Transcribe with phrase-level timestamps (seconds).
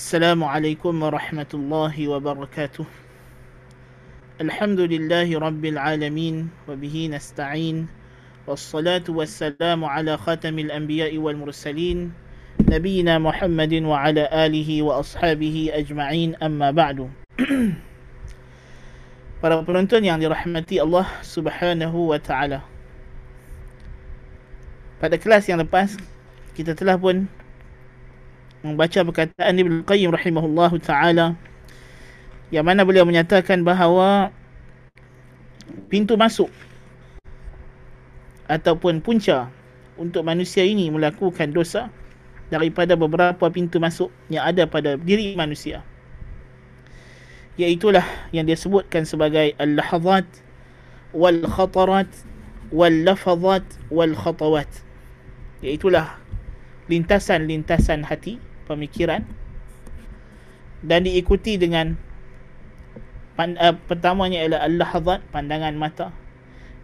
[0.00, 2.85] السلام عليكم ورحمة الله وبركاته
[4.41, 6.35] الحمد لله رب العالمين
[6.67, 7.87] وبه نستعين
[8.47, 12.13] والصلاة والسلام على خاتم الأنبياء والمرسلين
[12.71, 17.11] نبينا محمد وعلى آله وأصحابه أجمعين أما بعد
[19.43, 22.63] Para penonton yang dirahmati Allah Subhanahu wa taala.
[25.03, 25.99] Pada kelas yang lepas
[26.55, 27.27] kita telah pun
[28.61, 31.37] membaca perkataan Ibn Qayyim rahimahullahu taala
[32.53, 34.29] yang mana beliau menyatakan bahawa
[35.89, 36.49] pintu masuk
[38.45, 39.49] ataupun punca
[39.95, 41.89] untuk manusia ini melakukan dosa
[42.51, 45.81] daripada beberapa pintu masuk yang ada pada diri manusia.
[47.55, 48.03] Iaitulah
[48.35, 50.27] yang dia sebutkan sebagai al-lahazat
[51.15, 52.07] wal khatarat
[52.71, 54.67] wal lafazat wal khatawat
[55.59, 56.17] iaitulah
[56.87, 58.39] lintasan-lintasan hati
[58.71, 59.27] pemikiran
[60.79, 61.99] dan diikuti dengan
[63.35, 66.15] uh, pertamanya ialah al-lahazat pandangan mata.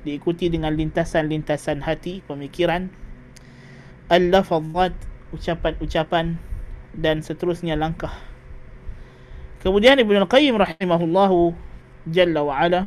[0.04, 2.92] Diikuti dengan lintasan-lintasan hati pemikiran
[4.08, 4.96] al-lafazat
[5.36, 6.40] ucapan-ucapan
[6.96, 8.14] dan seterusnya langkah.
[9.66, 11.52] Kemudian Ibn Al-Qayyim rahimahullahu
[12.14, 12.82] Jalla wa'ala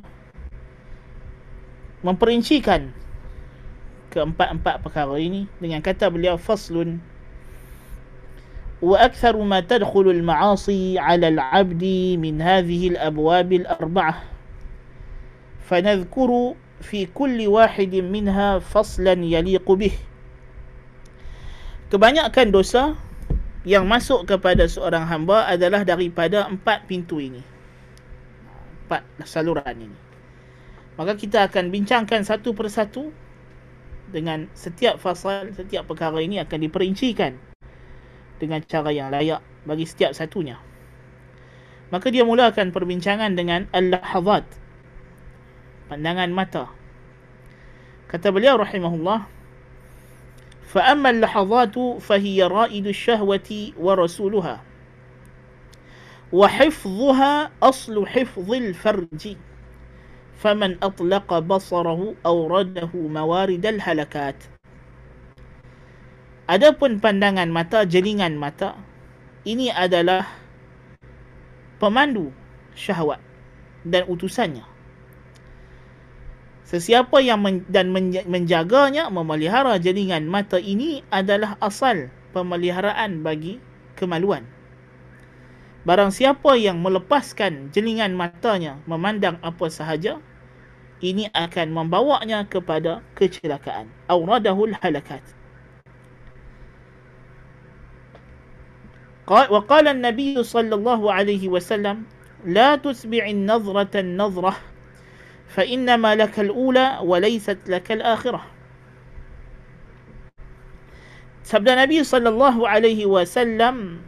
[2.06, 2.94] Memperincikan
[4.14, 7.02] Keempat-empat perkara ini Dengan kata beliau Faslun
[8.81, 11.83] وأكثر ما تدخل المعاصي على العبد
[12.19, 14.15] من هذه الأبواب الأربعة
[15.65, 16.31] فنذكر
[16.81, 19.95] في كل واحد منها فصلا يليق به
[21.85, 22.97] Kebanyakan dosa
[23.61, 27.45] yang masuk kepada seorang hamba adalah daripada empat pintu ini.
[28.85, 29.97] Empat saluran ini.
[30.97, 33.13] Maka kita akan bincangkan satu persatu
[34.09, 37.38] dengan setiap fasal, setiap perkara ini akan diperincikan
[38.39, 40.59] dengan cara yang layak bagi setiap satunya.
[41.93, 44.43] Maka dia mulakan perbincangan dengan al-lahazat.
[45.88, 46.65] Pandangan mata.
[48.09, 49.35] Kata beliau rahimahullah,
[50.75, 54.63] فأما اللحظات فهي رائد الشهوة ورسولها
[56.33, 59.35] وحفظها أصل حفظ الفرج
[60.38, 64.35] فمن أطلق بصره أورده موارد الهلكات
[66.50, 68.75] Adapun pandangan mata, jelingan mata,
[69.47, 70.27] ini adalah
[71.78, 72.34] pemandu
[72.75, 73.22] syahwat
[73.87, 74.66] dan utusannya.
[76.66, 77.94] Sesiapa yang men, dan
[78.27, 83.62] menjaganya, memelihara jaringan mata ini adalah asal pemeliharaan bagi
[83.94, 84.43] kemaluan.
[85.87, 90.19] Barang siapa yang melepaskan jelingan matanya memandang apa sahaja,
[90.99, 93.87] ini akan membawanya kepada kecelakaan.
[94.11, 95.22] Auradahul halakat.
[99.29, 102.06] وقال النبي صلى الله عليه وسلم
[102.45, 104.53] لا تسبع النظرة النظرة
[105.50, 108.41] فإنما لك الأولى وليست لك الآخرة
[111.45, 114.01] Sabda Nabi sallallahu alaihi wasallam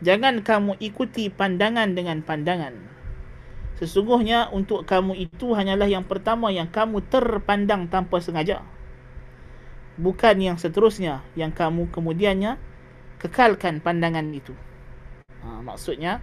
[0.00, 2.72] jangan kamu ikuti pandangan dengan pandangan
[3.76, 8.64] sesungguhnya untuk kamu itu hanyalah yang pertama yang kamu terpandang tanpa sengaja
[10.00, 12.56] bukan yang seterusnya yang kamu kemudiannya
[13.25, 14.53] kekalkan pandangan itu.
[15.41, 16.21] Ha, maksudnya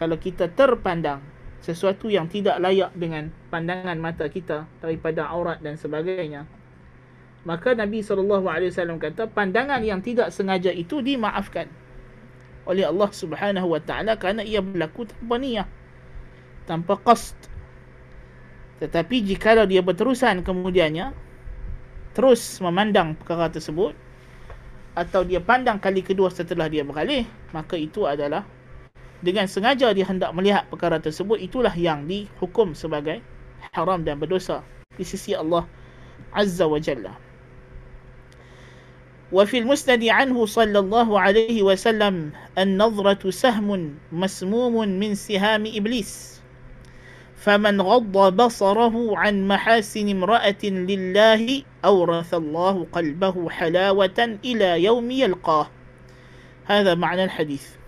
[0.00, 1.20] kalau kita terpandang
[1.60, 6.46] sesuatu yang tidak layak dengan pandangan mata kita daripada aurat dan sebagainya
[7.46, 11.70] maka Nabi SAW kata pandangan yang tidak sengaja itu dimaafkan
[12.68, 15.68] oleh Allah Subhanahu Wa Taala kerana ia berlaku tanpa niat
[16.68, 17.38] tanpa qasd.
[18.84, 21.16] Tetapi jika dia berterusan kemudiannya
[22.12, 23.96] terus memandang perkara tersebut
[24.97, 28.45] atau dia pandang kali kedua setelah dia beralih maka itu adalah
[29.23, 33.23] dengan sengaja dia hendak melihat perkara tersebut itulah yang dihukum sebagai
[33.71, 34.61] haram dan berdosa
[34.99, 35.65] di sisi Allah
[36.33, 37.13] Azza wa Jalla.
[39.33, 46.36] وفي المسند عنه صلى الله عليه وسلم النظرة سهم مسموم من سهام إبليس
[47.38, 55.66] فمن غض بصره عن محاسن امرأة لله أورث الله قلبه حلاوة إلى يوم يلقاه.
[56.66, 57.78] هذا معنى الحديث.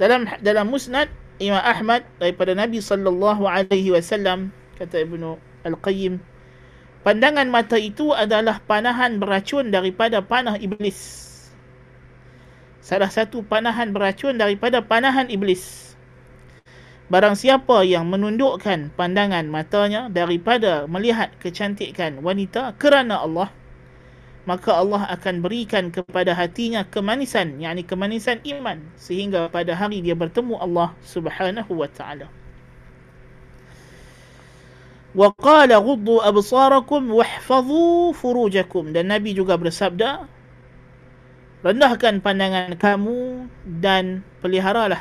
[0.00, 1.06] Dalam dalam musnad
[1.38, 6.18] Imam Ahmad daripada Nabi sallallahu alaihi wasallam kata Ibnu Al-Qayyim
[7.06, 10.98] pandangan mata itu adalah panahan beracun daripada panah iblis.
[12.82, 15.93] Salah satu panahan beracun daripada panahan iblis
[17.12, 23.52] barang siapa yang menundukkan pandangan matanya daripada melihat kecantikan wanita kerana Allah
[24.44, 30.60] maka Allah akan berikan kepada hatinya kemanisan yakni kemanisan iman sehingga pada hari dia bertemu
[30.60, 32.28] Allah Subhanahu wa taala.
[35.14, 38.92] Qala ghuddu absarakum wahfazu furujakum.
[38.92, 40.28] Dan nabi juga bersabda
[41.64, 43.48] rendahkan pandangan kamu
[43.80, 45.00] dan peliharalah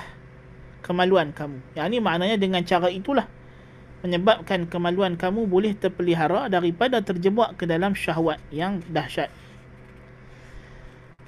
[0.84, 3.26] kemaluan kamu yakni maknanya dengan cara itulah
[4.02, 9.30] menyebabkan kemaluan kamu boleh terpelihara daripada terjebak ke dalam syahwat yang dahsyat.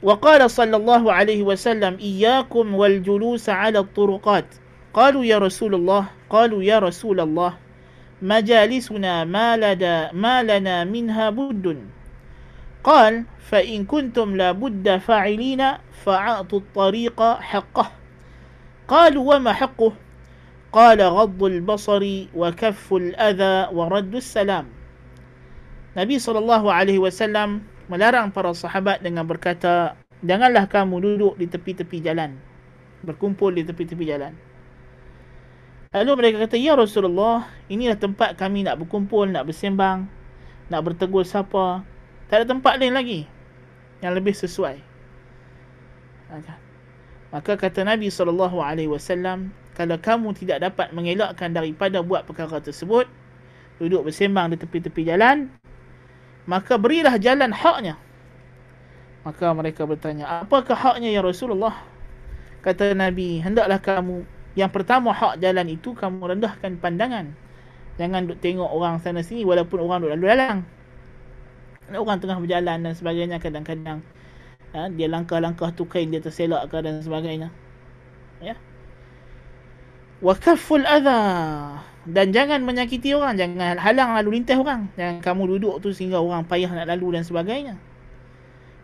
[0.00, 4.48] وقال صلى الله عليه وسلم إياكم والجلوس على الطرقات
[4.96, 7.52] قالوا يا رسول الله قالوا يا رسول الله
[8.24, 11.84] مجالسنا ما, لدى ما لنا منها بد
[12.84, 15.62] قال فإن كنتم لابد فاعلين
[16.04, 17.86] فأعطوا الطريق حقه
[18.90, 19.92] قالوا وما حقه
[20.74, 22.02] قال غض البصر
[22.34, 24.66] وكف الأذى ورد السلام
[25.90, 26.46] Nabi SAW
[27.90, 32.38] melarang para sahabat dengan berkata, janganlah kamu duduk di tepi-tepi jalan.
[33.02, 34.30] Berkumpul di tepi-tepi jalan.
[35.90, 40.06] Lalu mereka kata, Ya Rasulullah, inilah tempat kami nak berkumpul, nak bersembang,
[40.70, 41.82] nak bertegur siapa.
[42.30, 43.26] Tak ada tempat lain lagi
[43.98, 44.78] yang lebih sesuai.
[47.35, 48.47] Maka kata Nabi SAW,
[49.75, 53.11] kalau kamu tidak dapat mengelakkan daripada buat perkara tersebut,
[53.75, 55.51] duduk bersembang di tepi-tepi jalan,
[56.47, 57.99] maka berilah jalan haknya.
[59.27, 61.75] Maka mereka bertanya, apakah haknya ya Rasulullah?
[62.63, 64.23] Kata Nabi, hendaklah kamu,
[64.55, 67.35] yang pertama hak jalan itu, kamu rendahkan pandangan.
[67.99, 70.59] Jangan duduk tengok orang sana sini walaupun orang duduk lalu lalang.
[71.91, 73.99] Orang tengah berjalan dan sebagainya kadang-kadang.
[74.75, 77.47] Ha, dia langkah-langkah tu kain dia terselak ke dan sebagainya.
[78.43, 78.59] Ya?
[80.19, 81.79] Wa kafful adha.
[82.03, 83.39] Dan jangan menyakiti orang.
[83.39, 84.91] Jangan halang lalu lintas orang.
[84.99, 87.79] Jangan kamu duduk tu sehingga orang payah nak lalu dan sebagainya.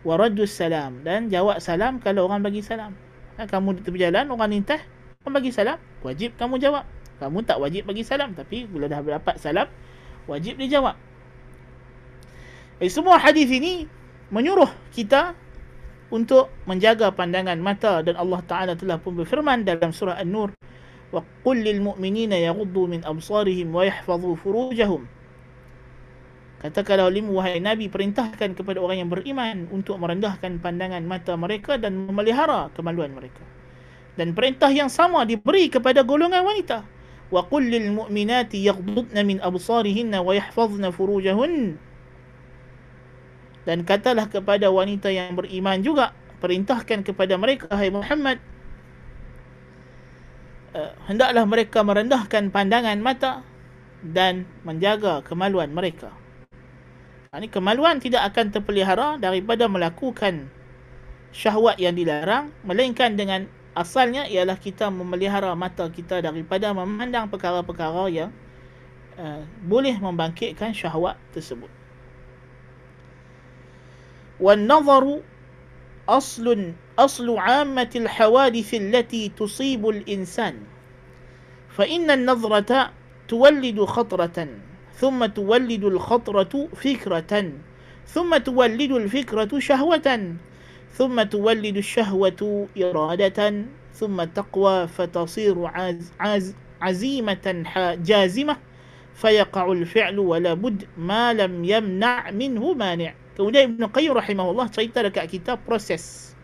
[0.08, 1.04] Wa raddus salam.
[1.04, 2.96] Dan jawab salam kalau orang bagi salam.
[3.36, 4.80] Ha, kamu di tepi jalan orang lintas
[5.28, 5.78] orang bagi salam.
[6.08, 6.88] Wajib kamu jawab.
[7.20, 8.32] Kamu tak wajib bagi salam.
[8.32, 9.68] Tapi bila dah dapat salam
[10.24, 10.96] wajib dijawab.
[12.80, 13.86] Eh, semua hadis ini
[14.34, 15.38] menyuruh kita
[16.12, 20.52] untuk menjaga pandangan mata dan Allah Taala telah pun berfirman dalam surah An-Nur
[21.12, 25.08] wa qul lil mu'minina yaghuddu min absarihim wa yahfazu furujahum
[26.62, 32.06] Katakanlah oleh wahai Nabi perintahkan kepada orang yang beriman untuk merendahkan pandangan mata mereka dan
[32.06, 33.42] memelihara kemaluan mereka.
[34.14, 36.86] Dan perintah yang sama diberi kepada golongan wanita.
[37.34, 41.91] Wa qul lil mu'minati yaghdudna min absarihinna wa yahfazna furujahunna
[43.62, 48.42] dan katalah kepada wanita yang beriman juga perintahkan kepada mereka hai Muhammad
[50.74, 53.46] uh, hendaklah mereka merendahkan pandangan mata
[54.02, 56.10] dan menjaga kemaluan mereka.
[57.32, 60.52] Ini kemaluan tidak akan terpelihara daripada melakukan
[61.32, 68.36] syahwat yang dilarang melainkan dengan asalnya ialah kita memelihara mata kita daripada memandang perkara-perkara yang
[69.16, 71.72] uh, boleh membangkitkan syahwat tersebut.
[74.42, 75.20] والنظر
[76.10, 80.56] أصل أصل عامة الحوادث التي تصيب الإنسان.
[81.70, 82.92] فإن النظرة
[83.28, 84.48] تولد خطرة
[84.94, 87.52] ثم تولد الخطرة فكرة
[88.08, 90.36] ثم تولد الفكرة شهوة
[90.94, 97.64] ثم تولد الشهوة إرادة ثم تقوى فتصير عز عز عزيمة
[98.06, 98.58] جازمة
[99.14, 103.14] فيقع الفعل ولا بد ما لم يمنع منه مانع.
[103.42, 106.38] Kemudian Ibn Qayyim rahimahullah cerita dekat kita proses.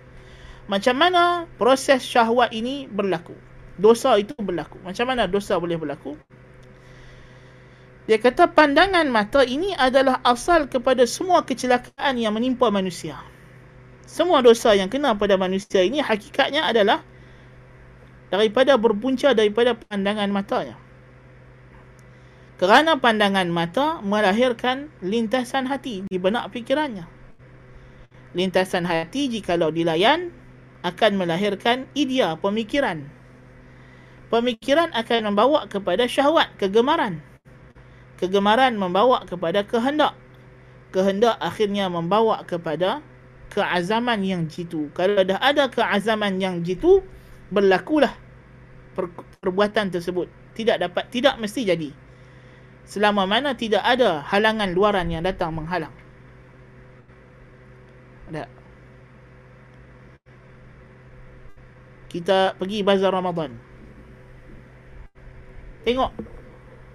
[0.65, 3.37] Macam mana proses syahwat ini berlaku.
[3.77, 4.81] Dosa itu berlaku.
[4.81, 6.17] Macam mana dosa boleh berlaku?
[8.09, 13.21] Dia kata pandangan mata ini adalah asal kepada semua kecelakaan yang menimpa manusia.
[14.09, 17.05] Semua dosa yang kena pada manusia ini hakikatnya adalah
[18.33, 20.86] daripada berpunca daripada pandangan matanya.
[22.57, 27.05] Kerana pandangan mata melahirkan lintasan hati di benak fikirannya.
[28.33, 30.33] Lintasan hati jikalau dilayan
[30.81, 33.05] akan melahirkan idea pemikiran.
[34.33, 37.21] Pemikiran akan membawa kepada syahwat, kegemaran.
[38.17, 40.17] Kegemaran membawa kepada kehendak.
[40.89, 43.05] Kehendak akhirnya membawa kepada
[43.53, 44.89] keazaman yang jitu.
[44.97, 47.05] Kalau dah ada keazaman yang jitu,
[47.53, 48.17] berlakulah
[49.45, 50.25] perbuatan tersebut.
[50.57, 52.06] Tidak dapat, tidak mesti jadi
[52.87, 55.91] selama mana tidak ada halangan luaran yang datang menghalang.
[58.31, 58.47] Ada.
[62.07, 63.59] Kita pergi bazar Ramadan.
[65.83, 66.11] Tengok.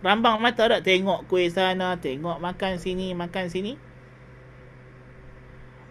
[0.03, 0.83] Rambang mata tak?
[0.83, 3.79] Tengok kuih sana, tengok makan sini, makan sini.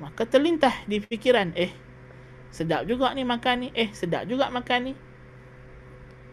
[0.01, 1.69] Maka terlintah di fikiran, eh
[2.49, 3.67] sedap juga ni makan ni.
[3.77, 4.93] Eh sedap juga makan ni.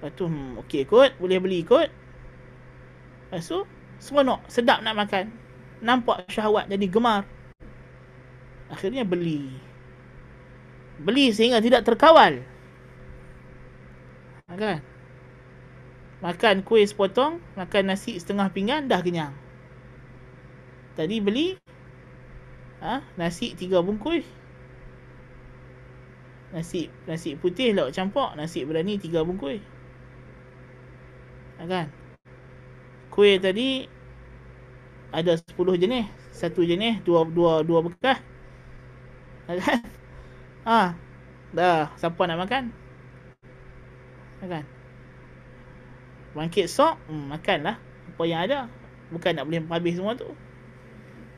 [0.01, 1.93] Lepas tu, hmm, okey kot, boleh beli kot.
[3.29, 3.61] Lepas tu,
[4.01, 5.29] seronok, sedap nak makan.
[5.85, 7.29] Nampak syahwat jadi gemar.
[8.73, 9.53] Akhirnya beli.
[10.99, 12.43] Beli sehingga tidak terkawal.
[14.49, 14.83] Kan?
[16.19, 19.31] Makan kuih sepotong, makan nasi setengah pinggan, dah kenyang.
[20.99, 21.55] Tadi beli
[22.83, 24.27] ha, nasi tiga bungkus.
[26.51, 29.63] Nasi nasi putih lauk campur, nasi berani tiga bungkus.
[31.61, 31.87] Ha, kan?
[33.19, 33.83] Kuih tadi
[35.11, 38.23] ada sepuluh jenis, satu jenis dua dua dua bekas.
[39.51, 39.59] Kan?
[40.69, 40.95] Ha,
[41.51, 42.71] dah siapa nak makan?
[44.39, 44.65] Ha, kan?
[46.37, 48.71] Bangkit sok, hmm, makanlah apa yang ada.
[49.11, 50.31] Bukan nak boleh habis semua tu.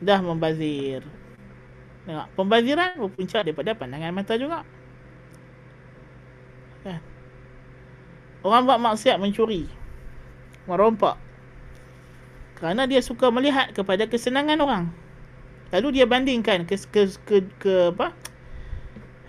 [0.05, 1.01] Dah membazir.
[2.05, 4.69] Tengok, pembaziran berpunca daripada pandangan mata juga.
[6.85, 7.01] Kan?
[8.45, 9.65] Orang buat maksiat mencuri.
[10.69, 11.30] Merompak.
[12.61, 14.85] Kerana dia suka melihat kepada kesenangan orang.
[15.73, 18.13] Lalu dia bandingkan ke ke ke, ke apa?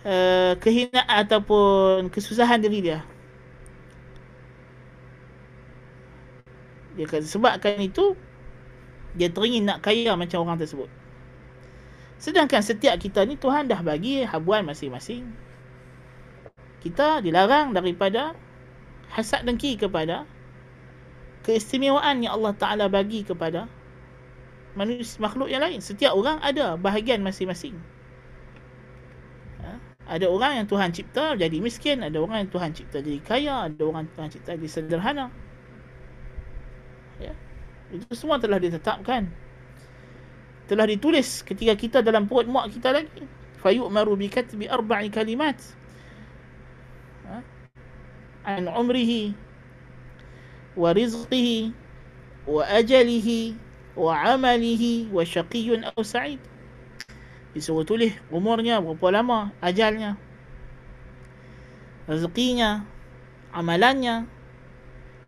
[0.01, 2.99] Uh, kehinaan ataupun kesusahan diri dia.
[6.97, 8.19] Dia kata sebabkan itu
[9.15, 10.91] dia teringin nak kaya macam orang tersebut.
[12.19, 15.23] Sedangkan setiap kita ni Tuhan dah bagi habuan masing-masing.
[16.83, 18.35] Kita dilarang daripada
[19.13, 20.25] hasad dengki kepada
[21.41, 23.65] keistimewaan yang Allah Ta'ala bagi kepada
[24.77, 25.81] manusia makhluk yang lain.
[25.83, 27.75] Setiap orang ada bahagian masing-masing.
[29.61, 29.71] Ha?
[30.17, 33.81] Ada orang yang Tuhan cipta jadi miskin, ada orang yang Tuhan cipta jadi kaya, ada
[33.83, 35.27] orang yang Tuhan cipta jadi sederhana.
[37.19, 37.33] Ya.
[37.91, 39.51] Itu semua telah ditetapkan
[40.71, 43.27] telah ditulis ketika kita dalam perut mak kita lagi
[43.59, 45.59] fayu'maru bi katbi arba'i kalimat
[47.27, 47.43] ha?
[48.47, 49.35] an umrihi
[50.77, 50.91] wa
[54.15, 56.39] amalihi wa syaqiyyun aw sa'id.
[57.51, 60.15] Disuruh tulis umurnya berapa lama ajalnya
[62.07, 62.87] rezekinya
[63.51, 64.23] amalannya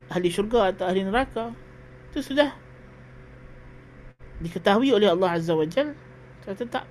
[0.08, 1.52] ahli syurga atau ahli neraka
[2.12, 2.56] itu sudah
[4.40, 5.96] diketahui oleh Allah Azza wa Jal.
[6.44, 6.88] Tetap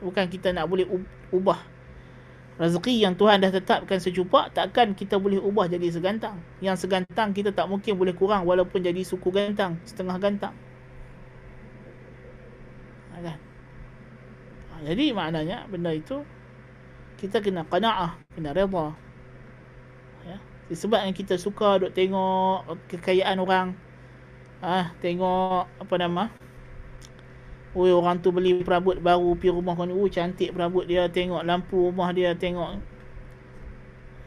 [0.00, 0.84] bukan kita nak boleh
[1.32, 1.60] ubah
[2.54, 6.38] rezeki yang Tuhan dah tetapkan secupak takkan kita boleh ubah jadi segantang.
[6.62, 10.54] Yang segantang kita tak mungkin boleh kurang walaupun jadi suku gantang setengah gantang.
[13.10, 13.38] Ha, kan?
[14.70, 16.22] ha, jadi maknanya benda itu
[17.18, 18.94] kita kena qanaah kena redha
[20.26, 20.38] ya?
[20.70, 23.68] Sebab yang kita suka duk tengok kekayaan orang.
[24.64, 26.30] Ah ha, tengok apa nama
[27.74, 29.90] Oi orang tu beli perabot baru pi rumah kau ni.
[29.90, 31.10] Oh cantik perabot dia.
[31.10, 32.30] Tengok lampu rumah dia.
[32.38, 32.78] Tengok.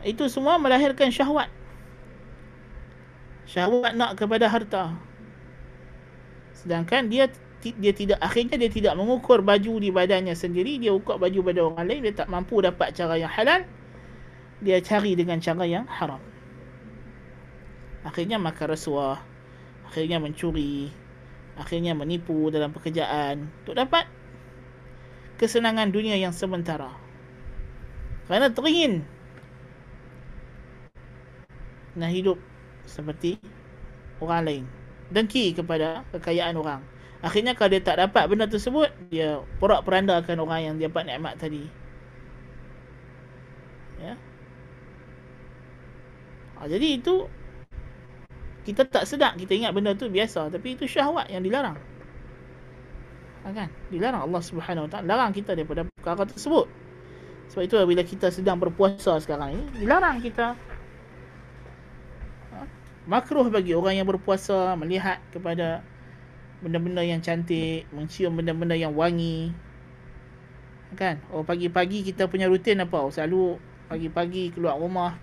[0.04, 1.48] Itu semua melahirkan syahwat.
[3.48, 5.00] Syahwat nak kepada harta.
[6.52, 7.32] Sedangkan dia
[7.64, 10.76] dia tidak akhirnya dia tidak mengukur baju di badannya sendiri.
[10.84, 12.02] Dia ukur baju pada orang lain.
[12.04, 13.64] Dia tak mampu dapat cara yang halal.
[14.60, 16.20] Dia cari dengan cara yang haram.
[18.04, 19.24] Akhirnya makan rasuah.
[19.88, 20.92] Akhirnya mencuri
[21.58, 24.06] akhirnya menipu dalam pekerjaan untuk dapat
[25.42, 26.94] kesenangan dunia yang sementara.
[28.30, 29.06] Kerana teringin
[31.98, 32.38] nak hidup
[32.86, 33.42] seperti
[34.22, 34.64] orang lain.
[35.10, 36.82] Dengki kepada kekayaan orang.
[37.26, 41.34] Akhirnya kalau dia tak dapat benda tersebut, dia porak perandakan orang yang dia dapat nikmat
[41.42, 41.66] tadi.
[43.98, 44.14] Ya.
[46.58, 47.26] Ha, jadi itu
[48.68, 50.52] kita tak sedar kita ingat benda tu biasa.
[50.52, 51.80] Tapi itu syahwat yang dilarang.
[53.48, 53.72] Ha, kan?
[53.88, 55.08] Dilarang Allah Subhanahu Wa Taala.
[55.08, 56.68] Larang kita daripada perkara tersebut.
[57.48, 60.60] Sebab itu bila kita sedang berpuasa sekarang ini dilarang kita.
[62.52, 62.68] Ha,
[63.08, 65.80] makruh bagi orang yang berpuasa melihat kepada
[66.60, 69.56] benda-benda yang cantik mencium benda-benda yang wangi.
[71.00, 71.24] Kan?
[71.32, 73.00] Oh pagi-pagi kita punya rutin apa?
[73.00, 75.16] Oh, selalu pagi-pagi keluar rumah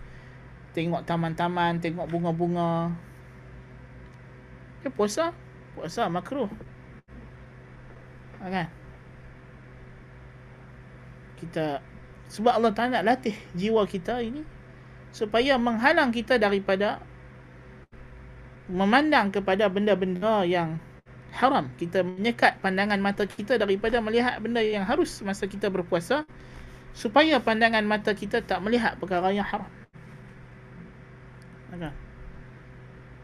[0.73, 2.89] tengok taman-taman tengok bunga-bunga
[4.85, 5.33] Ya puasa?
[5.73, 6.53] Puasa makruh.
[8.45, 8.69] Kan?
[11.41, 11.81] Kita
[12.29, 14.45] Sebab Allah Ta'ala nak latih jiwa kita ini
[15.17, 17.00] Supaya menghalang kita daripada
[18.69, 20.76] Memandang kepada benda-benda yang
[21.33, 21.73] haram.
[21.81, 26.29] Kita menyekat pandangan mata kita daripada melihat benda yang harus Masa kita berpuasa
[26.93, 29.73] Supaya pandangan mata kita tak melihat perkara yang haram?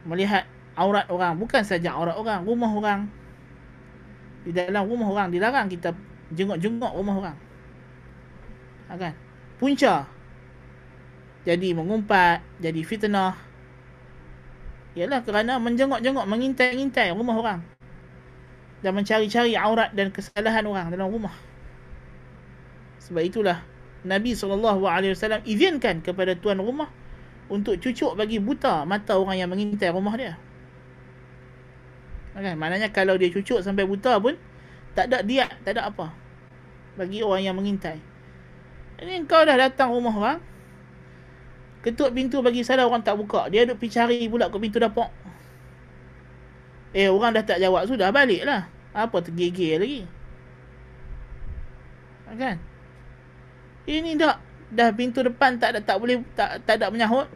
[0.08, 0.48] Melihat
[0.80, 3.00] aurat orang bukan saja aurat orang rumah orang
[4.48, 5.92] di dalam rumah orang dilarang kita
[6.32, 7.36] jenguk-jenguk rumah orang.
[8.88, 9.12] Ha, kan?
[9.60, 10.08] Punca
[11.40, 13.32] jadi mengumpat, jadi fitnah.
[14.92, 17.60] Ialah kerana menjenguk-jenguk, mengintai-intai rumah orang.
[18.80, 21.32] Dan mencari-cari aurat dan kesalahan orang dalam rumah.
[23.04, 23.60] Sebab itulah
[24.04, 26.88] Nabi SAW izinkan kepada tuan rumah
[27.52, 30.36] untuk cucuk bagi buta mata orang yang mengintai rumah dia.
[32.36, 32.56] Kan?
[32.56, 34.38] Maknanya kalau dia cucuk sampai buta pun
[34.94, 36.10] tak ada dia, tak ada apa.
[36.98, 37.98] Bagi orang yang mengintai.
[39.00, 40.38] Ini kau dah datang rumah orang,
[41.80, 43.48] Ketuk pintu bagi salam orang tak buka.
[43.48, 45.08] Dia duduk pergi cari pula ke pintu dapur.
[46.92, 48.68] Eh orang dah tak jawab sudah balik lah.
[48.92, 50.02] Apa tergigil lagi.
[52.30, 52.60] Kan?
[53.88, 54.36] Ini dah
[54.70, 57.26] dah pintu depan tak ada tak boleh tak tak ada menyahut.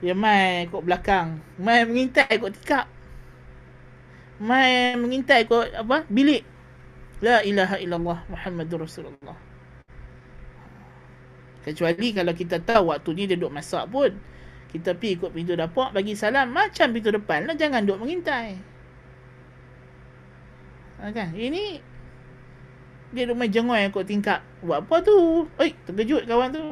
[0.00, 1.44] Dia mai kok belakang.
[1.60, 2.88] Mai mengintai kok tikap.
[4.38, 6.06] Mai mengintai kok apa?
[6.06, 6.46] Bilik.
[7.18, 9.34] La ilaha illallah Muhammadur Rasulullah.
[11.66, 14.14] Kecuali kalau kita tahu waktu ni dia duduk masak pun.
[14.68, 17.56] Kita pergi ikut pintu dapur, bagi salam macam pintu depan lah.
[17.58, 18.54] Jangan duduk mengintai.
[21.02, 21.34] Ha, kan?
[21.34, 21.82] Ini
[23.10, 24.40] dia duduk main jengoi ikut tingkap.
[24.62, 25.48] Buat apa tu?
[25.58, 26.64] Oi, terkejut kawan tu.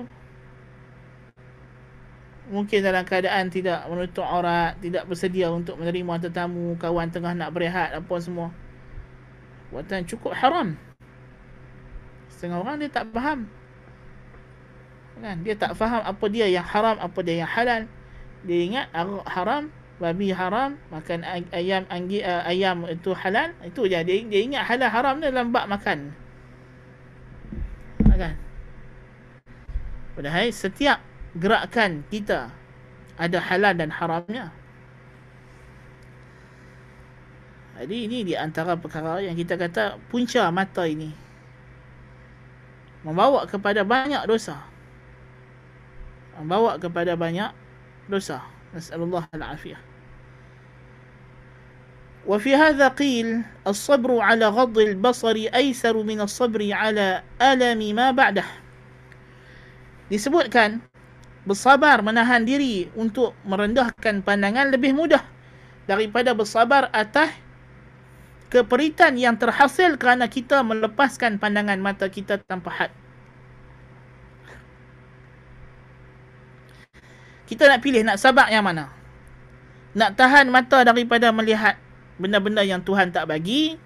[2.47, 7.91] Mungkin dalam keadaan tidak menutup aurat, tidak bersedia untuk menerima tetamu, kawan tengah nak berehat,
[7.91, 8.55] apa semua.
[9.75, 10.79] Buatan cukup haram.
[12.31, 13.51] Setengah orang dia tak faham.
[15.19, 15.43] Kan?
[15.43, 17.83] Dia tak faham apa dia yang haram apa dia yang halal.
[18.47, 18.87] Dia ingat
[19.27, 23.57] haram babi haram makan ayam anggi, uh, ayam itu halal.
[23.65, 23.97] Itu je.
[24.05, 26.15] Dia, dia ingat halal haram ni dalam bab makan.
[28.17, 28.33] Kan?
[30.17, 31.01] Padahal setiap
[31.38, 32.52] gerakan kita
[33.16, 34.52] ada halal dan haramnya
[37.82, 41.10] jadi ini di antara perkara yang kita kata punca mata ini
[43.02, 44.72] membawa kepada banyak dosa
[46.40, 47.52] bawa kepada banyak
[48.10, 48.42] dosa.
[48.72, 49.82] Nasallallahu al-afiyah.
[52.22, 58.46] وفي هذا قيل الصبر على غض البصر أيسر من الصبر على ألم ما بعده
[60.14, 60.86] disebutkan
[61.47, 65.23] bersabar menahan diri untuk merendahkan pandangan lebih mudah
[65.87, 67.31] daripada bersabar atas
[68.51, 72.91] keperitan yang terhasil kerana kita melepaskan pandangan mata kita tanpa had.
[77.47, 78.91] Kita nak pilih nak sabar yang mana?
[79.95, 81.79] Nak tahan mata daripada melihat
[82.19, 83.79] benda-benda yang Tuhan tak bagi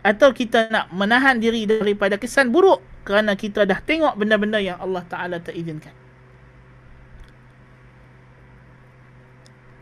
[0.00, 5.04] atau kita nak menahan diri daripada kesan buruk kerana kita dah tengok benda-benda yang Allah
[5.04, 6.03] Taala tak izinkan.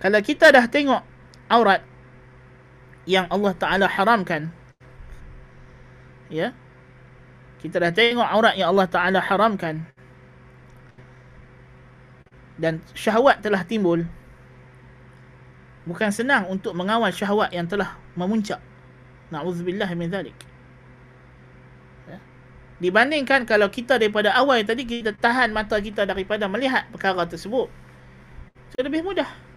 [0.02, 1.02] Kalau kita dah tengok
[1.46, 1.86] aurat
[3.06, 4.50] yang Allah Taala haramkan
[6.32, 6.54] ya
[7.60, 9.86] kita dah tengok aurat yang Allah Taala haramkan
[12.58, 14.06] dan syahwat telah timbul
[15.82, 18.62] bukan senang untuk mengawal syahwat yang telah memuncak.
[19.34, 20.36] Na'udzubillah min zalik
[22.06, 22.20] ya.
[22.78, 27.66] dibandingkan kalau kita daripada awal tadi kita tahan mata kita daripada melihat perkara tersebut.
[28.72, 29.51] So lebih mudah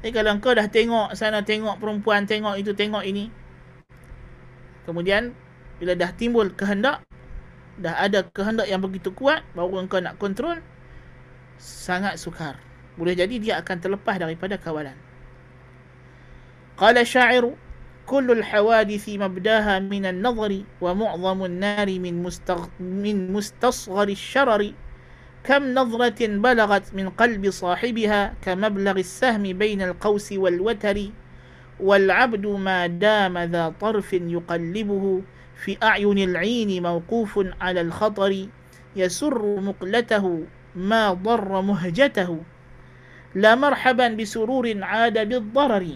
[0.00, 3.28] jadi kalau engkau dah tengok sana tengok perempuan tengok itu tengok ini.
[4.88, 5.36] Kemudian
[5.76, 7.04] bila dah timbul kehendak
[7.80, 10.56] dah ada kehendak yang begitu kuat baru engkau nak kontrol
[11.60, 12.56] sangat sukar.
[12.96, 14.96] Boleh jadi dia akan terlepas daripada kawalan.
[16.80, 17.44] Qala sya'ir
[18.08, 22.24] kullu al-hawadith mabdaha min an-nadhri wa mu'dhamu an-nari min
[23.28, 24.16] mustasghari
[25.44, 30.96] كم نظرة بلغت من قلب صاحبها كمبلغ السهم بين القوس والوتر
[31.80, 35.22] والعبد ما دام ذا طرف يقلبه
[35.64, 38.46] في أعين العين موقوف على الخطر
[38.96, 40.44] يسر مقلته
[40.76, 42.30] ما ضر مهجته.
[43.34, 45.86] لا مرحبا بسرور عاد بالضرر.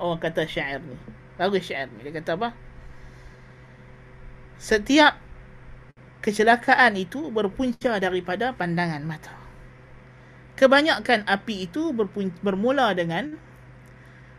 [0.00, 0.96] Oh kata syair ni
[1.36, 2.08] Bagus syair ni
[4.56, 5.29] Setiap
[6.20, 9.32] Kecelakaan itu Berpunca daripada pandangan mata.
[10.60, 11.96] Kebanyakan api itu
[12.44, 13.40] Bermula dengan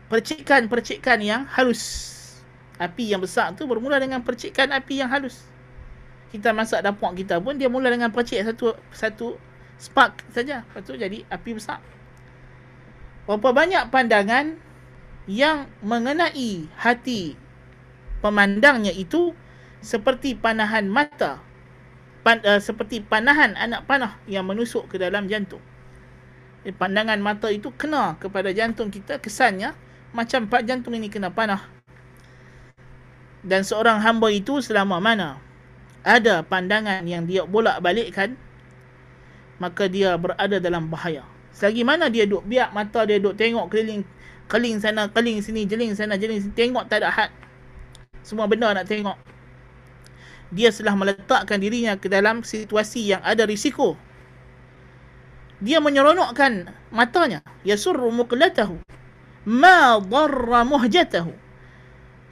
[0.06, 2.08] Percikan-percikan yang halus.
[2.78, 5.52] Api yang besar tu Bermula dengan percikan api yang halus.
[6.32, 9.36] Kita masak dapur kita pun dia mula dengan percik satu satu
[9.76, 10.64] spark saja.
[10.64, 11.84] Lepas tu jadi api besar.
[13.28, 14.56] Berapa banyak pandangan
[15.28, 17.36] yang mengenai hati
[18.24, 19.36] pemandangnya itu
[19.84, 21.51] seperti panahan mata
[22.22, 25.62] pan, uh, seperti panahan anak panah yang menusuk ke dalam jantung
[26.64, 29.74] eh, pandangan mata itu kena kepada jantung kita kesannya
[30.16, 31.66] macam pak jantung ini kena panah
[33.42, 35.42] dan seorang hamba itu selama mana
[36.02, 38.34] ada pandangan yang dia bolak-balikkan
[39.62, 41.22] maka dia berada dalam bahaya.
[41.54, 44.02] Selagi mana dia duk biak mata dia duk tengok keliling
[44.50, 47.30] keling sana keling sini jeling sana jeling sini tengok tak ada had.
[48.26, 49.14] Semua benda nak tengok.
[50.52, 53.96] Dia telah meletakkan dirinya ke dalam situasi yang ada risiko.
[55.64, 57.40] Dia menyeronokkan matanya.
[57.64, 58.76] Yasurru muqlatahu.
[59.48, 61.32] Ma darra muhjatahu.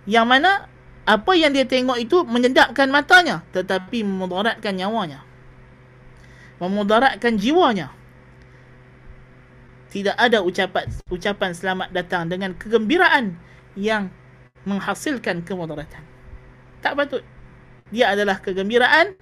[0.04, 0.70] Yang mana
[1.10, 5.24] apa yang dia tengok itu menyedapkan matanya tetapi memudaratkan nyawanya
[6.62, 7.90] memudaratkan jiwanya
[9.90, 13.34] tidak ada ucapan ucapan selamat datang dengan kegembiraan
[13.74, 14.12] yang
[14.68, 16.04] menghasilkan kemudaratan
[16.78, 17.26] tak patut
[17.90, 19.14] dia adalah kegembiraan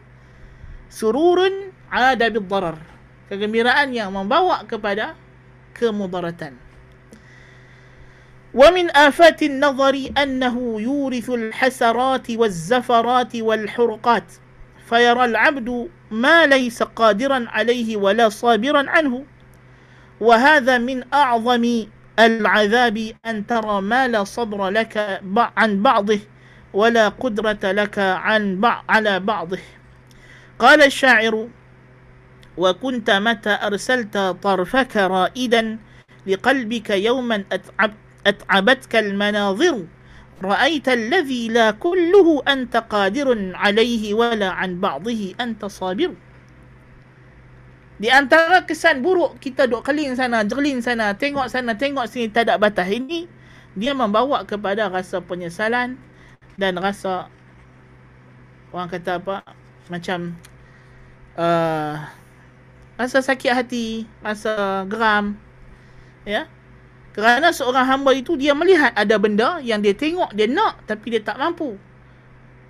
[0.89, 2.45] sururun ada bid
[3.29, 5.17] kegembiraan yang membawa kepada
[5.77, 6.69] kemudaratan
[8.55, 14.29] ومن آفات النظر أنه يورث الحسرات والزفرات والحرقات
[14.89, 19.25] فيرى العبد ما ليس قادرا عليه ولا صابرا عنه.
[20.21, 21.87] وهذا من أعظم
[22.19, 26.21] العذاب أن ترى ما لا صبر لك عن بعضه.
[26.78, 29.62] ولا قدرة لك عن بعض على بعضه
[30.60, 31.48] قال الشاعر
[32.58, 35.78] وكنت متى أرسلت طرفك رائدا
[36.28, 39.86] لقلبك يوما أتعبت أتعبتك المناظر
[40.44, 46.12] رأيت الذي لا كله أنت قادر عليه ولا عن بعضه أنت صابر
[47.94, 52.50] Di antara kesan buruk kita duk keling sana, jeling sana, tengok sana, tengok sini tak
[52.52, 53.30] ada batas ini,
[53.80, 55.96] dia membawa kepada rasa penyesalan
[56.59, 57.31] dan rasa
[58.75, 59.47] orang kata apa
[59.89, 60.35] macam
[61.39, 62.03] uh,
[62.99, 65.39] rasa sakit hati, rasa geram,
[66.27, 66.51] ya.
[67.15, 71.23] Kerana seorang hamba itu dia melihat ada benda yang dia tengok, dia nak tapi dia
[71.23, 71.79] tak mampu.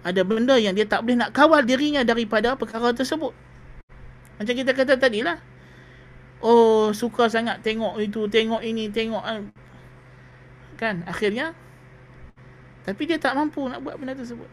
[0.05, 3.35] Ada benda yang dia tak boleh nak kawal dirinya daripada perkara tersebut.
[4.39, 5.37] Macam kita kata tadi lah.
[6.39, 9.21] Oh, suka sangat tengok itu, tengok ini, tengok.
[10.79, 11.53] Kan, akhirnya.
[12.89, 14.49] Tapi dia tak mampu nak buat benda tersebut.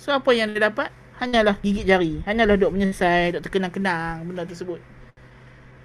[0.00, 0.88] So, apa yang dia dapat?
[1.20, 2.24] Hanyalah gigit jari.
[2.24, 4.80] Hanyalah duk menyesal, duk terkenang-kenang benda tersebut.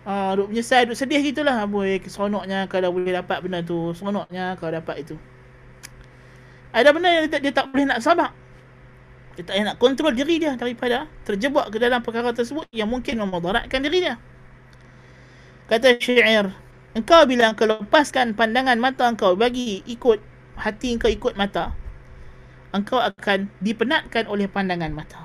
[0.07, 1.67] Ah, duk menyesal, duk sedih gitulah.
[1.67, 3.91] Boy, seronoknya kalau boleh dapat benda tu.
[3.99, 5.19] Seronoknya kalau dapat itu.
[6.71, 8.31] Ada benda yang dia, dia tak boleh nak sabar.
[9.35, 13.19] Dia tak boleh nak kontrol diri dia daripada terjebak ke dalam perkara tersebut yang mungkin
[13.19, 14.15] memudaratkan diri dia.
[15.67, 16.55] Kata syair,
[16.95, 21.73] engkau bila engkau lepaskan pandangan mata engkau bagi ikut hati engkau ikut mata,
[22.73, 25.21] engkau akan dipenatkan oleh pandangan mata.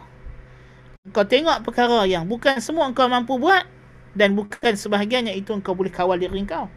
[1.09, 3.65] Engkau tengok perkara yang bukan semua engkau mampu buat,
[4.13, 6.69] dan bukan sebahagiannya itu engkau boleh kawal diri engkau.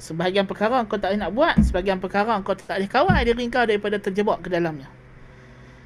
[0.00, 3.64] Sebahagian perkara engkau tak boleh nak buat, sebahagian perkara engkau tak boleh kawal diri engkau
[3.66, 4.88] daripada terjebak ke dalamnya.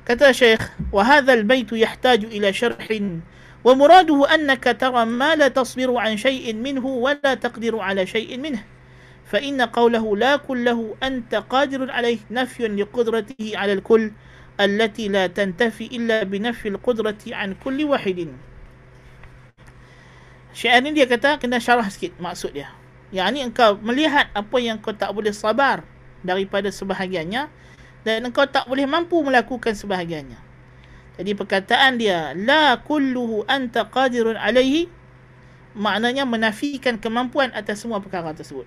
[0.05, 0.61] Kata Syekh,
[0.92, 3.24] "Wa hadzal bait yahtaju ila syarhin
[3.64, 8.37] wa muraduhu annaka tara ma la tasbiru an shay'in minhu wa la taqdiru ala shay'in
[8.37, 8.61] minhu."
[9.30, 14.12] فإن قوله لا كله أنت قادر عليه نفي لقدرته على الكل
[14.60, 18.19] التي لا تنتفي إلا بنفي القدرة عن كل واحد
[20.49, 22.73] Syair ni dia kata kena syarah sikit maksud dia.
[23.13, 25.86] Yang ni engkau melihat apa yang kau tak boleh sabar
[26.25, 27.47] daripada sebahagiannya
[28.02, 30.41] dan engkau tak boleh mampu melakukan sebahagiannya.
[31.21, 34.89] Jadi perkataan dia la kulluhu anta qadirun alaihi
[35.78, 38.65] maknanya menafikan kemampuan atas semua perkara tersebut.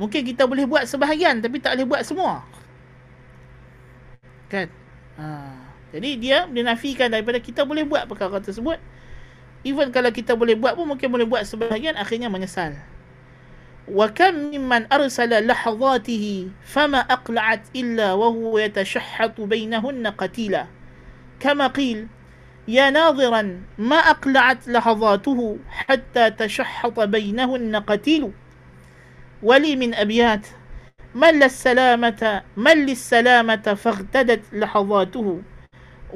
[0.00, 2.44] Mungkin kita boleh buat sebahagian tapi tak boleh buat semua.
[4.52, 4.68] Kan?
[5.16, 5.26] Ha.
[5.96, 8.76] Jadi dia dinafikan daripada kita boleh buat perkara tersebut
[9.66, 12.78] even kalau kita boleh buat pun mungkin boleh buat sebahagian akhirnya menyesal
[13.90, 20.70] wa kam mimman arsala lahadatihi fama aqla'at illa wa huwa yatashahhatu bainahunna qatila
[21.42, 22.06] kama qil
[22.66, 25.38] يا ناظرا ما أقلعت لحظاته
[25.86, 28.34] حتى تشحط بينهن قتيل
[29.43, 30.47] ولي من أبيات.
[31.15, 35.41] من للسلامة من للسلامة فاغتدت لحظاته.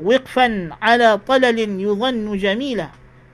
[0.04, 2.90] وقفا على طلل يظن جميلا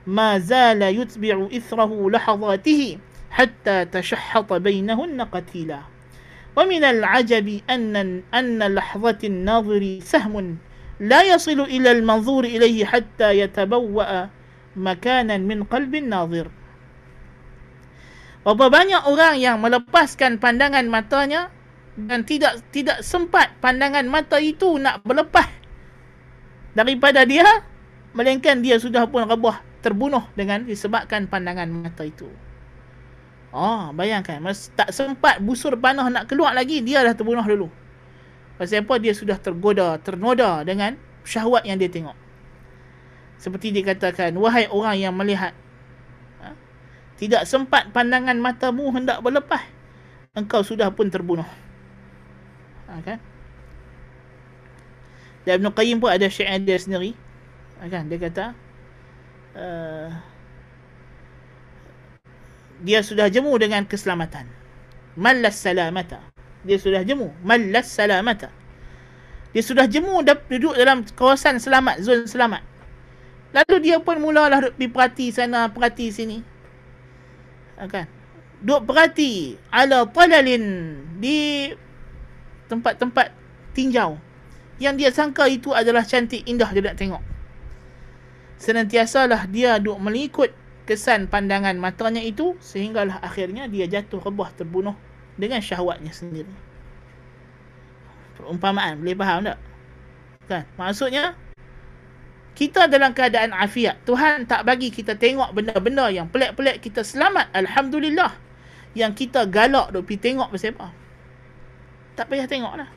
[0.06, 2.98] ما زال يتبع إثره لحظاته
[3.30, 5.78] حتى تشحط بينهن قتيلا.
[6.56, 10.56] ومن العجب أن أن لحظة الناظر سهم
[11.00, 14.26] لا يصل إلى المنظور إليه حتى يتبوأ
[14.76, 16.50] مكانا من قلب الناظر.
[18.42, 21.54] Berapa banyak orang yang melepaskan pandangan matanya
[21.94, 25.46] dan tidak tidak sempat pandangan mata itu nak berlepas
[26.72, 27.44] daripada dia
[28.16, 32.26] melainkan dia sudah pun rebah terbunuh dengan disebabkan pandangan mata itu.
[33.52, 34.40] Oh, bayangkan.
[34.40, 37.68] Mas tak sempat busur panah nak keluar lagi, dia dah terbunuh dulu.
[38.56, 38.96] Pasal apa?
[38.96, 40.96] Dia sudah tergoda, ternoda dengan
[41.28, 42.16] syahwat yang dia tengok.
[43.36, 45.61] Seperti dikatakan, wahai orang yang melihat, ha?
[47.22, 49.62] Tidak sempat pandangan matamu hendak berlepas,
[50.34, 51.46] engkau sudah pun terbunuh.
[52.90, 53.22] Ha, kan?
[55.46, 57.14] Dan Ibn Qayyim pun ada syair dia sendiri.
[57.78, 58.10] Ha, kan?
[58.10, 58.58] Dia kata,
[59.54, 60.10] uh,
[62.82, 64.50] dia sudah jemu dengan keselamatan.
[65.14, 66.18] Malas salamata.
[66.66, 67.30] Dia sudah jemu.
[67.46, 68.50] Malas salamata.
[69.54, 72.66] Dia sudah jemu duduk dalam kawasan selamat, zon selamat.
[73.54, 76.51] Lalu dia pun mulalah pergi perhati sana, perhati sini.
[77.82, 78.06] Ha, kan?
[78.62, 81.66] Duk perhati ala talalin di
[82.70, 83.34] tempat-tempat
[83.74, 84.22] tinjau.
[84.78, 87.22] Yang dia sangka itu adalah cantik, indah dia nak tengok.
[88.62, 90.54] Senantiasalah dia duk mengikut
[90.86, 94.94] kesan pandangan matanya itu sehinggalah akhirnya dia jatuh rebah terbunuh
[95.34, 96.54] dengan syahwatnya sendiri.
[98.38, 99.58] Perumpamaan, boleh faham tak?
[100.46, 100.62] Kan?
[100.78, 101.34] Maksudnya,
[102.52, 104.04] kita dalam keadaan afiat.
[104.04, 106.84] Tuhan tak bagi kita tengok benda-benda yang pelik-pelik.
[106.84, 107.48] Kita selamat.
[107.56, 108.36] Alhamdulillah.
[108.92, 110.88] Yang kita galak duk pergi tengok apa.
[112.12, 112.88] Tak payah tengok lah.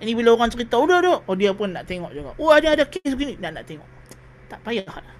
[0.00, 1.18] Ini bila orang cerita, udah dah.
[1.28, 2.32] Oh dia pun nak tengok juga.
[2.40, 3.36] Oh ada ada kes begini.
[3.36, 3.88] Nak nak tengok.
[4.48, 5.16] Tak payah lah.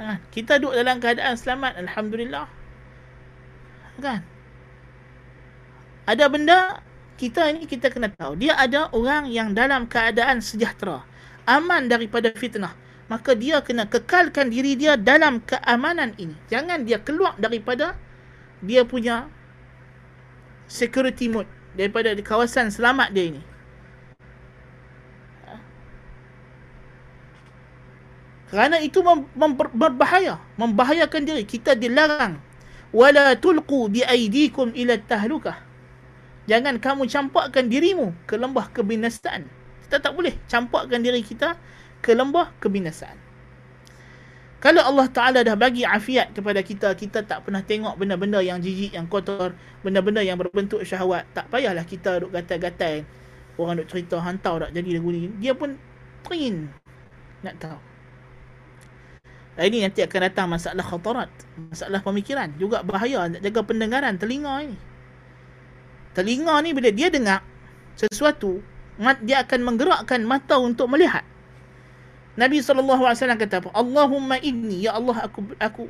[0.00, 1.76] Ha, kita duduk dalam keadaan selamat.
[1.82, 2.46] Alhamdulillah.
[4.00, 4.22] Kan?
[6.08, 6.80] Ada benda
[7.20, 11.04] kita ini kita kena tahu dia ada orang yang dalam keadaan sejahtera
[11.44, 12.72] aman daripada fitnah.
[13.10, 16.32] Maka dia kena kekalkan diri dia dalam keamanan ini.
[16.46, 17.98] Jangan dia keluar daripada
[18.62, 19.26] dia punya
[20.70, 23.42] security mode daripada kawasan selamat dia ini.
[28.46, 31.42] Kerana itu mem- mem- berbahaya membahayakan diri.
[31.42, 32.38] Kita dilarang.
[32.94, 35.69] Wala tulqu bi aydikum ila tahlukah
[36.50, 39.46] Jangan kamu campakkan dirimu ke lembah kebinasaan.
[39.86, 41.54] Kita tak boleh campakkan diri kita
[42.02, 43.14] ke lembah kebinasaan.
[44.58, 48.92] Kalau Allah Ta'ala dah bagi afiat kepada kita, kita tak pernah tengok benda-benda yang jijik,
[48.92, 49.54] yang kotor,
[49.86, 51.24] benda-benda yang berbentuk syahwat.
[51.32, 53.06] Tak payahlah kita duk gatal-gatal.
[53.54, 55.30] Orang duk cerita hantau tak jadi lagu ni.
[55.38, 55.78] Dia pun
[56.26, 56.66] train
[57.46, 57.78] nak tahu.
[59.54, 61.30] Dan ini nanti akan datang masalah khatarat.
[61.70, 62.50] Masalah pemikiran.
[62.58, 64.89] Juga bahaya nak jaga pendengaran telinga ini
[66.16, 67.44] telinga ni bila dia dengar
[67.94, 68.62] sesuatu
[69.24, 71.24] dia akan menggerakkan mata untuk melihat.
[72.36, 73.70] Nabi SAW kata apa?
[73.74, 75.84] Allahumma inni ya Allah aku aku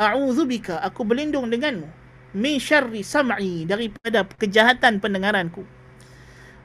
[0.00, 1.86] a'udzubika aku berlindung denganmu
[2.34, 5.66] min syarri sam'i daripada kejahatan pendengaranku.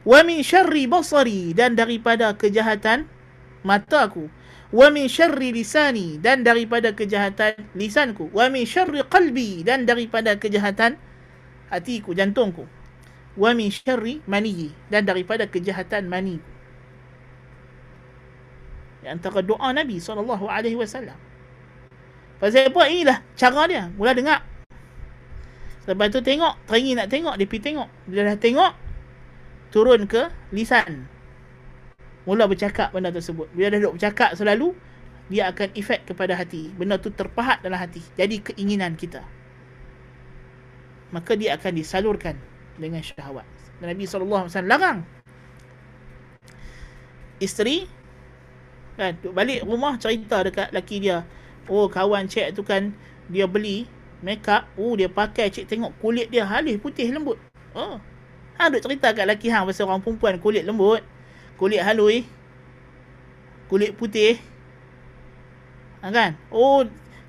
[0.05, 3.09] Wa min syarri basari dan daripada kejahatan
[3.65, 4.29] mataku.
[4.69, 8.29] Wa min syarri lisani dan daripada kejahatan lisanku.
[8.29, 11.01] Wa min syarri qalbi dan daripada kejahatan
[11.69, 12.65] hatiku jantungku.
[13.35, 14.71] Wa min syarri maniyi.
[14.87, 16.39] Dan daripada kejahatan mani
[19.05, 21.15] antara doa Nabi sallallahu alaihi wasallam.
[22.41, 22.81] Pasal apa?
[22.89, 23.83] Inilah cara dia.
[23.95, 24.43] Mula dengar.
[25.85, 26.57] Lepas tu tengok.
[26.67, 27.37] Teringin nak tengok.
[27.37, 27.89] Dia pergi tengok.
[28.09, 28.71] Bila dah tengok
[29.71, 31.07] turun ke lisan.
[32.25, 33.47] Mula bercakap benda tersebut.
[33.53, 34.73] Bila dah duduk bercakap selalu
[35.29, 36.73] dia akan efek kepada hati.
[36.75, 38.01] Benda tu terpahat dalam hati.
[38.17, 39.23] Jadi keinginan kita
[41.15, 42.35] maka dia akan disalurkan
[42.75, 43.47] dengan syahwat.
[43.79, 45.07] Dan Nabi SAW larang.
[47.39, 47.87] Isteri
[48.95, 51.23] kan balik rumah cerita dekat laki dia.
[51.71, 52.91] Oh kawan cik tu kan
[53.31, 53.87] dia beli
[54.23, 57.39] make up oh dia pakai cik tengok kulit dia halus putih lembut.
[57.75, 57.99] Oh.
[58.55, 61.03] Ha duk cerita kat laki hang pasal orang perempuan kulit lembut
[61.59, 62.23] kulit halus
[63.67, 64.39] kulit putih.
[66.05, 66.37] Ha, kan?
[66.53, 66.85] Oh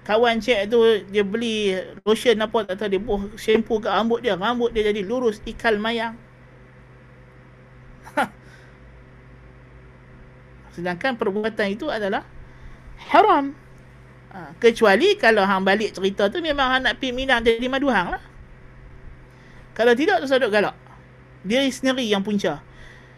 [0.06, 0.78] kawan cik tu
[1.10, 1.74] dia beli
[2.06, 5.82] lotion apa tak tahu dia buh shampoo ke rambut dia rambut dia jadi lurus ikal
[5.82, 6.14] mayang.
[10.78, 12.22] Sedangkan perbuatan itu adalah
[13.10, 13.50] haram.
[14.30, 18.14] Ha, kecuali kalau hang balik cerita tu memang hang nak pergi minang jadi madu hang
[18.14, 18.22] lah.
[19.74, 20.78] Kalau tidak tu sadut galak.
[21.42, 22.62] Diri sendiri yang punca.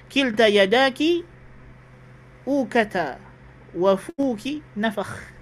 [0.08, 1.20] Kilta yadaki
[2.48, 3.20] ukata
[3.76, 5.37] wafuki nafakh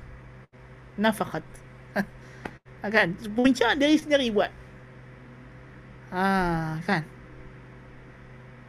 [0.97, 1.45] nafakat.
[2.95, 3.09] kan?
[3.33, 4.51] Punca dari sendiri buat.
[6.13, 7.03] Ha, kan?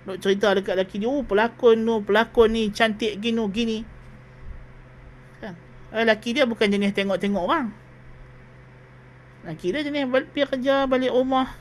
[0.08, 3.78] Nak cerita dekat lelaki dia, oh pelakon tu, pelakon ni cantik gini, gini.
[5.44, 5.56] Kan?
[5.92, 7.68] Eh, lelaki dia bukan jenis tengok-tengok orang.
[9.44, 11.52] Lelaki dia jenis pergi kerja, balik rumah.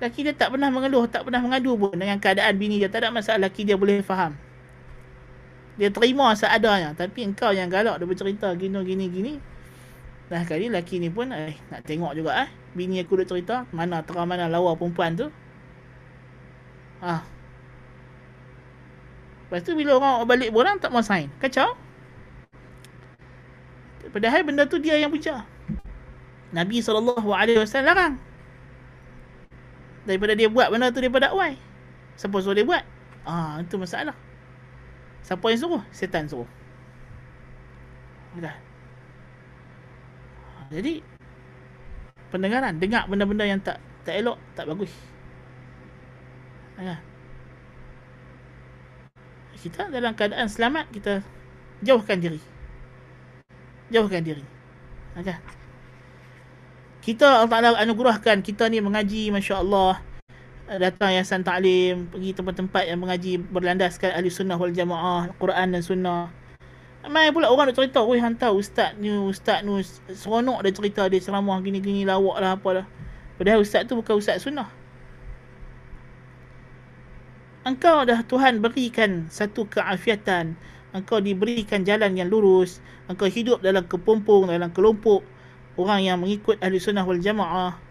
[0.00, 2.88] Lelaki dia tak pernah mengeluh, tak pernah mengadu pun dengan keadaan bini dia.
[2.88, 4.49] Tak ada masalah lelaki dia boleh faham
[5.78, 9.32] dia terima seadanya tapi engkau yang galak dia bercerita gini gini gini
[10.30, 14.02] dah kali lelaki ni pun eh nak tengok juga eh bini aku dah cerita mana
[14.06, 15.26] terang mana lawa perempuan tu
[17.00, 17.24] Ha.
[19.48, 21.32] Lepas tu bila orang balik borang tak mau sign.
[21.40, 21.74] Kacau.
[24.10, 25.42] Padahal benda tu dia yang puja.
[26.52, 27.18] Nabi SAW
[27.82, 28.18] larang.
[30.04, 31.56] Daripada dia buat benda tu daripada awal.
[32.18, 32.84] Siapa suruh dia buat?
[33.24, 34.14] Ah, itu masalah.
[35.24, 35.82] Siapa yang suruh?
[35.92, 36.48] Setan suruh.
[38.38, 38.54] Dah.
[40.70, 41.02] Jadi
[42.30, 44.92] pendengaran, dengar benda-benda yang tak tak elok, tak bagus.
[46.80, 46.96] Ya.
[49.60, 51.20] Kita dalam keadaan selamat kita
[51.84, 52.40] jauhkan diri.
[53.92, 54.40] Jauhkan diri.
[55.18, 55.36] Okay.
[57.04, 60.00] Kita Allah Ta'ala anugerahkan kita ni mengaji Masya Allah
[60.70, 66.30] Datang yayasan ta'lim Pergi tempat-tempat yang mengaji Berlandaskan ahli sunnah wal jamaah Quran dan sunnah.
[67.02, 69.82] Ramai pula orang nak cerita Weh hantar ustaz ni Ustaz ni
[70.14, 72.86] Seronok dia cerita Dia ceramah gini-gini Lawak lah apalah
[73.34, 74.70] Padahal ustaz tu bukan ustaz sunnah.
[77.66, 80.54] Engkau dah Tuhan berikan Satu keafiatan.
[80.94, 82.78] Engkau diberikan jalan yang lurus.
[83.10, 85.26] Engkau hidup dalam kepompong Dalam kelompok
[85.74, 87.89] orang yang mengikut ahli sunnah wal jamaah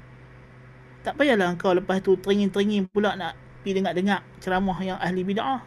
[1.05, 3.33] tak payahlah engkau lepas tu teringin-teringin pula nak
[3.63, 5.63] pergi dengar-dengar ceramah yang ahli bid'ah.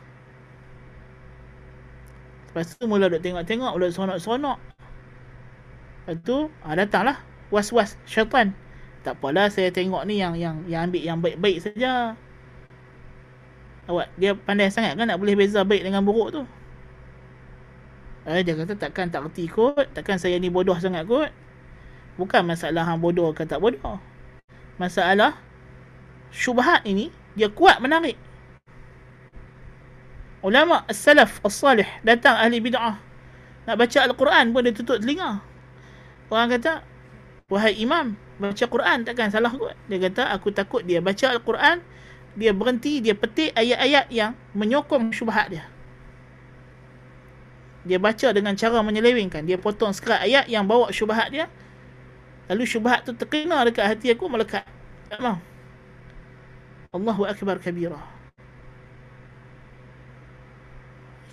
[2.53, 4.59] Lepas tu mula duk tengok-tengok mula seronok-seronok
[6.03, 7.19] lepas tu ha, datanglah.
[7.53, 8.57] Was-was syaitan.
[9.05, 12.17] Tak apalah saya tengok ni yang yang yang ambil yang baik-baik saja.
[13.91, 16.43] Awak dia pandai sangat kan nak boleh beza baik dengan buruk tu?
[18.27, 19.87] Eh, dia kata takkan tak reti kot.
[19.97, 21.31] Takkan saya ni bodoh sangat kot.
[22.19, 23.99] Bukan masalah hang bodoh ke tak bodoh.
[24.83, 25.39] Masalah
[26.35, 28.19] syubhat ini dia kuat menarik.
[30.43, 32.99] Ulama as-salaf as-salih datang ahli bid'ah
[33.63, 35.39] nak baca al-Quran pun dia tutup telinga.
[36.27, 36.83] Orang kata,
[37.47, 41.79] "Wahai imam, baca Quran takkan salah kot." Dia kata, "Aku takut dia baca al-Quran,
[42.35, 45.71] dia berhenti, dia petik ayat-ayat yang menyokong syubhat dia."
[47.87, 49.47] Dia baca dengan cara menyelewengkan.
[49.47, 51.47] Dia potong sekerat ayat yang bawa syubhat dia.
[52.53, 54.69] Lalu syubhat tu terkena dekat hati aku melekat.
[55.09, 55.41] Tak mau.
[56.93, 57.97] Allahu Akbar kabira.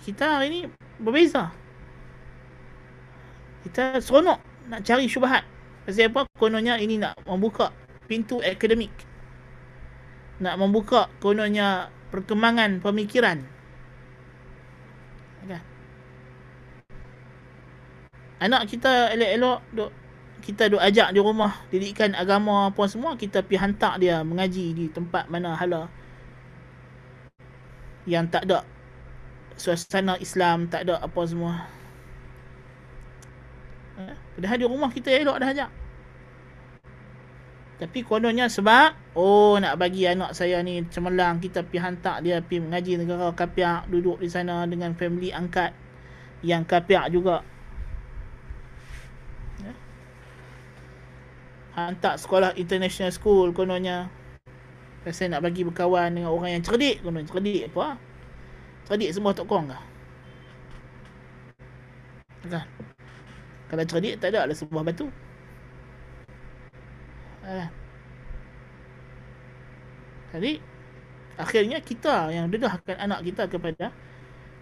[0.00, 0.60] Kita hari ni
[0.96, 1.52] berbeza.
[3.68, 4.40] Kita seronok
[4.72, 5.44] nak cari syubhat.
[5.84, 6.24] Pasal apa?
[6.40, 7.68] Kononnya ini nak membuka
[8.08, 8.92] pintu akademik.
[10.40, 13.44] Nak membuka kononnya perkembangan pemikiran.
[15.44, 15.60] Okay.
[18.40, 19.99] Anak kita elok-elok duk
[20.40, 24.84] kita duk ajak di rumah didikan agama apa semua kita pi hantar dia mengaji di
[24.88, 25.86] tempat mana hala.
[28.08, 28.64] Yang tak ada
[29.60, 31.68] suasana Islam tak ada apa semua.
[34.00, 35.70] Eh, padahal di rumah kita elok dah ajak.
[37.80, 42.60] Tapi kononnya sebab oh nak bagi anak saya ni cemerlang kita pi hantar dia pi
[42.60, 45.72] mengaji negara kapiak duduk di sana dengan family angkat.
[46.40, 47.44] Yang kapiak juga
[51.74, 54.10] hantar sekolah international school kononnya.
[55.08, 57.96] Saya nak bagi berkawan dengan orang yang cerdik konon cerdik apa?
[58.84, 59.82] Cerdik semua tok kong kah?
[62.50, 62.66] Kan?
[63.70, 65.08] Kalau cerdik tak ada lah sebuah batu.
[67.44, 67.70] Kan
[70.30, 70.62] jadi
[71.34, 73.90] akhirnya kita yang dedahkan anak kita kepada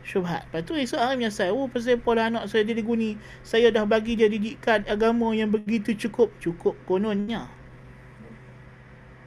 [0.08, 0.48] syubhat.
[0.48, 1.52] Lepas tu esok hari menyesal.
[1.52, 3.20] Oh pasal apa lah anak saya jadi guni.
[3.44, 6.32] Saya dah bagi dia didikan agama yang begitu cukup.
[6.40, 7.44] Cukup kononnya.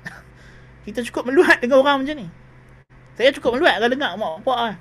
[0.90, 2.28] Kita cukup meluat dengan orang macam ni.
[3.14, 4.76] Saya cukup meluat kalau dengar mak bapak lah.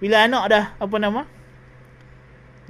[0.00, 1.22] Bila anak dah apa nama.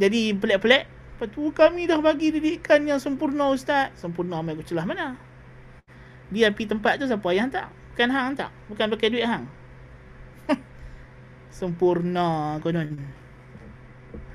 [0.02, 0.90] Jadi pelik-pelik.
[0.90, 3.94] Lepas tu kami dah bagi didikan yang sempurna ustaz.
[3.94, 5.14] Sempurna aku celah mana?
[6.34, 7.70] Dia pergi tempat tu siapa yang hantar?
[7.94, 8.50] Bukan hang hantar.
[8.66, 9.59] Bukan pakai duit hang
[11.50, 12.96] sempurna konon.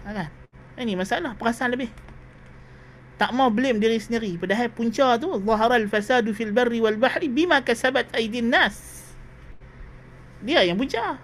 [0.06, 0.30] Ha kan?
[0.76, 1.90] Ini masalah perasaan lebih.
[3.16, 4.36] Tak mau blame diri sendiri.
[4.36, 9.08] Padahal punca tu zaharal fasadu fil barri wal bahri bima kasabat aydin nas.
[10.44, 11.16] Dia yang punca.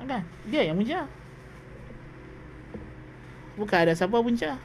[0.00, 0.24] Ha kan?
[0.48, 1.04] Dia yang punca.
[3.60, 4.56] Bukan ada siapa punca.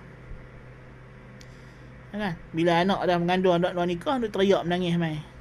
[2.09, 2.33] Ha kan?
[2.55, 5.32] Bila anak dah mengandung anak luar nikah, dia teriak menangis mai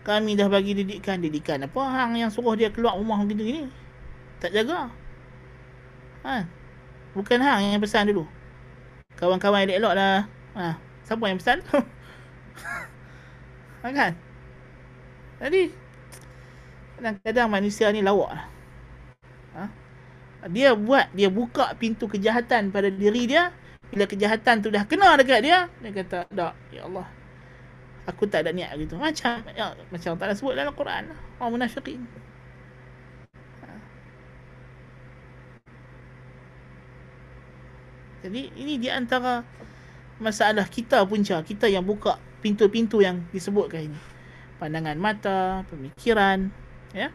[0.00, 3.62] kami dah bagi didikan didikan apa hang yang suruh dia keluar rumah begitu gini?
[4.40, 4.88] Tak jaga.
[6.24, 6.48] Ha?
[7.12, 8.24] Bukan hang yang pesan dulu.
[9.20, 10.24] Kawan-kawan elok-elok lah.
[10.56, 10.80] Ha?
[11.04, 11.60] Siapa yang pesan?
[13.80, 14.12] Ha kan?
[15.40, 15.72] Jadi
[17.00, 18.44] kadang-kadang manusia ni lawak lah.
[19.56, 19.64] Ha?
[20.52, 23.48] dia buat dia buka pintu kejahatan pada diri dia.
[23.88, 27.19] Bila kejahatan tu dah kena dekat dia dia kata tak ya Allah
[28.10, 28.98] aku tak ada niat gitu.
[28.98, 31.14] Macam ya, macam ada sebut dalam Quran.
[31.38, 32.02] Orang munafikin.
[33.62, 33.72] Ha.
[38.26, 39.46] Jadi ini di antara
[40.20, 44.00] masalah kita punca, kita yang buka pintu-pintu yang disebutkan ini.
[44.60, 46.52] Pandangan mata, pemikiran,
[46.92, 47.08] ya.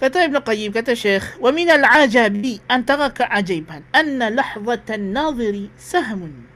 [0.00, 6.49] Kata Ibn Qayyim, kata Syekh, min al-ajabi antara keajaiban anna lahzatan nadhiri sahmun.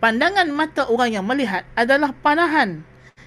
[0.00, 2.80] Pandangan mata orang yang melihat adalah panahan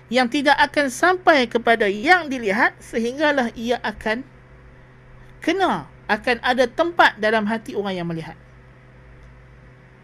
[0.09, 4.25] yang tidak akan sampai kepada yang dilihat sehinggalah ia akan
[5.37, 8.33] kena akan ada tempat dalam hati orang yang melihat.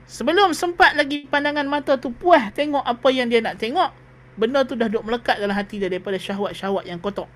[0.10, 3.94] Sebelum sempat lagi pandangan mata tu puas tengok apa yang dia nak tengok,
[4.38, 7.30] benda tu dah duk melekat dalam hati dia daripada syahwat-syahwat yang kotor.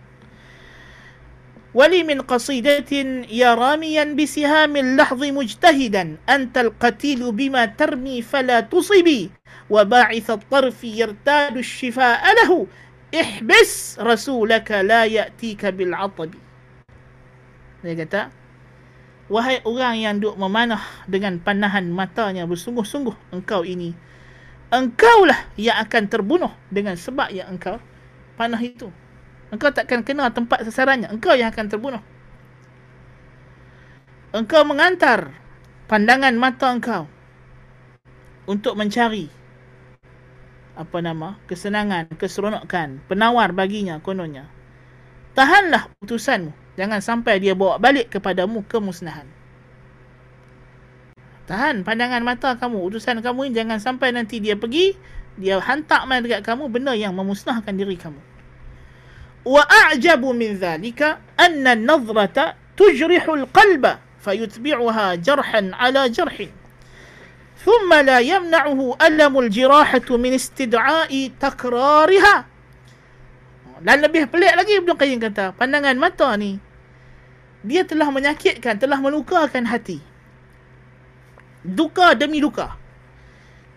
[1.74, 2.91] ولي من قصيدة
[3.29, 9.31] يا راميا بسهام اللحظ مجتهدا أنت القتيل بما ترمي فلا تصبي
[9.70, 12.66] وباعث الطرف يرتاد الشفاء له
[13.14, 16.31] احبس رسولك لا يأتيك بالعطب
[17.79, 18.22] dia kata
[19.31, 23.95] wahai orang yang duk memanah dengan panahan matanya bersungguh-sungguh engkau ini
[24.74, 27.79] engkaulah yang akan terbunuh dengan sebab yang engkau
[28.35, 28.91] panah itu
[29.54, 31.14] engkau takkan kena tempat sasarannya.
[31.14, 32.04] Engkau yang akan terbunuh.
[34.34, 35.30] Engkau mengantar
[35.86, 37.06] pandangan mata engkau
[38.49, 39.30] untuk mencari
[40.74, 44.49] apa nama kesenangan, keseronokan, penawar baginya kononnya.
[45.38, 46.49] Tahanlah utusanmu.
[46.74, 49.30] Jangan sampai dia bawa balik kepadamu kemusnahan.
[51.45, 54.97] Tahan pandangan mata kamu, utusan kamu ini jangan sampai nanti dia pergi,
[55.38, 58.33] dia hantar mai dekat kamu benda yang memusnahkan diri kamu.
[59.45, 61.01] وأعجب من ذلك
[61.41, 63.85] أن النظرة تجرح القلب
[64.20, 66.37] فيتبعها جرحا على جرح
[67.64, 72.37] ثم لا يمنعه ألم الجراحة من استدعاء تكرارها
[73.79, 76.59] dan lebih pelik lagi Ibn Qayyim kata pandangan mata ni
[77.62, 80.03] dia telah menyakitkan telah melukakan hati
[81.62, 82.74] duka demi duka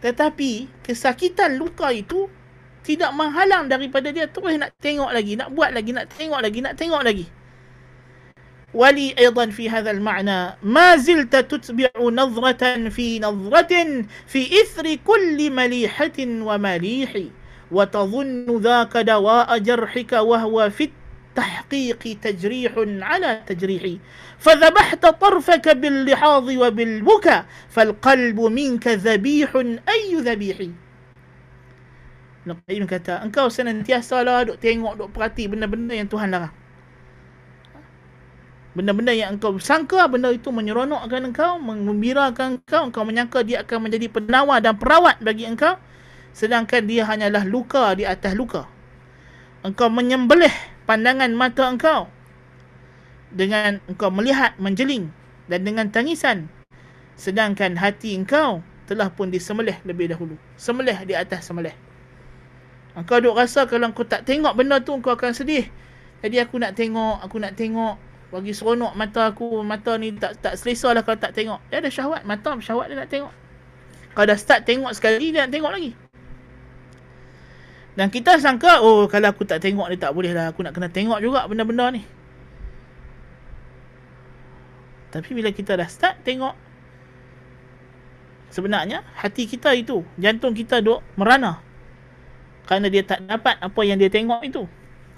[0.01, 2.25] tetapi kesakitan luka itu
[2.85, 6.73] tidak menghalang daripada dia terus nak tengok lagi, nak buat lagi, nak tengok lagi, nak
[6.77, 7.27] tengok lagi.
[8.73, 16.17] ولي أيضا في هذا المعنى ما زلت تتبع نظرة في نظرة في إثر كل مليحة
[16.19, 17.11] ومليح
[17.71, 20.89] وتظن ذاك دواء جرحك وهو في
[21.31, 23.83] التحقيق تجريح على تجريح
[24.39, 29.55] فذبحت طرفك باللحاظ وبالبكى فالقلب منك ذبيح
[29.89, 30.57] أي ذبيح
[32.46, 36.54] Ibn Qayyim kata, engkau senantiasa lah duk tengok, duk perhati benda-benda yang Tuhan larang.
[38.78, 44.06] Benda-benda yang engkau sangka, benda itu menyeronokkan engkau, mengembirakan engkau, engkau menyangka dia akan menjadi
[44.06, 45.74] penawar dan perawat bagi engkau,
[46.30, 48.70] sedangkan dia hanyalah luka di atas luka.
[49.66, 50.54] Engkau menyembelih
[50.86, 52.06] pandangan mata engkau
[53.34, 55.10] dengan engkau melihat menjeling
[55.50, 56.46] dan dengan tangisan,
[57.18, 60.38] sedangkan hati engkau telah pun disembelih lebih dahulu.
[60.54, 61.85] Sembelih di atas sembelih.
[62.96, 65.68] Engkau duk rasa kalau kau tak tengok benda tu kau akan sedih.
[66.24, 68.00] Jadi aku nak tengok, aku nak tengok
[68.32, 71.60] bagi seronok mata aku, mata ni tak tak selesa lah kalau tak tengok.
[71.68, 73.32] Dia ada syahwat, mata syahwat dia nak tengok.
[74.16, 75.92] Kalau dah start tengok sekali dia nak tengok lagi.
[78.00, 80.56] Dan kita sangka, oh kalau aku tak tengok dia tak boleh lah.
[80.56, 82.00] Aku nak kena tengok juga benda-benda ni.
[85.12, 86.56] Tapi bila kita dah start tengok,
[88.48, 91.65] sebenarnya hati kita itu, jantung kita duk merana
[92.66, 94.66] kerana dia tak dapat apa yang dia tengok itu.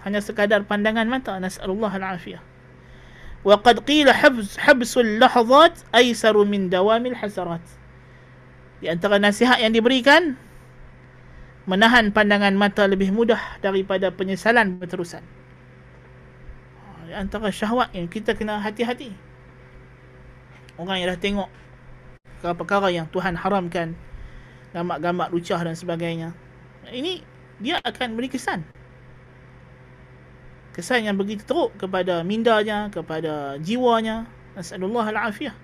[0.07, 2.41] Hanya sekadar pandangan mata nasallahu alafiyah.
[3.43, 7.63] Wa qad qila habs habsul lahzat aysaru min dawamil hasarat
[8.79, 10.39] di antara nasihat yang diberikan
[11.67, 15.23] menahan pandangan mata lebih mudah daripada penyesalan berterusan.
[17.09, 19.13] Di antara syahwat yang kita kena hati-hati.
[20.79, 21.51] Orang yang dah tengok
[22.39, 23.99] perkara-perkara yang Tuhan haramkan
[24.71, 26.37] gambar-gambar lucah dan sebagainya.
[26.89, 27.21] Ini
[27.59, 28.63] dia akan beri kesan.
[30.79, 34.31] Kesan yang begitu teruk kepada mindanya, kepada jiwanya.
[34.55, 35.55] Nasallallahu al-afiyah.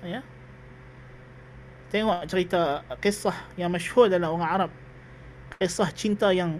[0.00, 0.24] Ya.
[1.92, 4.70] Tengok cerita kisah yang masyhur dalam orang Arab.
[5.60, 6.56] Kisah cinta yang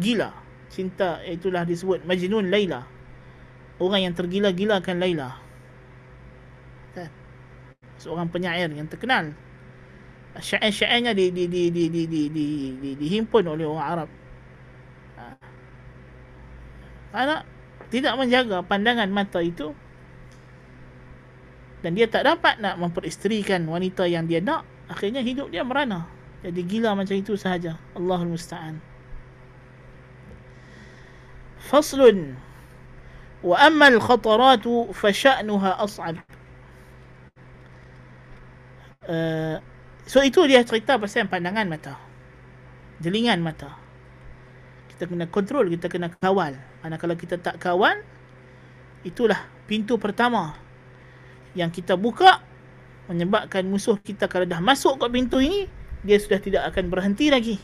[0.00, 0.32] gila.
[0.72, 2.88] Cinta itulah disebut Majnun Laila.
[3.76, 5.36] Orang yang tergila-gilakan Laila.
[6.96, 7.12] Kan?
[8.00, 9.36] Seorang penyair yang terkenal
[10.38, 12.44] syair-syairnya di di di di di di di
[12.78, 14.08] di dihimpun oleh orang Arab.
[15.18, 15.24] Ha.
[17.10, 17.36] Karena
[17.90, 19.74] tidak menjaga pandangan mata itu
[21.80, 26.04] dan dia tak dapat nak memperisterikan wanita yang dia nak, akhirnya hidup dia merana.
[26.44, 27.76] Jadi gila macam itu sahaja.
[27.96, 28.80] Allahul musta'an.
[31.60, 32.36] Faslun
[33.40, 36.20] wa amma al-khatarat fa sya'nuha as'ab.
[39.08, 39.56] Uh,
[40.10, 41.94] So itu dia cerita pasal pandangan mata.
[42.98, 43.78] Jelingan mata.
[44.90, 46.58] Kita kena kontrol, kita kena kawal.
[46.82, 48.02] Karena kalau kita tak kawal,
[49.06, 49.38] itulah
[49.70, 50.58] pintu pertama
[51.54, 52.42] yang kita buka
[53.06, 55.70] menyebabkan musuh kita kalau dah masuk ke pintu ini,
[56.02, 57.62] dia sudah tidak akan berhenti lagi.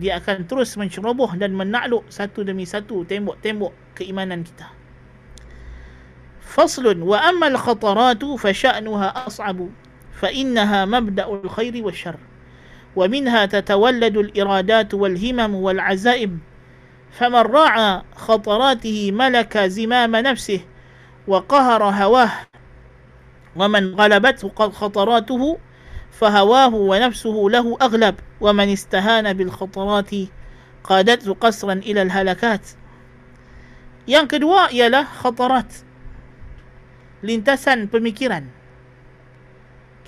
[0.00, 4.72] Dia akan terus menceroboh dan menakluk satu demi satu tembok-tembok keimanan kita.
[6.40, 9.68] Faslun wa amma al-khataratu fa sya'nuha as'abu.
[10.20, 12.16] فإنها مبدأ الخير والشر
[12.96, 16.38] ومنها تتولد الإرادات والهمم والعزائم
[17.10, 20.60] فمن راعى خطراته ملك زمام نفسه
[21.26, 22.30] وقهر هواه
[23.56, 25.58] ومن غلبته خطراته
[26.10, 30.10] فهواه ونفسه له أغلب ومن استهان بالخطرات
[30.84, 32.60] قادته قصرا إلى الهلكات.
[34.08, 35.84] Yang kedua ialah khatarat
[37.22, 37.86] lintasan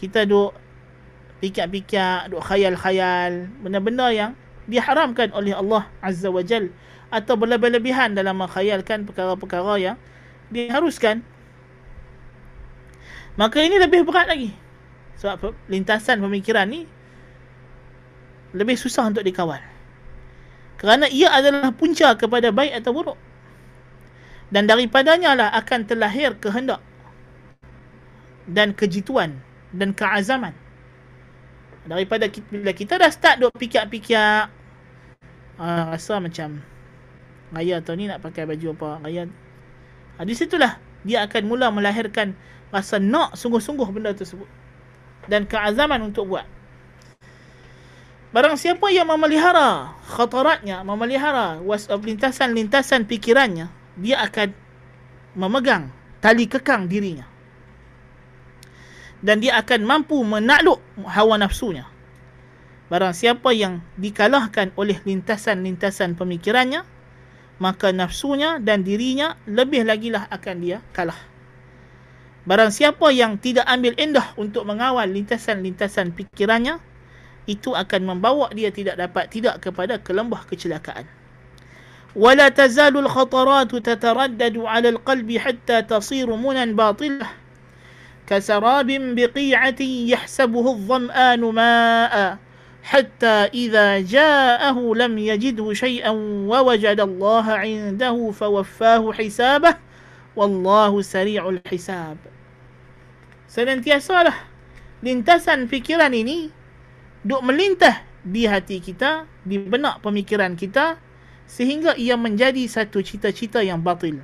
[0.03, 0.51] kita duk
[1.39, 4.31] pikir-pikir duk khayal-khayal benda-benda yang
[4.67, 6.75] diharamkan oleh Allah Azza wa Jal
[7.15, 9.97] atau berlebih-lebihan dalam menghayalkan perkara-perkara yang
[10.51, 11.23] diharuskan
[13.39, 14.51] maka ini lebih berat lagi
[15.23, 16.85] sebab lintasan pemikiran ni
[18.53, 19.61] lebih susah untuk dikawal.
[20.77, 23.19] Kerana ia adalah punca kepada baik atau buruk.
[24.53, 26.85] Dan daripadanya lah akan terlahir kehendak
[28.45, 29.41] dan kejituan
[29.73, 30.55] dan keazaman.
[31.83, 34.47] Daripada kita, bila kita dah start duk pikir-pikir
[35.59, 36.63] uh, rasa macam
[37.51, 39.27] raya tahun ni nak pakai baju apa raya.
[40.17, 42.39] Uh, di situlah dia akan mula melahirkan
[42.71, 44.47] rasa nak sungguh-sungguh benda tersebut
[45.27, 46.47] dan keazaman untuk buat.
[48.33, 53.69] Barang siapa yang memelihara khataratnya, memelihara was lintasan-lintasan pikirannya,
[54.01, 54.57] dia akan
[55.37, 55.93] memegang
[56.25, 57.29] tali kekang dirinya
[59.22, 61.90] Dan dia akan mampu menakluk hawa nafsunya.
[62.88, 66.88] Barang siapa yang dikalahkan oleh lintasan-lintasan pemikirannya,
[67.60, 71.18] maka nafsunya dan dirinya lebih lagi lah akan dia kalah.
[72.48, 76.80] Barang siapa yang tidak ambil indah untuk mengawal lintasan-lintasan pikirannya,
[77.44, 81.08] itu akan membawa dia tidak dapat tidak kepada kelembah kecelakaan.
[82.18, 87.28] ولا تزال الخطرات تتردد على القلب حتى تصير منى باطلة
[88.32, 92.38] كسراب بقيعة يحسبه الظمآن ماء
[92.84, 96.12] حتى إذا جاءه لم يجده شيئا
[96.52, 99.74] ووجد الله عنده فوفاه حسابه
[100.36, 102.18] والله سريع الحساب
[103.48, 104.36] senantiasalah
[105.00, 106.52] lintasan fikiran ini
[107.24, 111.00] duk melintah di hati kita, di benak pemikiran kita
[111.48, 114.20] sehingga ia menjadi satu cita-cita yang batil.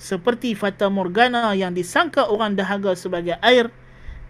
[0.00, 3.68] seperti Fata Morgana yang disangka orang dahaga sebagai air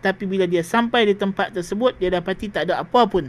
[0.00, 3.28] tapi bila dia sampai di tempat tersebut dia dapati tak ada apa pun.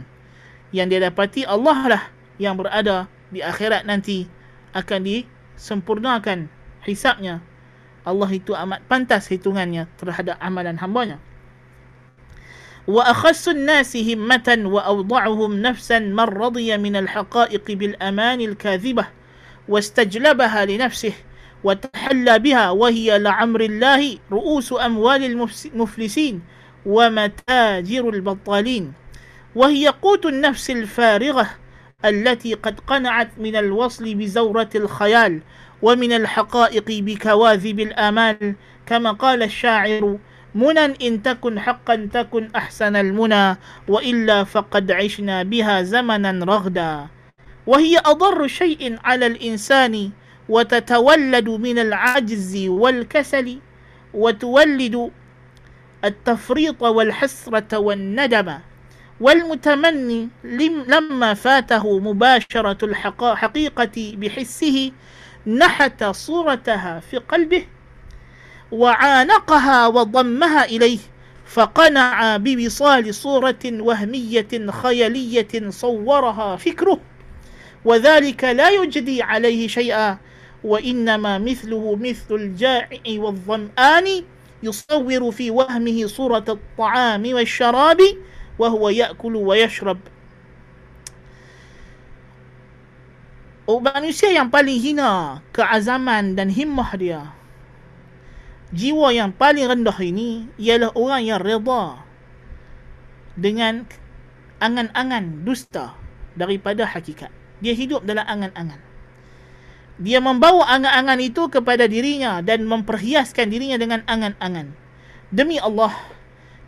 [0.72, 2.02] Yang dia dapati Allah lah
[2.40, 4.24] yang berada di akhirat nanti
[4.72, 6.48] akan disempurnakan
[6.88, 7.44] hisapnya.
[8.02, 11.20] Allah itu amat pantas hitungannya terhadap amalan hambanya.
[12.88, 19.06] Wa akhassu an-nasi himmatan wa awda'uhum nafsan man radiya min al-haqa'iq bil amani al-kadhibah
[19.70, 21.14] wastajlabaha li nafsihi
[21.64, 25.24] وتحلى بها وهي لعمر الله رؤوس أموال
[25.74, 26.42] المفلسين
[26.86, 28.92] ومتاجر البطالين.
[29.54, 31.50] وهي قوت النفس الفارغة
[32.04, 35.40] التي قد قنعت من الوصل بزورة الخيال
[35.82, 38.54] ومن الحقائق بكواذب الآمال.
[38.86, 40.18] كما قال الشاعر
[40.54, 43.56] منى إن تكن حقا تكن أحسن المنى
[43.88, 47.06] وإلا فقد عشنا بها زمنا رغدا.
[47.66, 50.10] وهي أضر شيء على الإنسان
[50.48, 53.58] وتتولد من العجز والكسل
[54.14, 55.10] وتولد
[56.04, 58.58] التفريط والحسرة والندم.
[59.20, 60.28] والمتمني
[60.88, 64.92] لما فاته مباشرة الحقيقة بحسه
[65.46, 67.66] نحت صورتها في قلبه
[68.72, 70.98] وعانقها وضمها إليه
[71.46, 77.00] فقنع بوصال صورة وهمية خيالية صورها فكره.
[77.84, 80.18] وذلك لا يجدي عليه شيئا
[80.64, 84.06] وإنما مثله مثل الجائع والظمآن
[84.62, 88.00] يصور في وهمه صورة الطعام والشراب
[88.58, 90.00] وهو يأكل ويشرب
[93.62, 97.30] Oh, manusia yang paling hina keazaman dan himmah dia
[98.74, 102.02] jiwa yang paling rendah ini ialah orang yang reda
[103.38, 103.86] dengan
[104.58, 105.96] angan-angan dusta
[106.34, 107.28] daripada hakikat.
[107.62, 108.91] Dia hidup dalam angan-angan.
[110.00, 114.72] Dia membawa angan-angan itu kepada dirinya dan memperhiaskan dirinya dengan angan-angan.
[115.28, 115.92] Demi Allah,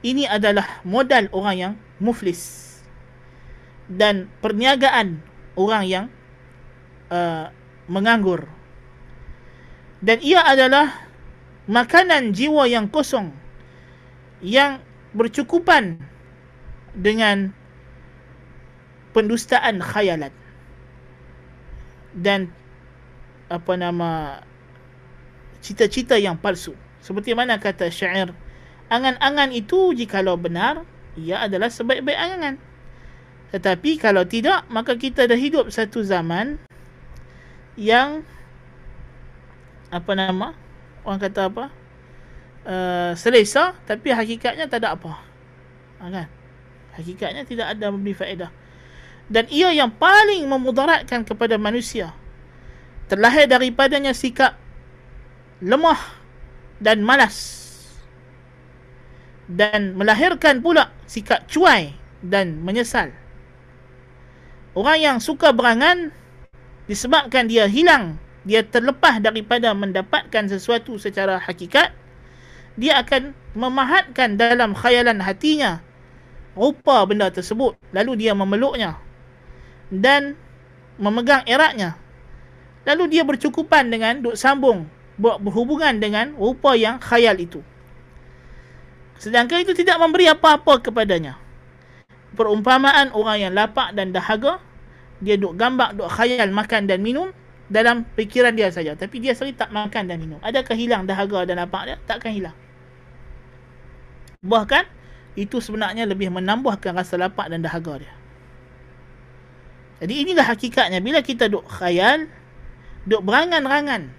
[0.05, 2.77] ini adalah modal orang yang muflis.
[3.89, 5.21] Dan perniagaan
[5.57, 6.07] orang yang
[7.09, 7.49] uh,
[7.89, 8.49] menganggur.
[10.05, 10.93] Dan ia adalah
[11.65, 13.33] makanan jiwa yang kosong
[14.45, 14.85] yang
[15.17, 15.97] bercukupan
[16.93, 17.57] dengan
[19.17, 20.35] pendustaan khayalan
[22.13, 22.53] dan
[23.49, 24.41] apa nama
[25.65, 26.77] cita-cita yang palsu.
[27.05, 28.33] Seperti mana kata syair
[28.93, 30.85] angan-angan itu jikalau benar
[31.15, 32.55] ia adalah sebaik-baik angan.
[33.55, 36.59] Tetapi kalau tidak maka kita dah hidup satu zaman
[37.79, 38.27] yang
[39.95, 40.59] apa nama
[41.07, 41.65] orang kata apa
[42.67, 45.23] uh, selesa tapi hakikatnya tak ada apa.
[46.03, 46.27] Ha, kan?
[46.99, 48.51] Hakikatnya tidak ada memberi faedah.
[49.31, 52.13] Dan ia yang paling memudaratkan kepada manusia
[53.11, 54.57] terlahir daripadanya sikap
[55.61, 55.99] lemah
[56.81, 57.63] dan malas.
[59.45, 61.93] Dan melahirkan pula sikap cuai
[62.25, 63.13] dan menyesal.
[64.73, 66.11] Orang yang suka berangan
[66.89, 71.97] disebabkan dia hilang dia terlepas daripada mendapatkan sesuatu secara hakikat
[72.77, 75.81] dia akan memahatkan dalam khayalan hatinya
[76.59, 77.79] rupa benda tersebut.
[77.95, 78.99] Lalu dia memeluknya
[79.89, 80.37] dan
[80.99, 81.99] memegang eratnya
[82.85, 87.61] lalu dia bercukupan dengan duk sambung buat berhubungan dengan rupa yang khayal itu.
[89.19, 91.39] Sedangkan itu tidak memberi apa-apa kepadanya.
[92.35, 94.59] Perumpamaan orang yang lapar dan dahaga
[95.23, 97.31] dia duk gambar duk khayal makan dan minum
[97.71, 98.99] dalam fikiran dia saja.
[98.99, 100.39] Tapi dia sendiri tak makan dan minum.
[100.43, 101.97] Adakah hilang dahaga dan lapar dia?
[102.05, 102.57] Takkan hilang.
[104.45, 104.85] Bahkan
[105.35, 108.15] itu sebenarnya lebih menambahkan rasa lapar dan dahaga dia.
[110.05, 111.01] Jadi inilah hakikatnya.
[111.01, 112.29] Bila kita duk khayal
[113.05, 114.13] duk berangan-rangan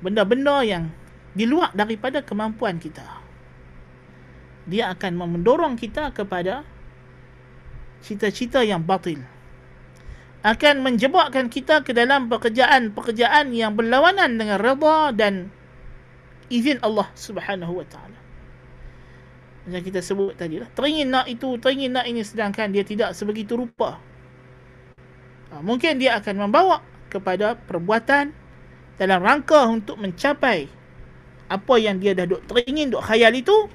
[0.00, 0.84] benda-benda yang
[1.36, 3.04] di luar daripada kemampuan kita
[4.68, 6.64] dia akan mendorong kita kepada
[8.04, 9.20] cita-cita yang batil
[10.46, 15.50] akan menjebakkan kita ke dalam pekerjaan-pekerjaan yang berlawanan dengan redha dan
[16.46, 18.18] izin Allah Subhanahu wa taala.
[19.66, 20.70] Macam kita sebut tadi lah.
[20.72, 24.00] Teringin nak itu, teringin nak ini sedangkan dia tidak sebegitu rupa.
[25.52, 28.33] Ha, mungkin dia akan membawa kepada perbuatan
[28.97, 30.69] dalam rangka untuk mencapai
[31.51, 33.69] apa yang dia dah duk teringin, duk khayal itu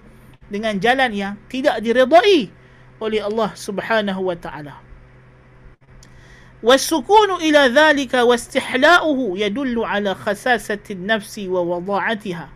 [0.48, 2.50] dengan jalan yang tidak diredai
[2.98, 4.88] oleh Allah Subhanahu wa taala.
[6.62, 12.48] والسكون إلى ذلك واستحلاؤه يدل على خساسة النفس ووضاعتها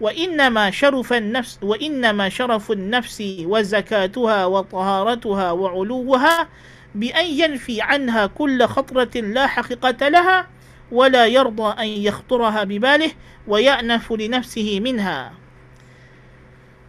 [0.00, 6.48] وإنما شرف النفس وإنما شرف النفس وزكاتها وطهارتها وعلوها
[6.96, 10.46] بأن ينفي عنها كل خطرة لا حقيقة لها
[10.92, 13.10] ولا يرضى أن يخطرها بباله
[13.48, 15.32] ويأنف لنفسه منها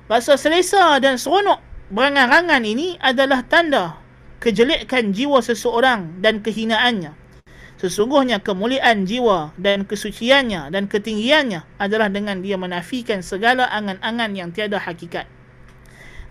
[0.04, 3.98] Rasa selesa dan seronok berangan-angan ini adalah tanda
[4.44, 7.16] kejelekan jiwa seseorang dan kehinaannya.
[7.80, 14.78] Sesungguhnya kemuliaan jiwa dan kesuciannya dan ketinggiannya adalah dengan dia menafikan segala angan-angan yang tiada
[14.78, 15.26] hakikat.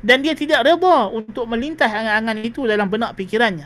[0.05, 3.65] Dan dia tidak reda untuk melintas angan-angan itu dalam benak fikirannya.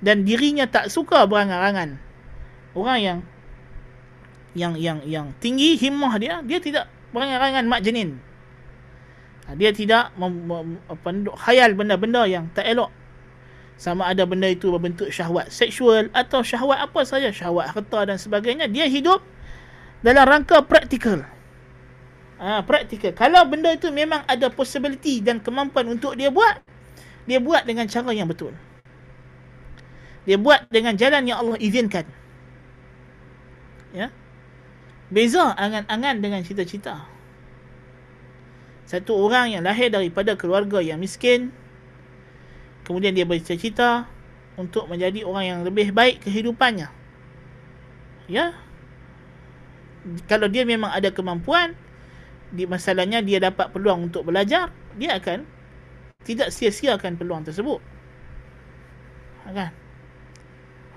[0.00, 2.00] Dan dirinya tak suka berangan-angan.
[2.76, 3.18] Orang yang
[4.56, 8.20] yang yang yang tinggi himmah dia, dia tidak berangan-angan mak jenin.
[9.56, 11.08] Dia tidak mem, mem, apa,
[11.38, 12.90] khayal benda-benda yang tak elok
[13.76, 18.72] sama ada benda itu berbentuk syahwat seksual atau syahwat apa saja syahwat harta dan sebagainya
[18.72, 19.20] dia hidup
[20.00, 21.28] dalam rangka praktikal
[22.40, 23.12] ha, praktikal.
[23.12, 26.60] Kalau benda itu memang ada possibility dan kemampuan untuk dia buat
[27.26, 28.54] dia buat dengan cara yang betul.
[30.26, 32.06] Dia buat dengan jalan yang Allah izinkan.
[33.94, 34.10] Ya?
[35.10, 37.06] Beza angan-angan dengan cita-cita.
[38.86, 41.50] Satu orang yang lahir daripada keluarga yang miskin
[42.86, 44.06] kemudian dia bercita-cita
[44.54, 46.86] untuk menjadi orang yang lebih baik kehidupannya.
[48.30, 48.54] Ya.
[50.30, 51.74] Kalau dia memang ada kemampuan,
[52.52, 55.46] di masalahnya dia dapat peluang untuk belajar, dia akan
[56.26, 57.78] tidak sia-siakan peluang tersebut.
[59.46, 59.70] Ha, kan?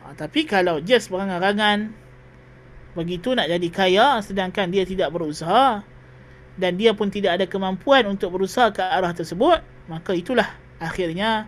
[0.01, 1.93] Ha, tapi kalau just berangan-angan
[2.97, 5.85] begitu nak jadi kaya sedangkan dia tidak berusaha
[6.57, 10.49] dan dia pun tidak ada kemampuan untuk berusaha ke arah tersebut, maka itulah
[10.81, 11.47] akhirnya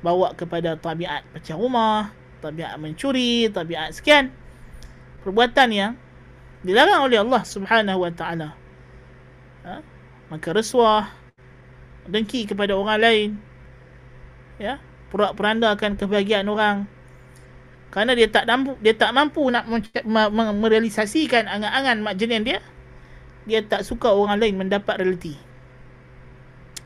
[0.00, 2.10] bawa kepada tabiat pecah rumah,
[2.40, 4.32] tabiat mencuri, tabiat sekian.
[5.20, 5.92] Perbuatan yang
[6.64, 8.59] dilarang oleh Allah Subhanahu Wa Taala.
[9.66, 9.84] Ha?
[10.30, 11.10] Maka rasuah,
[12.06, 13.30] dengki kepada orang lain.
[14.60, 14.76] ya
[15.10, 16.86] porak-porandakan kebahagiaan orang
[17.90, 19.66] kerana dia tak mampu dia tak mampu nak
[20.54, 22.62] merealisasikan angan-angan mak jenin dia
[23.48, 25.34] dia tak suka orang lain mendapat realiti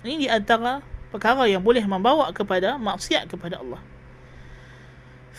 [0.06, 0.80] ini di antara
[1.12, 3.82] perkara yang boleh membawa kepada maksiat kepada Allah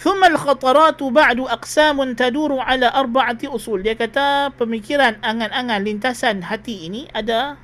[0.01, 7.05] ثم الخطرات بعد أقسام تدور على أربعة أصول dia kata pemikiran angan-angan lintasan hati ini
[7.13, 7.61] ada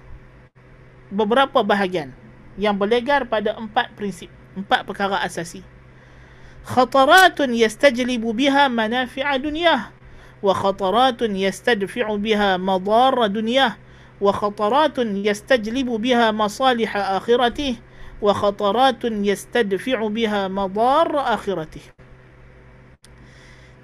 [1.08, 2.12] beberapa bahagian
[2.60, 5.64] yang berlegar pada empat prinsip empat perkara asasi
[6.66, 9.82] خطرات يستجلب بها منافع دنياه
[10.42, 13.76] وخطرات يستدفع بها مضار دنياه
[14.20, 17.76] وخطرات يستجلب بها مصالح آخرته
[18.22, 21.80] وخطرات يستدفع بها مضار آخرته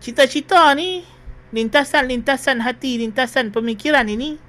[0.07, 1.07] cita-cita ni
[1.53, 4.41] lintasan-lintasan hati, lintasan pemikiran ini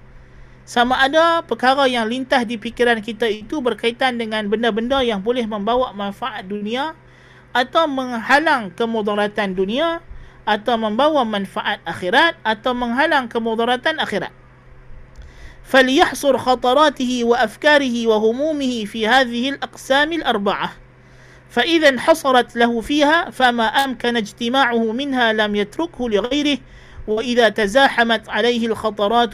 [0.64, 5.92] sama ada perkara yang lintas di fikiran kita itu berkaitan dengan benda-benda yang boleh membawa
[5.92, 6.96] manfaat dunia
[7.52, 10.00] atau menghalang kemudaratan dunia
[10.48, 14.32] atau membawa manfaat akhirat atau menghalang kemudaratan akhirat.
[15.64, 20.70] فليحصر خطراته وأفكاره وهمومه في هذه الأقسام الأربعة
[21.49, 26.59] فإذا انحصرت له فيها فما أمكن اجتماعه منها لم يتركه لغيره
[27.09, 29.33] وإذا تزاحمت عليه الخطرات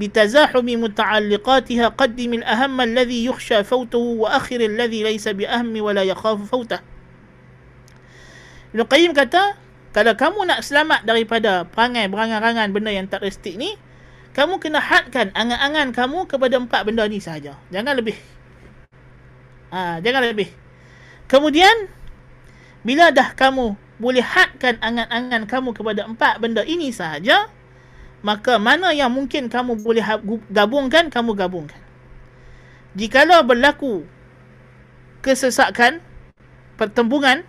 [0.00, 6.80] لتزاحم متعلقاتها قدم الأهم الذي يخشى فوته وأخر الذي ليس بأهم ولا يخاف فوته
[8.74, 9.54] Ibn Qayyim kata
[9.94, 13.78] kalau kamu nak selamat daripada perangai berangan-angan benda yang tak restik ni
[14.34, 18.18] kamu kena hadkan angan-angan kamu kepada empat benda ni sahaja jangan lebih
[19.70, 20.50] ha, jangan lebih
[21.24, 21.88] Kemudian
[22.84, 27.48] bila dah kamu boleh hadkan angan-angan kamu kepada empat benda ini sahaja,
[28.20, 30.04] maka mana yang mungkin kamu boleh
[30.52, 31.80] gabungkan, kamu gabungkan.
[32.94, 34.04] Jikalau berlaku
[35.24, 36.04] kesesakan,
[36.76, 37.46] pertembungan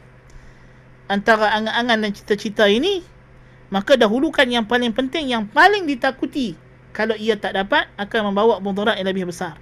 [1.12, 3.04] antara angan-angan dan cita-cita ini,
[3.74, 6.56] maka dahulukan yang paling penting, yang paling ditakuti
[6.96, 9.60] kalau ia tak dapat akan membawa mudarat yang lebih besar.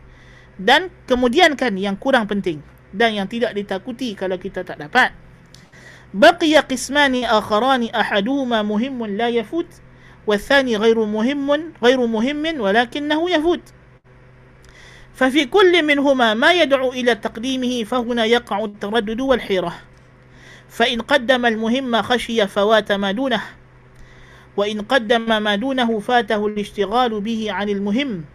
[0.53, 2.61] Dan kemudiankan yang kurang penting
[2.93, 5.11] dan yang tidak ditakuti kalau kita tak dapat.
[6.13, 9.65] بقي قسمان آخران أحدهما مهم لا يفوت
[10.27, 13.61] والثاني غير مهم غير مهم ولكنه يفوت
[15.13, 19.73] ففي كل منهما ما يدعو إلى تقديمه فهنا يقع التردد والحيرة
[20.69, 23.41] فإن قدم المهم خشي فوات ما دونه
[24.57, 28.25] وإن قدم ما دونه فاته الاشتغال به عن المهم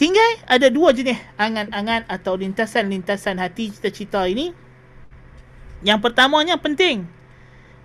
[0.00, 4.48] Tinggal ada dua jenis angan-angan atau lintasan-lintasan hati cita-cita ini.
[5.84, 7.04] Yang pertamanya penting.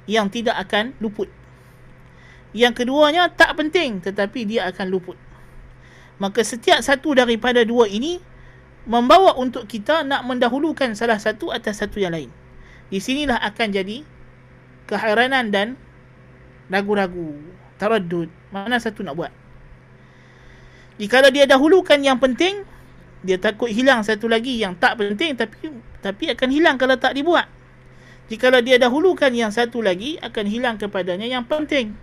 [0.07, 1.27] Yang tidak akan luput.
[2.55, 5.19] Yang keduanya tak penting tetapi dia akan luput.
[6.15, 8.23] Maka setiap satu daripada dua ini
[8.87, 12.31] membawa untuk kita nak mendahulukan salah satu atas satu yang lain.
[12.87, 14.07] Di sinilah akan jadi
[14.87, 15.75] kehairanan dan
[16.71, 17.35] ragu-ragu,
[17.75, 18.31] taraddud.
[18.55, 19.35] Mana satu nak buat?
[21.00, 22.66] Jika dia dahulukan yang penting,
[23.24, 27.48] dia takut hilang satu lagi yang tak penting tapi tapi akan hilang kalau tak dibuat.
[28.32, 31.96] Jika dia dahulukan yang satu lagi akan hilang kepadanya yang penting.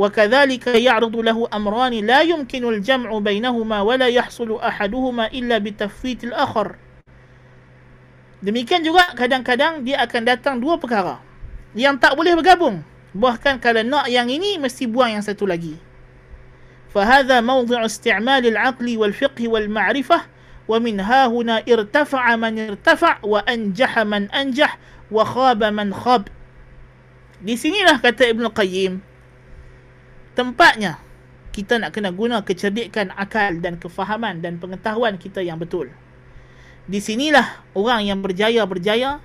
[0.00, 6.68] وكذلك يعرض له أمران لا يمكن الجمع بينهما ولا يحصل أحدهما إلا بتفويت الآخر
[8.40, 11.20] Demikian juga kadang-kadang dia akan datang dua perkara
[11.76, 12.80] yang tak boleh bergabung.
[13.12, 15.76] Bahkan kalau nak yang ini mesti buang yang satu lagi.
[16.94, 20.18] فهذا موضع استعمال العقل والفقه والمعرفة
[20.68, 24.78] ومن ها هنا ارتفع من ارتفع وأنجح من أنجح
[25.10, 26.28] وخاب من خاب
[27.40, 29.00] di sinilah kata Ibn Qayyim
[30.36, 31.00] tempatnya
[31.56, 35.88] kita nak kena guna kecerdikan akal dan kefahaman dan pengetahuan kita yang betul
[36.84, 39.24] di sinilah orang yang berjaya berjaya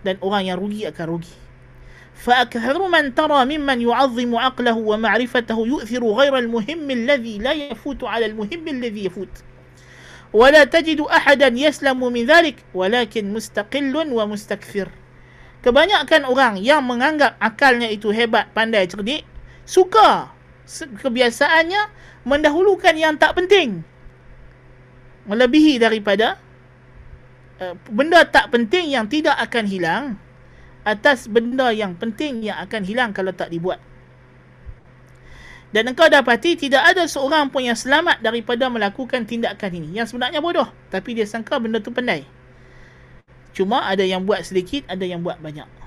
[0.00, 1.34] dan orang yang rugi akan rugi
[2.20, 8.68] فأكثر من ترى ممن يعظم عقله ومعرفته يؤثر غير المهم الذي لا يفوت على المهم
[8.68, 9.34] الذي يفوت
[10.32, 14.88] ولا تجد أحدا يسلم من ذلك ولكن مستقل ومستكثر
[15.60, 19.28] Kebanyakan orang yang menganggap akalnya itu hebat, pandai, cerdik,
[19.68, 20.32] suka
[21.04, 21.92] kebiasaannya
[22.24, 23.84] mendahulukan yang tak penting.
[25.28, 26.40] Melebihi daripada
[27.60, 30.16] uh, benda tak penting yang tidak akan hilang
[30.84, 33.78] atas benda yang penting yang akan hilang kalau tak dibuat.
[35.70, 40.02] Dan engkau dapati tidak ada seorang pun yang selamat daripada melakukan tindakan ini.
[40.02, 40.66] Yang sebenarnya bodoh.
[40.90, 42.26] Tapi dia sangka benda tu pandai.
[43.54, 45.80] Cuma ada yang buat sedikit, ada yang buat banyak.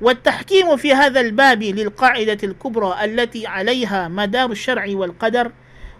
[0.00, 5.52] والتحكيم في هذا الباب للقاعدة الكبرى التي عليها مدار الشرع والقدر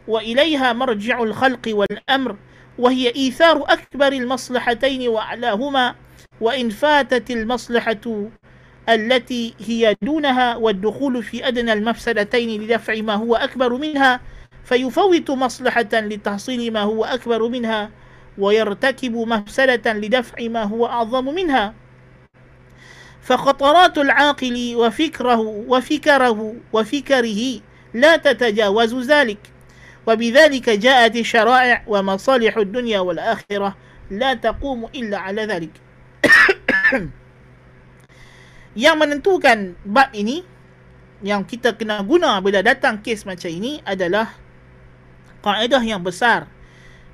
[0.08, 2.36] وإليها مرجع الخلق والأمر
[2.78, 5.94] وهي إيثار أكبر المصلحتين وأعلاهما
[6.41, 8.29] وإن فاتت المصلحة
[8.89, 14.19] التي هي دونها والدخول في أدنى المفسدتين لدفع ما هو أكبر منها
[14.63, 17.89] فيفوت مصلحة لتحصيل ما هو أكبر منها
[18.37, 21.73] ويرتكب مفسدة لدفع ما هو أعظم منها.
[23.21, 27.59] فخطرات العاقل وفكره وفكره وفكره
[27.93, 29.39] لا تتجاوز ذلك.
[30.07, 33.77] وبذلك جاءت الشرائع ومصالح الدنيا والآخرة
[34.11, 35.88] لا تقوم إلا على ذلك.
[38.83, 40.43] yang menentukan bab ini
[41.19, 44.35] yang kita kena guna bila datang kes macam ini adalah
[45.43, 46.47] kaedah yang besar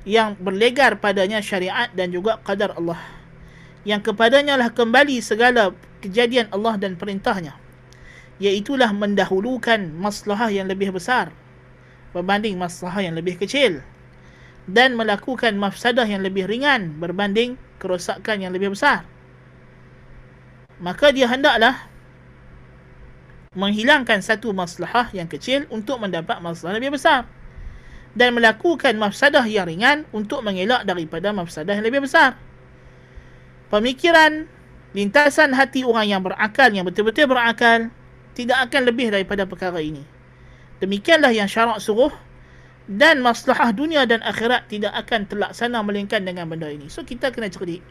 [0.06, 3.02] yang berlegar padanya syariat dan juga qadar Allah.
[3.82, 7.58] Yang kepadanya lah kembali segala kejadian Allah dan perintahnya.
[8.38, 11.34] Iaitulah mendahulukan maslahah yang lebih besar
[12.16, 13.84] berbanding maslahah yang lebih kecil
[14.72, 19.06] dan melakukan mafsadah yang lebih ringan berbanding kerosakan yang lebih besar
[20.82, 21.88] maka dia hendaklah
[23.56, 27.24] menghilangkan satu maslahah yang kecil untuk mendapat masalah lebih besar
[28.16, 32.36] dan melakukan mafsadah yang ringan untuk mengelak daripada mafsadah yang lebih besar.
[33.72, 34.48] Pemikiran
[34.96, 37.92] lintasan hati orang yang berakal yang betul-betul berakal
[38.36, 40.04] tidak akan lebih daripada perkara ini.
[40.80, 42.12] Demikianlah yang syarak suruh
[42.86, 46.86] dan maslahah dunia dan akhirat tidak akan terlaksana melainkan dengan benda ini.
[46.86, 47.82] So kita kena cerdik.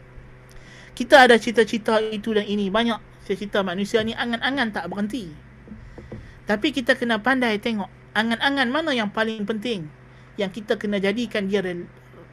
[0.95, 3.27] Kita ada cita-cita itu dan ini banyak.
[3.27, 5.27] Cita-cita manusia ni angan-angan tak berhenti.
[6.47, 9.91] Tapi kita kena pandai tengok angan-angan mana yang paling penting
[10.39, 11.83] yang kita kena jadikan dia real,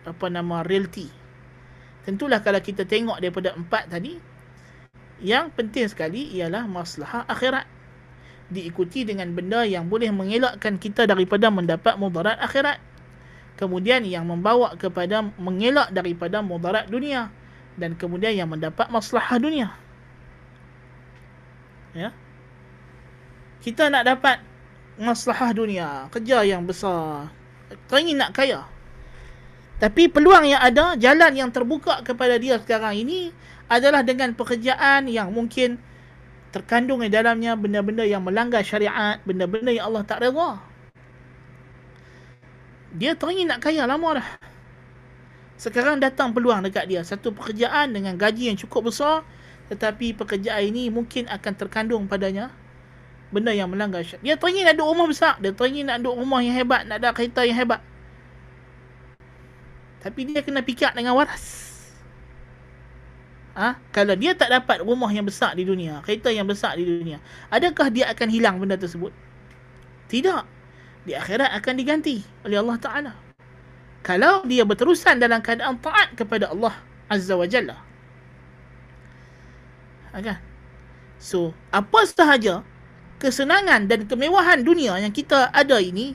[0.06, 1.10] apa nama reality.
[2.06, 4.18] Tentulah kalau kita tengok daripada empat tadi
[5.22, 7.66] yang penting sekali ialah masalah akhirat
[8.52, 12.78] diikuti dengan benda yang boleh mengelakkan kita daripada mendapat mudarat akhirat.
[13.56, 17.32] Kemudian yang membawa kepada mengelak daripada mudarat dunia
[17.80, 19.72] dan kemudian yang mendapat masalah dunia.
[21.96, 22.12] Ya
[23.62, 24.42] kita nak dapat
[24.98, 27.30] masalah dunia, kerja yang besar,
[27.86, 28.66] teringin nak kaya.
[29.78, 33.30] Tapi peluang yang ada, jalan yang terbuka kepada dia sekarang ini
[33.70, 35.78] adalah dengan pekerjaan yang mungkin
[36.52, 40.60] terkandung di dalamnya benda-benda yang melanggar syariat, benda-benda yang Allah tak reda.
[42.92, 44.28] Dia teringin nak kaya lama dah.
[45.56, 47.00] Sekarang datang peluang dekat dia.
[47.00, 49.24] Satu pekerjaan dengan gaji yang cukup besar.
[49.72, 52.52] Tetapi pekerjaan ini mungkin akan terkandung padanya
[53.32, 54.20] benda yang melanggar syariat.
[54.20, 55.40] Dia teringin nak duduk rumah besar.
[55.40, 56.84] Dia teringin nak duduk rumah yang hebat.
[56.84, 57.80] Nak ada kereta yang hebat.
[60.04, 61.71] Tapi dia kena fikir dengan waras.
[63.52, 63.76] Ha?
[63.92, 66.00] Kalau dia tak dapat rumah yang besar di dunia.
[66.00, 67.20] Kereta yang besar di dunia.
[67.52, 69.12] Adakah dia akan hilang benda tersebut?
[70.08, 70.42] Tidak.
[71.04, 73.12] Di akhirat akan diganti oleh Allah Ta'ala.
[74.02, 76.74] Kalau dia berterusan dalam keadaan taat kepada Allah
[77.06, 77.76] Azza wa Jalla.
[80.12, 80.32] Okay.
[80.32, 80.40] Ha,
[81.16, 82.60] so, apa sahaja
[83.16, 86.12] kesenangan dan kemewahan dunia yang kita ada ini,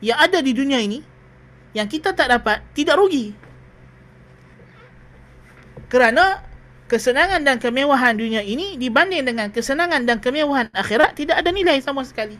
[0.00, 1.04] yang ada di dunia ini,
[1.76, 3.36] yang kita tak dapat, tidak rugi.
[5.92, 6.49] Kerana
[6.90, 12.02] kesenangan dan kemewahan dunia ini dibanding dengan kesenangan dan kemewahan akhirat tidak ada nilai sama
[12.02, 12.34] sekali.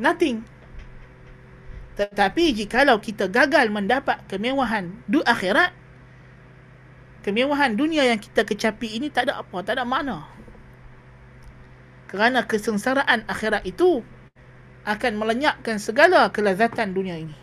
[0.00, 0.40] Nothing.
[2.00, 5.76] Tetapi jikalau kita gagal mendapat kemewahan du akhirat,
[7.20, 10.36] kemewahan dunia yang kita kecapi ini tak ada apa, tak ada makna
[12.06, 14.00] kerana kesengsaraan akhirat itu
[14.86, 17.34] akan melenyapkan segala kelazatan dunia ini.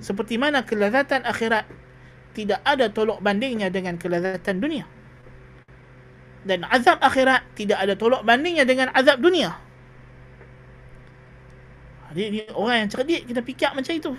[0.00, 1.66] Seperti mana kelazatan akhirat
[2.36, 4.86] tidak ada tolok bandingnya dengan kelazatan dunia.
[6.46, 9.54] Dan azab akhirat tidak ada tolok bandingnya dengan azab dunia.
[12.10, 14.12] Jadi orang yang cerdik kita fikir macam itu.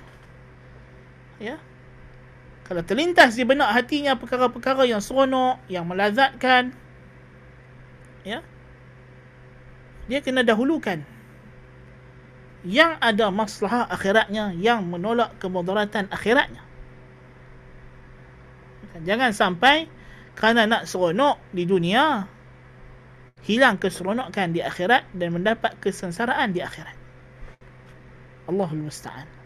[1.42, 1.60] Ya.
[2.64, 6.72] Kalau terlintas di benak hatinya perkara-perkara yang seronok, yang melazatkan,
[8.24, 8.40] ya
[10.06, 11.02] dia kena dahulukan
[12.62, 16.62] yang ada masalah akhiratnya yang menolak kemudaratan akhiratnya
[18.92, 19.02] Kan?
[19.08, 19.88] Jangan sampai
[20.36, 22.28] kerana nak seronok di dunia,
[23.44, 26.96] hilang keseronokan di akhirat dan mendapat kesengsaraan di akhirat.
[28.48, 29.42] Allahul Musta'an.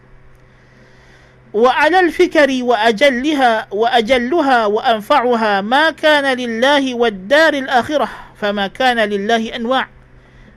[1.56, 9.88] وعلى الفكر وأجلها وأجلها وأنفعها ما كان لله والدار الآخرة فما kana lillahi anwa'.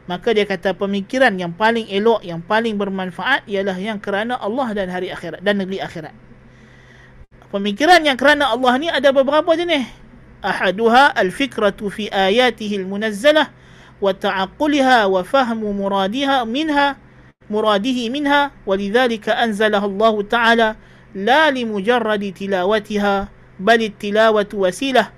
[0.09, 4.89] maka dia kata pemikiran yang paling elok yang paling bermanfaat ialah yang kerana Allah dan
[4.89, 6.11] hari akhirat dan negeri akhirat
[7.51, 9.85] pemikiran yang kerana Allah ni ada beberapa jenis
[10.41, 13.51] ahaduha al-fikratu fi ayatihi al-munazzalah
[13.99, 16.95] wa ta'aqquliha wa fahmu muradiha minha
[17.51, 20.69] muradihi minha walidhalika anzalaha Allah Ta'ala
[21.15, 23.15] لا لمجرد تلاوتها
[23.59, 25.09] بل التلاوة وسيلة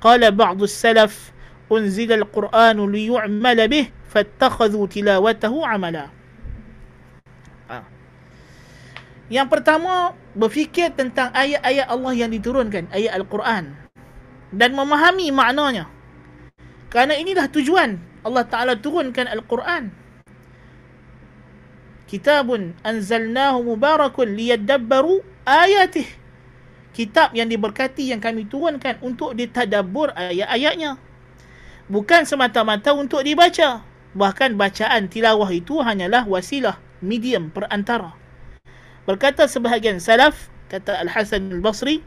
[0.00, 1.32] قال بعض السلف
[1.72, 6.06] أنزل القرآن ليعمل به فاتخذوا تلاوته عملا
[9.30, 13.74] Yang pertama, berfikir tentang ayat-ayat Allah yang diturunkan, ayat Al-Quran.
[14.50, 15.86] Dan memahami maknanya.
[16.90, 19.94] Kerana inilah tujuan Allah Ta'ala turunkan Al-Quran.
[22.10, 26.06] Kitabun anzalnahu mubarakun liyadabbaru ayatih.
[26.90, 30.98] Kitab yang diberkati yang kami turunkan untuk ditadabur ayat-ayatnya.
[31.86, 33.86] Bukan semata-mata untuk dibaca.
[34.10, 38.19] Bahkan bacaan tilawah itu hanyalah wasilah, medium perantara.
[39.08, 42.04] Berkata sebahagian salaf, kata Al-Hasan Al-Basri,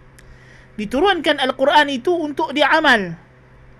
[0.77, 3.17] diturunkan Al-Quran itu untuk diamal.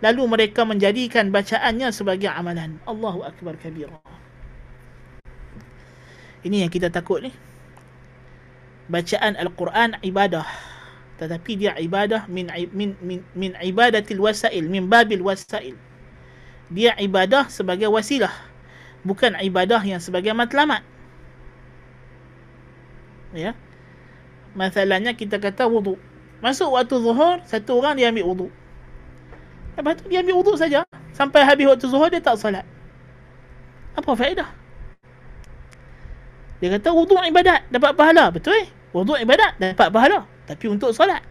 [0.03, 2.75] Lalu mereka menjadikan bacaannya sebagai amalan.
[2.83, 4.03] Allahu Akbar kabira.
[6.43, 7.31] Ini yang kita takut ni.
[8.91, 10.43] Bacaan Al-Quran ibadah.
[11.15, 15.79] Tetapi dia ibadah min min min, min ibadatil wasail, min babil wasail.
[16.67, 18.33] Dia ibadah sebagai wasilah.
[19.07, 20.83] Bukan ibadah yang sebagai matlamat.
[23.33, 23.57] Ya.
[24.53, 25.97] Masalahnya kita kata wudu.
[26.39, 28.47] Masuk waktu zuhur, satu orang dia ambil wudu.
[29.73, 30.85] Lepas tu dia ambil wudu saja.
[31.17, 32.65] Sampai habis waktu zuhur dia tak salat.
[33.97, 34.49] Apa faedah?
[36.61, 38.29] Dia kata wudu ibadat dapat pahala.
[38.29, 38.67] Betul eh?
[38.93, 40.29] Wudu ibadat dapat pahala.
[40.45, 41.25] Tapi untuk salat.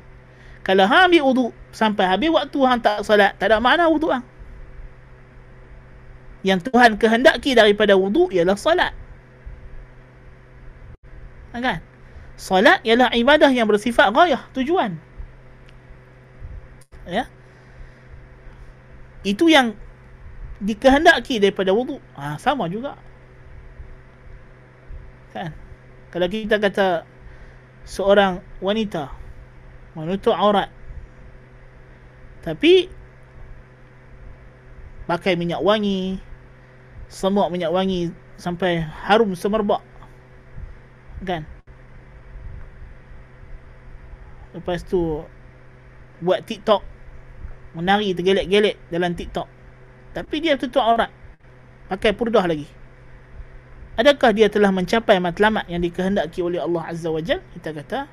[0.66, 4.26] Kalau hang ambil wudu sampai habis waktu hang tak salat, tak ada makna wudu hang.
[6.42, 8.90] Yang Tuhan kehendaki daripada wudu ialah salat.
[11.54, 11.91] Kan?
[12.42, 14.98] Salat ialah ibadah yang bersifat gayah, tujuan.
[17.06, 17.30] Ya
[19.22, 19.78] itu yang
[20.62, 21.98] dikehendaki daripada wudu.
[22.18, 22.98] Ha, sama juga.
[25.30, 25.54] Kan?
[26.12, 27.08] Kalau kita kata
[27.88, 29.10] seorang wanita
[29.98, 30.70] menutup aurat
[32.46, 32.86] tapi
[35.10, 36.22] pakai minyak wangi
[37.10, 39.82] semua minyak wangi sampai harum semerbak
[41.26, 41.42] kan
[44.52, 45.24] lepas tu
[46.22, 46.82] buat TikTok
[47.76, 49.48] menari tergelek-gelek dalam TikTok.
[50.12, 51.08] Tapi dia tutup aurat.
[51.88, 52.68] Pakai purdah lagi.
[53.96, 57.44] Adakah dia telah mencapai matlamat yang dikehendaki oleh Allah Azza wa Jal?
[57.52, 58.08] Kita kata,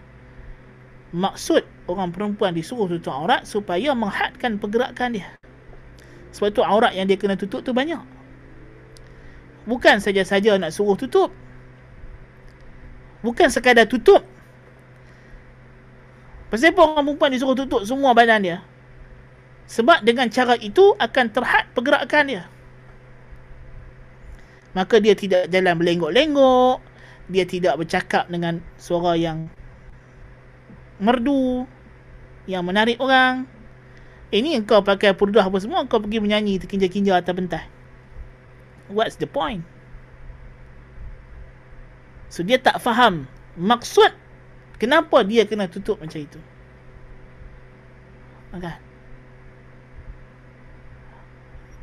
[1.15, 5.27] maksud orang perempuan disuruh tutup aurat supaya menghadkan pergerakan dia.
[6.35, 7.99] Sebab tu aurat yang dia kena tutup tu banyak.
[9.67, 11.31] Bukan saja-saja nak suruh tutup.
[13.23, 14.23] Bukan sekadar tutup.
[16.49, 18.57] Apa orang perempuan disuruh tutup semua badan dia?
[19.69, 22.43] Sebab dengan cara itu akan terhad pergerakan dia.
[24.73, 26.81] Maka dia tidak jalan berlenggok-lenggok.
[27.29, 29.45] Dia tidak bercakap dengan suara yang
[30.97, 31.69] merdu.
[32.49, 33.45] Yang menarik orang.
[34.33, 35.85] Ini eh, engkau pakai purdah apa semua.
[35.85, 37.65] Engkau pergi menyanyi terkinja-kinja atas pentas.
[38.89, 39.61] What's the point?
[42.29, 44.13] So dia tak faham maksud
[44.79, 46.39] kenapa dia kena tutup macam itu.
[48.49, 48.81] Maka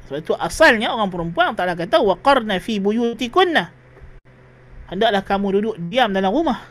[0.07, 3.71] sebab itu asalnya orang perempuan Ta'ala kata waqarna fi buyutikunna.
[4.87, 6.63] Hendaklah kamu duduk diam dalam rumah.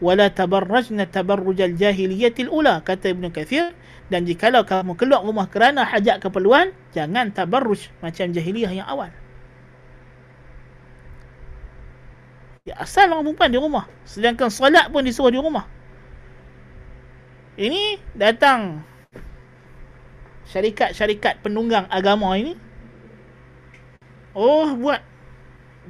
[0.00, 3.76] Wala tabarrajna tabarrujal jahiliyatil ula kata Ibn Kathir
[4.08, 9.12] dan jikalau kamu keluar rumah kerana hajat keperluan jangan tabarruj macam jahiliyah yang awal.
[12.70, 13.90] Ya, asal orang perempuan di rumah.
[14.06, 15.66] Sedangkan solat pun disuruh di rumah.
[17.58, 18.86] Ini datang
[20.54, 22.54] syarikat-syarikat penunggang agama ini.
[24.38, 25.02] Oh buat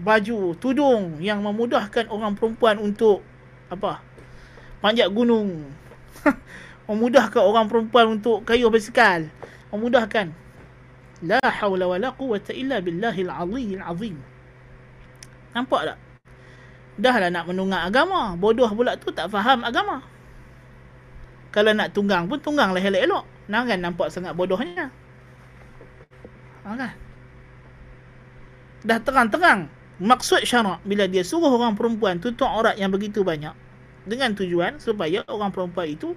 [0.01, 3.21] baju tudung yang memudahkan orang perempuan untuk
[3.69, 4.01] apa?
[4.81, 5.69] Panjat gunung.
[6.89, 9.29] Memudahkan orang perempuan untuk kayuh basikal.
[9.69, 10.33] Memudahkan.
[11.21, 14.17] La haula wala quwwata illa billahil aliyyil azim.
[15.53, 15.99] Nampak tak
[17.01, 20.05] dah lah nak menunggang agama bodoh pula tu tak faham agama
[21.51, 24.95] kalau nak tunggang pun tunggang lah elok-elok Jangan nampak sangat bodohnya.
[26.63, 26.95] Ha, kan?
[28.87, 29.67] Dah terang-terang
[30.01, 33.53] maksud syarak bila dia suruh orang perempuan tutup aurat yang begitu banyak
[34.09, 36.17] dengan tujuan supaya orang perempuan itu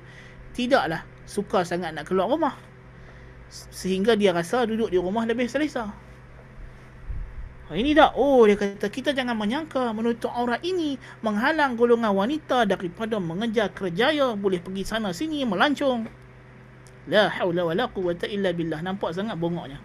[0.56, 2.56] tidaklah suka sangat nak keluar rumah
[3.52, 5.92] sehingga dia rasa duduk di rumah lebih selesa.
[7.64, 12.68] Ha, ini dah, oh dia kata kita jangan menyangka menutup aurat ini menghalang golongan wanita
[12.68, 16.04] daripada mengejar kerjaya boleh pergi sana sini melancong.
[17.08, 18.84] La haula wala quwwata illa billah.
[18.84, 19.80] Nampak sangat bongoknya.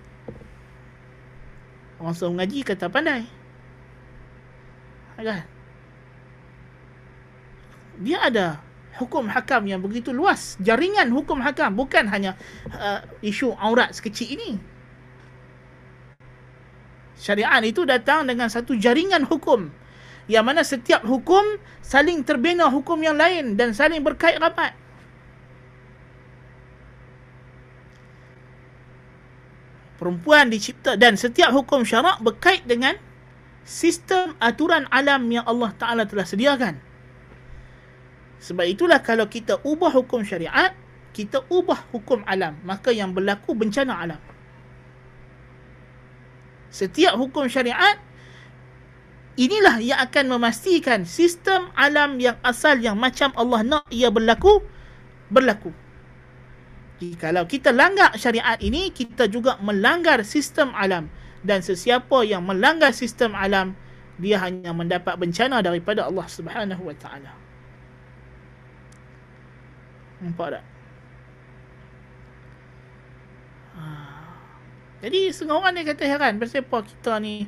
[1.99, 3.27] Orang suruh mengaji kata pandai.
[5.19, 5.43] Kan?
[7.99, 8.63] dia ada
[8.99, 10.55] hukum hakam yang begitu luas.
[10.63, 12.39] Jaringan hukum hakam bukan hanya
[12.71, 14.51] uh, isu aurat sekecil ini.
[17.19, 19.69] Syariat itu datang dengan satu jaringan hukum
[20.31, 21.43] yang mana setiap hukum
[21.83, 24.77] saling terbina hukum yang lain dan saling berkait rapat.
[29.99, 32.95] Perempuan dicipta dan setiap hukum syarak berkait dengan
[33.67, 36.79] sistem aturan alam yang Allah Ta'ala telah sediakan.
[38.39, 40.71] Sebab itulah kalau kita ubah hukum syariat,
[41.11, 42.55] kita ubah hukum alam.
[42.63, 44.21] Maka yang berlaku bencana alam.
[46.69, 47.97] Setiap hukum syariat,
[49.41, 54.61] inilah yang akan memastikan sistem alam yang asal yang macam Allah nak ia berlaku,
[55.33, 55.73] berlaku.
[57.17, 61.07] Kalau kita langgar syariat ini, kita juga melanggar sistem alam.
[61.47, 63.79] Dan sesiapa yang melanggar sistem alam,
[64.19, 67.33] dia hanya mendapat bencana daripada Allah Subhanahu Wa Taala.
[70.19, 70.65] Nampak tak?
[74.99, 76.33] Jadi setengah orang dia kata heran.
[76.43, 77.47] Kenapa kita ni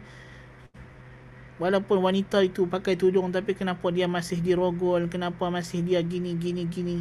[1.60, 5.10] Walaupun wanita itu pakai tudung Tapi kenapa dia masih dirogol?
[5.10, 6.98] Kenapa masih dia gini gini gini?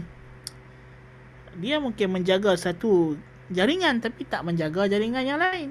[1.60, 3.16] Dia mungkin menjaga satu
[3.54, 5.70] jaringan Tapi tak menjaga jaringan yang lain.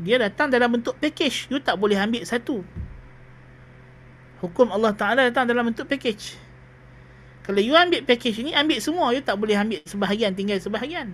[0.00, 1.50] Dia datang dalam bentuk package.
[1.50, 2.62] You tak boleh ambil satu.
[4.40, 6.38] Hukum Allah Ta'ala datang dalam bentuk package.
[7.44, 9.12] Kalau you ambil package ni, ambil semua.
[9.12, 11.12] You tak boleh ambil sebahagian, tinggal sebahagian.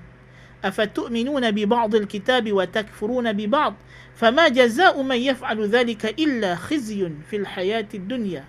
[0.65, 3.73] أفتؤمنون ببعض الكتاب وتكفرون ببعض
[4.15, 8.43] فما جزاء من يفعل ذلك إلا خزي في الحياة الدنيا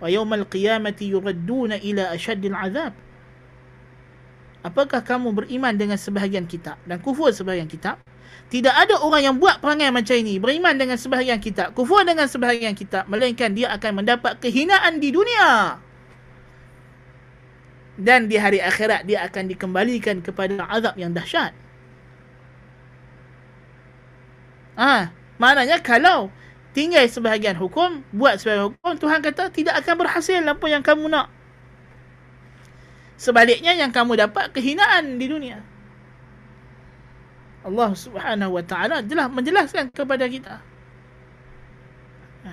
[0.00, 2.92] ويوم القيامة يردون إلى أشد العذاب
[4.62, 7.98] Apakah kamu beriman dengan sebahagian kitab dan kufur sebahagian kitab?
[8.46, 12.70] Tidak ada orang yang buat perangai macam ini, beriman dengan sebahagian kitab, kufur dengan sebahagian
[12.78, 15.82] kitab, melainkan dia akan mendapat kehinaan di dunia
[17.97, 21.51] dan di hari akhirat dia akan dikembalikan kepada azab yang dahsyat.
[24.77, 26.29] Ah, ha, maknanya kalau
[26.77, 31.33] tinggal sebahagian hukum, buat sebahagian hukum, Tuhan kata tidak akan berhasil apa yang kamu nak.
[33.17, 35.65] Sebaliknya yang kamu dapat kehinaan di dunia.
[37.65, 40.61] Allah Subhanahu wa taala telah menjelaskan kepada kita.
[42.45, 42.51] Ha.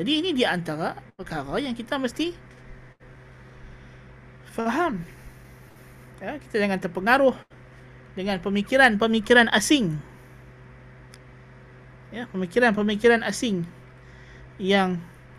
[0.00, 2.49] Jadi ini di antara perkara yang kita mesti
[4.68, 4.94] faham?
[6.20, 7.36] Ya, kita jangan terpengaruh
[8.12, 9.96] dengan pemikiran-pemikiran asing.
[12.10, 13.64] Ya pemikiran-pemikiran asing
[14.58, 14.98] yang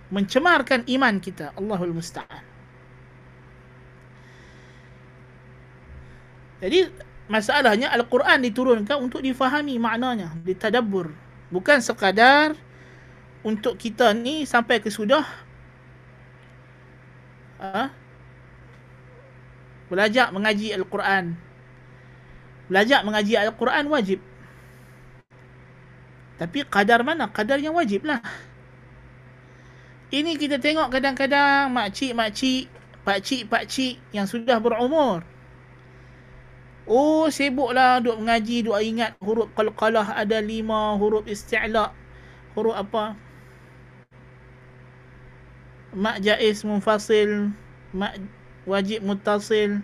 [0.09, 1.51] mencemarkan iman kita.
[1.53, 2.43] Allahul musta'an.
[6.61, 6.87] Jadi
[7.27, 11.11] masalahnya al-Quran diturunkan untuk difahami maknanya ditadabbur.
[11.51, 12.55] Bukan sekadar
[13.43, 15.25] untuk kita ni sampai ke sudah
[17.61, 18.00] ha?
[19.91, 21.35] Belajar mengaji Al-Quran.
[22.71, 24.23] Belajar mengaji Al-Quran wajib.
[26.39, 27.27] Tapi kadar mana?
[27.27, 28.23] Kadar yang wajib lah.
[30.15, 32.71] Ini kita tengok kadang-kadang makcik-makcik,
[33.03, 35.27] pakcik-pakcik yang sudah berumur.
[36.87, 41.93] Oh, sibuklah duk mengaji, duk ingat huruf qalqalah ada lima, huruf isti'la,
[42.57, 43.15] huruf apa?
[45.95, 47.51] Mak jais munfasil,
[47.95, 48.17] mak
[48.65, 49.81] wajib mutasil.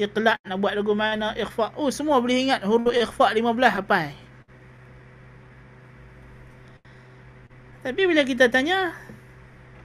[0.00, 1.76] Iqla nak buat lagu mana ikhfa.
[1.76, 4.30] Oh semua boleh ingat huruf ikhfa 15 apa
[7.80, 8.92] tapi bila kita tanya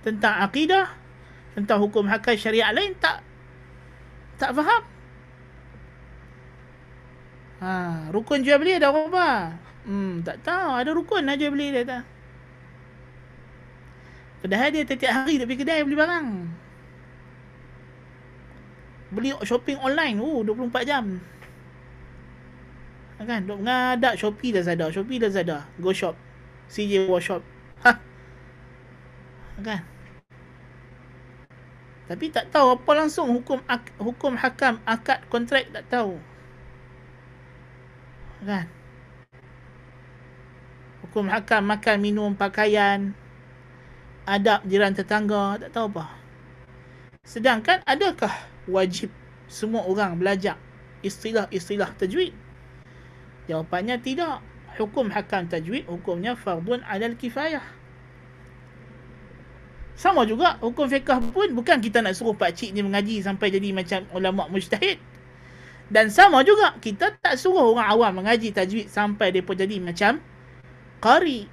[0.04, 0.92] tentang akidah
[1.56, 3.24] tentang hukum hakam syariat lain tak
[4.36, 4.84] tak faham.
[7.64, 7.72] Ha
[8.12, 9.56] rukun jual beli ada apa?
[9.88, 10.76] Hmm tak tahu.
[10.76, 12.04] Ada rukun nak jual beli dia tak.
[14.44, 16.28] Padahal dia setiap hari dia pergi kedai beli barang
[19.16, 20.20] beli shopping online.
[20.20, 21.06] Oh 24 jam.
[23.26, 23.48] Kan?
[23.48, 26.14] Dok ngadak Shopee Lazada Shopee Lazada Go Shop.
[26.70, 27.42] CJ Workshop
[27.86, 27.98] ha.
[29.62, 29.82] Kan?
[32.06, 33.62] Tapi tak tahu apa langsung hukum
[33.98, 36.22] hukum hakam akad kontrak tak tahu.
[38.46, 38.70] Kan?
[41.06, 43.14] Hukum hakam makan minum pakaian
[44.26, 46.06] adab jiran tetangga tak tahu apa.
[47.26, 48.34] Sedangkan adakah
[48.66, 49.14] wajib
[49.46, 50.58] semua orang belajar
[51.06, 52.34] istilah-istilah tajwid?
[53.46, 54.42] Jawapannya tidak.
[54.76, 57.64] Hukum hakam tajwid hukumnya fardun alal kifayah.
[59.96, 63.72] Sama juga hukum fiqah pun bukan kita nak suruh pak cik ni mengaji sampai jadi
[63.72, 65.00] macam ulama mujtahid.
[65.88, 70.20] Dan sama juga kita tak suruh orang awam mengaji tajwid sampai depa jadi macam
[71.00, 71.48] qari.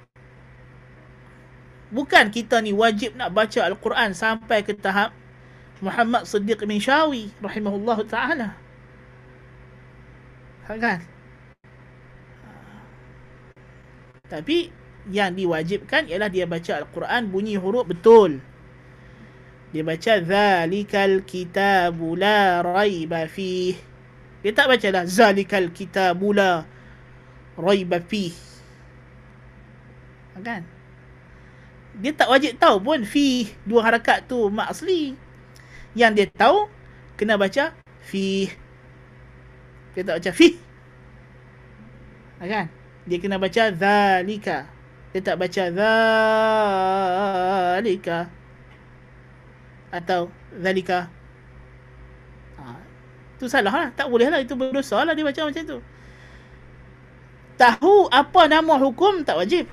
[1.93, 5.15] Bukan kita ni wajib nak baca Al-Quran sampai ke tahap
[5.83, 8.49] Muhammad Siddiq bin Syawi rahimahullah ta'ala.
[10.63, 11.03] Ha, kan?
[14.31, 14.71] Tapi
[15.11, 18.39] yang diwajibkan ialah dia baca Al-Quran bunyi huruf betul.
[19.75, 23.75] Dia baca zalikal kitabu la raiba fih.
[24.39, 26.63] Dia tak baca lah zalikal kitabu la
[27.59, 28.31] raiba fih.
[30.33, 30.63] Ha, kan?
[31.99, 35.22] Dia tak wajib tahu pun fih dua harakat tu mak asli.
[35.93, 36.69] Yang dia tahu
[37.17, 38.49] kena baca fih.
[39.93, 40.57] Dia tak baca fih.
[42.41, 42.65] Ha, kan?
[43.05, 44.65] Dia kena baca zalika.
[45.13, 45.63] Dia tak baca
[47.77, 48.25] zalika.
[49.93, 51.13] Atau zalika.
[52.57, 52.81] Ha.
[53.37, 53.93] Itu salah lah.
[53.93, 54.41] Tak boleh lah.
[54.41, 55.77] Itu berdosa lah dia baca macam tu.
[57.53, 59.69] Tahu apa nama hukum tak wajib.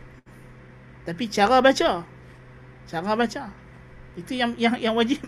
[1.08, 2.04] Tapi cara baca.
[2.84, 3.48] Cara baca.
[4.20, 5.24] Itu yang yang yang wajib.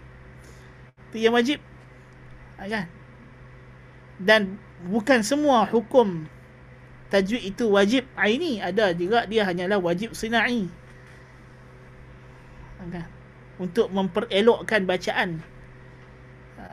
[1.12, 1.60] Itu yang wajib.
[2.56, 2.88] Ha, kan?
[4.16, 4.56] Dan
[4.88, 6.24] bukan semua hukum
[7.12, 10.64] tajwid itu wajib aini ada juga dia hanyalah wajib sinai
[12.80, 13.04] okay.
[13.60, 15.44] untuk memperelokkan bacaan
[16.56, 16.72] ha.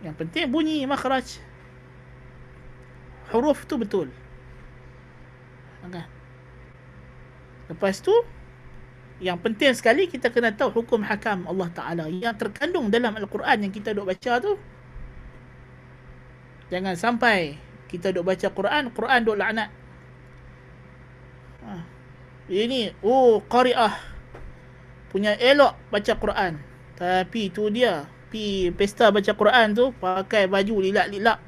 [0.00, 1.44] yang penting bunyi makhraj
[3.28, 4.08] huruf tu betul
[5.84, 6.08] okay.
[7.68, 8.16] lepas tu
[9.16, 13.72] yang penting sekali kita kena tahu hukum hakam Allah Ta'ala yang terkandung dalam Al-Quran yang
[13.72, 14.60] kita duk baca tu
[16.68, 19.70] jangan sampai kita duk baca Quran, Quran duk laknat.
[21.62, 21.70] Ha.
[22.50, 23.94] Ini, oh, qari'ah.
[25.10, 26.52] Punya elok baca Quran.
[26.98, 28.10] Tapi tu dia.
[28.26, 31.38] Pi pesta baca Quran tu, pakai baju lilak-lilak.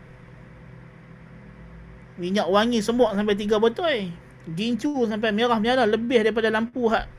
[2.18, 4.14] Minyak wangi semua sampai tiga botol.
[4.48, 7.17] Gincu sampai merah-merah lebih daripada lampu hak.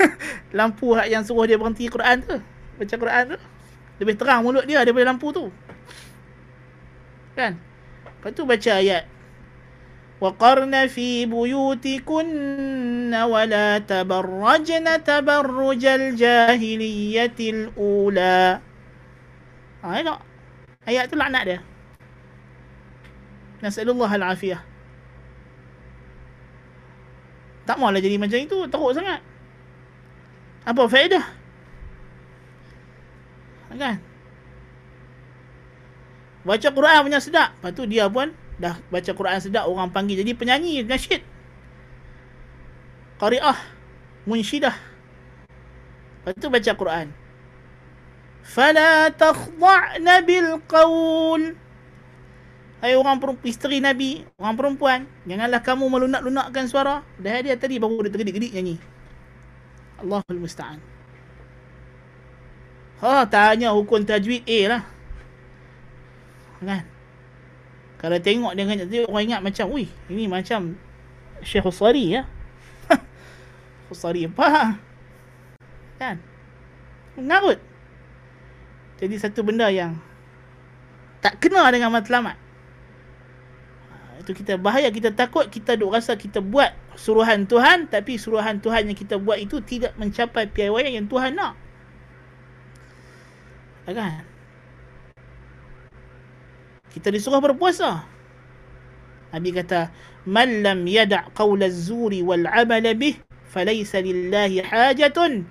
[0.57, 2.37] lampu hak yang suruh dia berhenti Quran tu.
[2.77, 3.37] Baca Quran tu.
[3.97, 5.49] Lebih terang mulut dia daripada lampu tu.
[7.33, 7.57] Kan?
[8.05, 9.05] Lepas tu baca ayat.
[10.17, 18.39] وَقَرْنَ فِي بُيُوتِكُنَّ وَلَا تَبَرَّجْنَ تَبَرُّجَ الْجَاهِلِيَّةِ الْأُولَى
[19.77, 20.17] Ha, ayat
[20.89, 21.59] Ayat tu laknat dia.
[23.61, 24.63] Nasalullah al-afiyah.
[27.67, 28.57] Tak maulah jadi macam itu.
[28.71, 29.19] Teruk sangat.
[30.62, 31.24] apa faedah?
[33.72, 33.98] Kan?
[36.42, 37.56] Baca Quran punya sedap.
[37.58, 38.30] Lepas tu dia pun
[38.60, 41.22] dah baca Quran sedap orang panggil jadi penyanyi nasyid.
[43.18, 43.58] Qari'ah,
[44.26, 44.74] munsyidah.
[46.22, 47.06] Lepas tu baca Quran.
[48.42, 51.54] Fala takhda'na bil qawl.
[52.82, 57.06] Hai orang perempuan, isteri Nabi, orang perempuan, janganlah kamu melunak-lunakkan suara.
[57.22, 58.91] Dah dia tadi baru dia tergedik-gedik nyanyi.
[60.02, 60.82] Allahul musta'an.
[63.02, 64.82] Ha, tanya hukum tajwid A lah.
[66.62, 66.84] Kan?
[68.02, 70.74] Kalau tengok dengan tu orang ingat macam ui ini macam
[71.42, 72.26] Syekh Usari ya.
[73.94, 74.78] Usari apa?
[75.98, 76.18] Kan?
[77.14, 77.62] Mengarut.
[78.98, 79.98] Jadi satu benda yang
[81.22, 82.41] tak kena dengan matlamat
[84.22, 88.88] itu kita bahaya kita takut kita duk rasa kita buat suruhan Tuhan tapi suruhan Tuhan
[88.88, 91.58] yang kita buat itu tidak mencapai piawaian yang Tuhan nak
[93.90, 94.32] kan
[96.92, 98.04] kita disuruh berpuasa.
[99.32, 99.88] Nabi kata,
[100.28, 103.16] "Man lam yada' qawl az-zuri wal 'amal bih,
[103.48, 105.48] falaysa lillahi hajatun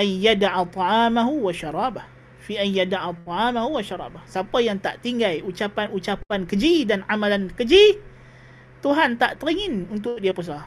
[0.00, 4.22] an yada'a ta'amahu wa syarabah." Fi an yada'a ta'amahu wa syarabah.
[4.24, 8.00] Siapa yang tak tinggal ucapan-ucapan keji dan amalan keji,
[8.80, 10.64] Tuhan tak teringin untuk dia puasa.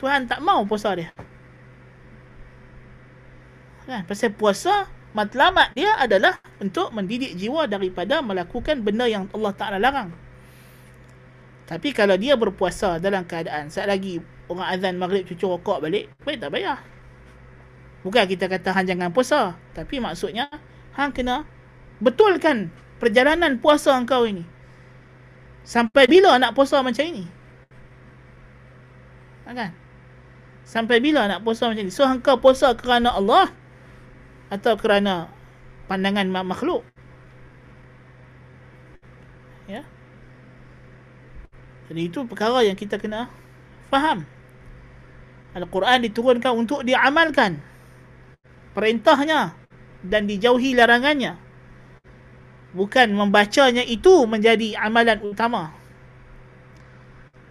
[0.00, 1.12] Tuhan tak mau puasa dia.
[3.84, 4.08] Kan?
[4.08, 10.10] Pasal puasa matlamat dia adalah untuk mendidik jiwa daripada melakukan benda yang Allah Ta'ala larang.
[11.68, 14.18] Tapi kalau dia berpuasa dalam keadaan saat lagi
[14.48, 16.80] orang azan maghrib cucu rokok balik, baik tak bayar.
[18.02, 19.54] Bukan kita kata hang jangan puasa.
[19.74, 20.50] Tapi maksudnya,
[20.98, 21.46] hang kena
[22.02, 24.42] betulkan perjalanan puasa engkau ini.
[25.62, 27.24] Sampai bila nak puasa macam ini?
[29.46, 29.70] Kan?
[30.66, 31.92] Sampai bila nak puasa macam ini?
[31.94, 33.52] So, engkau puasa kerana Allah,
[34.52, 35.32] atau kerana
[35.88, 36.84] pandangan makhluk
[39.64, 39.80] ya
[41.88, 43.32] jadi itu perkara yang kita kena
[43.88, 44.28] faham
[45.56, 47.64] Al-Quran diturunkan untuk diamalkan
[48.72, 49.56] perintahnya
[50.02, 51.38] dan dijauhi larangannya
[52.72, 55.72] bukan membacanya itu menjadi amalan utama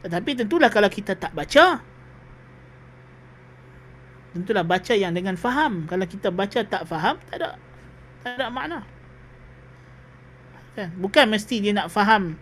[0.02, 1.91] tetapi tentulah kalau kita tak baca
[4.31, 5.85] tentulah baca yang dengan faham.
[5.88, 7.49] Kalau kita baca tak faham, tak ada
[8.23, 8.80] tak ada makna.
[10.76, 10.89] Kan?
[10.95, 12.39] Bukan mesti dia nak faham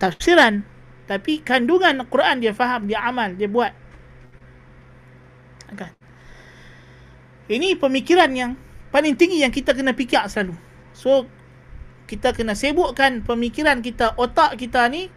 [0.00, 0.64] tafsiran,
[1.04, 3.72] tapi kandungan Quran dia faham, dia amal, dia buat.
[5.76, 5.92] Kan?
[7.46, 8.58] Ini pemikiran yang
[8.90, 10.54] paling tinggi yang kita kena fikir selalu.
[10.96, 11.30] So
[12.10, 15.10] kita kena sibukkan pemikiran kita, otak kita ni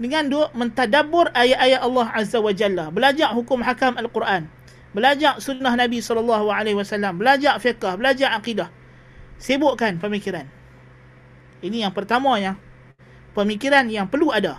[0.00, 4.48] dengan duk mentadabbur ayat-ayat Allah Azza wa Jalla, belajar hukum hakam al-Quran,
[4.96, 8.72] belajar sunnah Nabi sallallahu alaihi wasallam, belajar fiqh, belajar akidah.
[9.40, 10.48] Sibukkan pemikiran.
[11.60, 12.56] Ini yang pertama yang
[13.30, 14.58] Pemikiran yang perlu ada.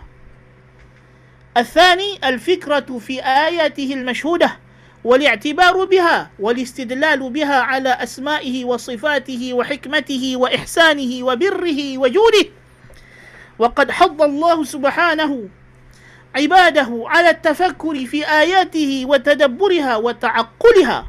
[1.52, 4.61] Al-thani al-fikratu fi ayatihi al-mashhudah.
[5.04, 12.46] والاعتبار بها والاستدلال بها على أسمائه وصفاته وحكمته وإحسانه وبره وجوده
[13.60, 15.50] وقد حض الله سبحانه
[16.36, 21.00] عباده على التفكر في آياته وتدبرها وتعقلها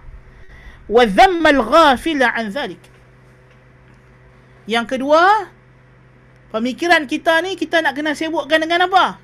[0.89, 2.82] وذم الغافل عن ذلك
[4.62, 5.51] Yang kedua,
[6.55, 9.19] pemikiran kita ni kita nak kena sibukkan dengan apa?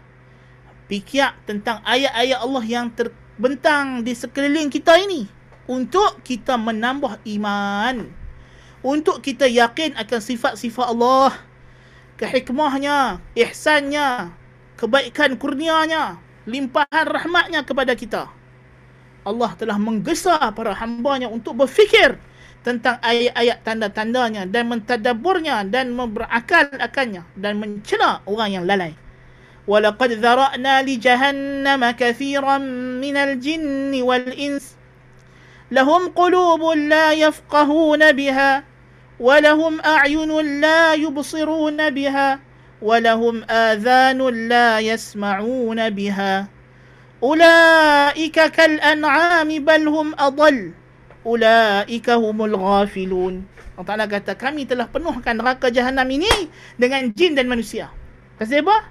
[0.90, 2.90] Fikir tentang ayat-ayat Allah yang
[3.38, 5.30] terbentang di sekeliling kita ini
[5.70, 8.10] untuk kita menambah iman.
[8.82, 11.38] Untuk kita yakin akan sifat-sifat Allah
[12.18, 14.34] kehikmahnya, ihsannya,
[14.74, 16.18] kebaikan kurnianya,
[16.50, 18.26] limpahan rahmatnya kepada kita.
[19.22, 22.18] Allah telah menggesa para hambanya untuk berfikir
[22.66, 28.98] tentang ayat-ayat tanda-tandanya dan mentadaburnya dan berakal akannya dan mencela orang yang lalai.
[29.67, 34.75] Walaqad dhara'na li jahannam kathiran min al-jinn wal-ins
[35.71, 38.67] lahum qulubun la yafqahuna biha
[39.23, 42.29] ولهم أعين لا يبصرون بها
[42.81, 44.19] ولهم آذان
[44.49, 46.33] لا يسمعون بها
[47.23, 50.57] أولئك كالأنعام بل هم أضل
[51.25, 53.35] أولئك هم الغافلون
[53.73, 56.29] Allah Ta'ala kata kami telah penuhkan neraka jahanam ini
[56.77, 57.89] dengan jin dan manusia.
[58.37, 58.85] Pasal apa?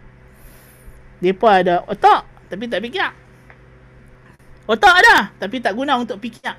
[1.23, 3.10] Mereka ada otak tapi tak fikir.
[4.68, 6.53] Otak ada tapi tak guna untuk fikir.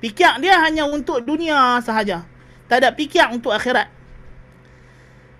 [0.00, 2.24] Fikir dia hanya untuk dunia sahaja
[2.70, 3.90] tak ada fikir untuk akhirat.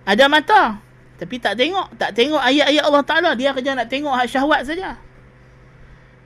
[0.03, 0.83] Ada mata,
[1.15, 1.95] tapi tak tengok.
[1.95, 3.31] Tak tengok ayat-ayat Allah Ta'ala.
[3.39, 4.99] Dia kerja nak tengok hak syahwat saja.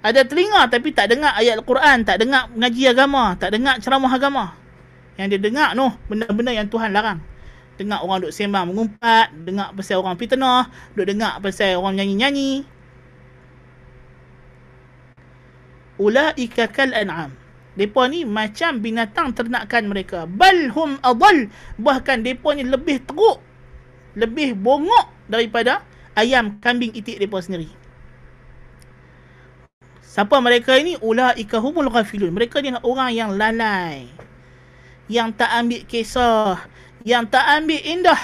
[0.01, 2.01] Ada telinga, tapi tak dengar ayat Al-Quran.
[2.01, 3.37] Tak dengar mengaji agama.
[3.37, 4.57] Tak dengar ceramah agama.
[5.21, 7.21] Yang dia dengar, noh, benda-benda yang Tuhan larang.
[7.75, 9.35] Dengar orang duk sembang mengumpat.
[9.43, 10.71] Dengar pasal orang fitnah.
[10.95, 12.63] Duk dengar pasal orang nyanyi-nyanyi.
[15.99, 17.35] Ula'ika kal an'am.
[17.75, 20.23] Depa ni macam binatang ternakan mereka.
[20.23, 21.51] Bal hum adall.
[21.75, 23.43] Bahkan depa ni lebih teruk.
[24.15, 25.83] Lebih bongok daripada
[26.15, 27.67] ayam kambing itik depa sendiri.
[30.15, 30.95] Siapa mereka ini?
[31.03, 32.31] Ulaika humul ghafilun.
[32.31, 34.07] Mereka ni orang yang lalai.
[35.11, 36.55] Yang tak ambil kisah
[37.04, 38.20] Yang tak ambil indah.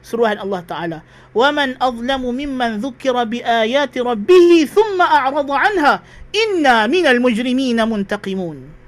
[0.00, 0.98] Suruhan Allah Ta'ala.
[1.30, 5.94] وَمَنْ أَظْلَمُ مِمَّنْ ذُكِّرَ بِآيَاتِ رَبِّهِ ثُمَّ أَعْرَضَ عَنْهَا
[6.34, 8.80] إِنَّا مِنَ الْمُجْرِمِينَ مُنْتَقِمُونَ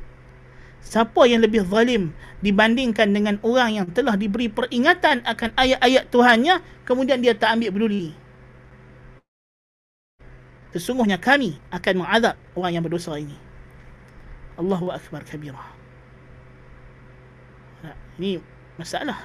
[0.92, 2.12] siapa yang lebih zalim
[2.44, 8.12] dibandingkan dengan orang yang telah diberi peringatan akan ayat-ayat Tuhannya kemudian dia tak ambil peduli
[10.76, 13.38] sesungguhnya kami akan mengazab orang yang berdosa ini
[14.60, 15.64] Allahu akbar kabira
[18.20, 18.42] ini
[18.76, 19.16] masalah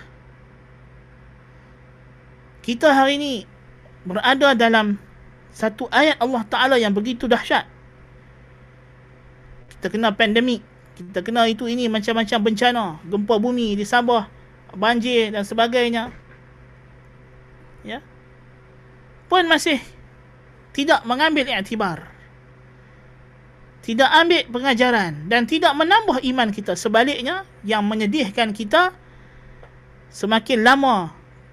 [2.62, 3.34] kita hari ini
[4.06, 4.98] berada dalam
[5.52, 7.68] satu ayat Allah Ta'ala yang begitu dahsyat.
[9.76, 10.62] Kita kena pandemik.
[10.97, 12.84] Kita kena itu ini macam-macam bencana.
[13.05, 14.30] Gempa bumi di Sabah
[14.72, 16.14] banjir dan sebagainya.
[17.82, 18.01] Ya?
[19.26, 19.82] Pun masih
[20.72, 22.12] tidak mengambil iktibar
[23.82, 26.78] tidak ambil pengajaran dan tidak menambah iman kita.
[26.78, 28.94] Sebaliknya yang menyedihkan kita
[30.14, 31.10] semakin lama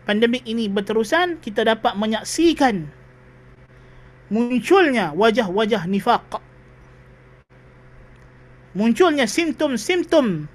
[0.10, 2.90] pandemik ini berterusan kita dapat menyaksikan
[4.34, 6.42] munculnya wajah-wajah nifaq
[8.74, 10.50] munculnya simptom-simptom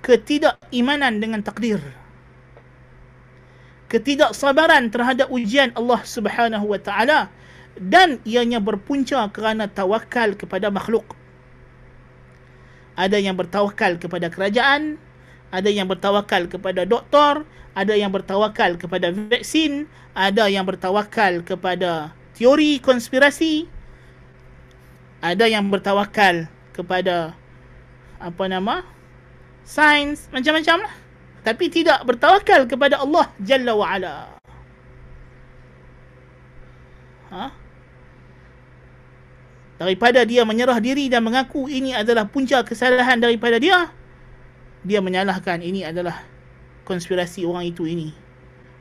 [0.00, 1.80] ketidakimanan dengan takdir.
[3.90, 7.28] Ketidaksabaran terhadap ujian Allah Subhanahu wa taala
[7.74, 11.18] dan ianya berpunca kerana tawakal kepada makhluk.
[12.94, 15.00] Ada yang bertawakal kepada kerajaan,
[15.50, 17.42] ada yang bertawakal kepada doktor,
[17.80, 23.64] ada yang bertawakal kepada vaksin, ada yang bertawakal kepada teori konspirasi,
[25.24, 26.44] ada yang bertawakal
[26.76, 27.32] kepada
[28.20, 28.84] apa nama
[29.64, 30.94] sains macam-macam lah
[31.40, 34.16] tapi tidak bertawakal kepada Allah Jalla wa Ala.
[37.32, 37.44] Ha?
[39.80, 43.88] daripada dia menyerah diri dan mengaku ini adalah punca kesalahan daripada dia
[44.84, 46.20] dia menyalahkan ini adalah
[46.84, 48.12] konspirasi orang itu ini.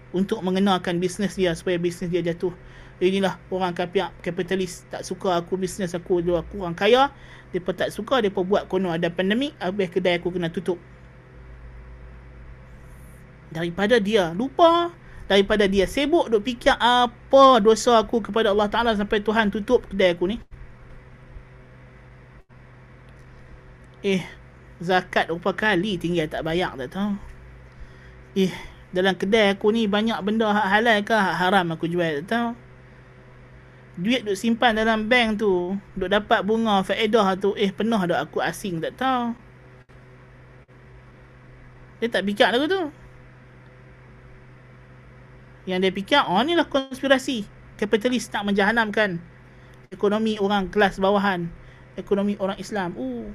[0.09, 2.53] Untuk mengenalkan bisnes dia supaya bisnes dia jatuh.
[2.99, 7.13] Inilah orang pihak kapitalis tak suka aku bisnes aku dia aku orang kaya.
[7.55, 10.77] Depa tak suka depa buat kono ada pandemik habis kedai aku kena tutup.
[13.49, 14.93] Daripada dia lupa
[15.29, 20.13] daripada dia sibuk duk fikir apa dosa aku kepada Allah Taala sampai Tuhan tutup kedai
[20.17, 20.37] aku ni.
[23.99, 24.23] Eh,
[24.79, 27.28] zakat berapa kali tinggal tak bayar tak tahu.
[28.37, 28.53] Eh,
[28.93, 32.49] dalam kedai aku ni banyak benda hak halal ke hak haram aku jual tak tahu.
[33.99, 38.39] Duit duk simpan dalam bank tu, duk dapat bunga faedah tu, eh penuh dak aku
[38.39, 39.35] asing tak tahu.
[41.99, 42.81] Dia tak fikir lagu tu.
[45.67, 47.43] Yang dia fikir, oh ni lah konspirasi.
[47.75, 49.19] Kapitalis tak menjahanamkan
[49.91, 51.51] ekonomi orang kelas bawahan.
[51.99, 52.95] Ekonomi orang Islam.
[52.95, 53.27] Uh,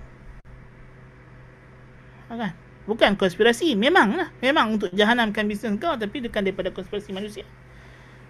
[2.33, 2.64] kan?
[2.85, 3.73] Bukan konspirasi.
[3.77, 4.28] Memang lah.
[4.44, 5.97] Memang untuk jahanamkan bisnes kau.
[5.97, 7.44] Tapi bukan daripada konspirasi manusia.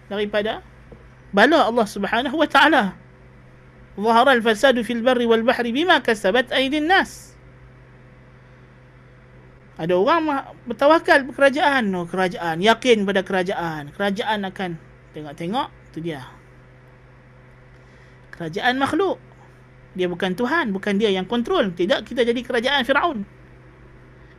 [0.06, 0.62] Daripada
[1.34, 2.94] bala Allah subhanahu wa ta'ala.
[3.94, 7.34] Zahara al-fasadu fil barri wal bahri bima kasabat aidin nas.
[9.74, 11.90] Ada orang bertawakal kerajaan.
[11.90, 12.62] No, kerajaan.
[12.62, 13.90] Yakin pada kerajaan.
[13.90, 14.78] Kerajaan akan
[15.18, 15.68] tengok-tengok.
[15.90, 16.22] Itu dia.
[18.38, 19.18] Kerajaan makhluk.
[19.98, 20.70] Dia bukan Tuhan.
[20.70, 21.74] Bukan dia yang kontrol.
[21.74, 23.33] Tidak kita jadi kerajaan Fir'aun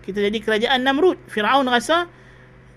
[0.05, 1.17] kita jadi kerajaan Namrud.
[1.27, 2.05] Firaun rasa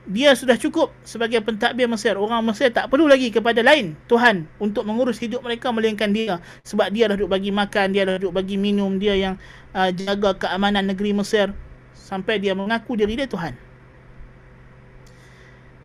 [0.08, 2.16] dia sudah cukup sebagai pentadbir Mesir.
[2.16, 6.40] Orang Mesir tak perlu lagi kepada lain Tuhan untuk mengurus hidup mereka melainkan dia.
[6.64, 9.34] Sebab dia dah duduk bagi makan, dia dah duduk bagi minum, dia yang
[9.76, 11.52] uh, jaga keamanan negeri Mesir
[11.92, 13.52] sampai dia mengaku diri dia Tuhan.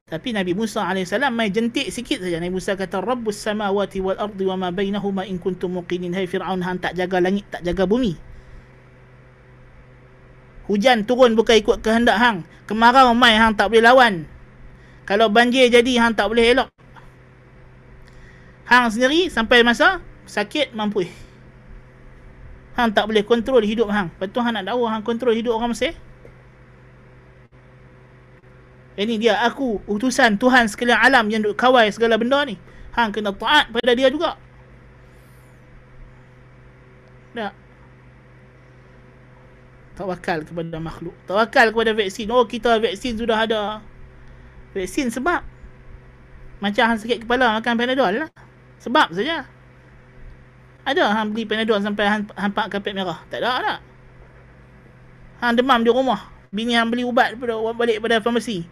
[0.07, 2.39] Tapi Nabi Musa AS main jentik sikit saja.
[2.39, 6.15] Nabi Musa kata, Rabbus samawati wal ardi wa ma bainahuma in kuntum muqinin.
[6.15, 8.32] Hai Fir'aun, tak jaga langit, tak jaga bumi.
[10.73, 12.41] Hujan turun bukan ikut kehendak hang.
[12.65, 14.25] Kemarau mai hang tak boleh lawan.
[15.05, 16.73] Kalau banjir jadi hang tak boleh elok.
[18.65, 21.05] Hang sendiri sampai masa sakit mampu.
[22.73, 24.09] Hang tak boleh kontrol hidup hang.
[24.17, 25.93] Betul hang nak dakwa hang kontrol hidup orang Mesir?
[28.97, 32.57] Ini dia aku utusan Tuhan sekalian alam yang duk kawal segala benda ni.
[32.97, 34.41] Hang kena taat pada dia juga.
[37.37, 37.62] Tak
[39.93, 41.15] tawakal kepada makhluk.
[41.29, 42.29] Tawakal kepada vaksin.
[42.33, 43.61] Oh kita vaksin sudah ada.
[44.73, 45.45] Vaksin sebab
[46.61, 48.29] macam hang sakit kepala makan panadol lah.
[48.81, 49.45] Sebab saja.
[50.83, 53.21] Ada hang beli panadol sampai hang hampak kapet merah.
[53.29, 53.79] Tak ada tak
[55.43, 56.31] hang demam di rumah.
[56.53, 58.63] Bini hang beli ubat pada balik pada farmasi.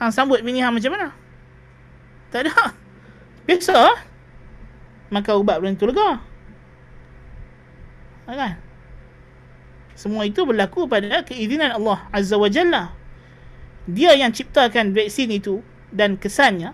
[0.00, 1.12] Hang sambut bini hang macam mana?
[2.32, 2.72] Tak ada.
[3.44, 3.76] Biasa.
[5.12, 6.22] Makan ubat belum tu lega.
[8.30, 8.69] Kan
[10.00, 12.96] semua itu berlaku pada keizinan Allah Azza wa Jalla.
[13.84, 15.60] Dia yang ciptakan vaksin itu
[15.92, 16.72] dan kesannya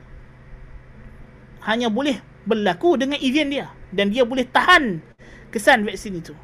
[1.66, 3.66] hanya boleh berlaku dengan izin dia.
[3.90, 5.02] Dan dia boleh tahan
[5.50, 6.38] kesan vaksin itu.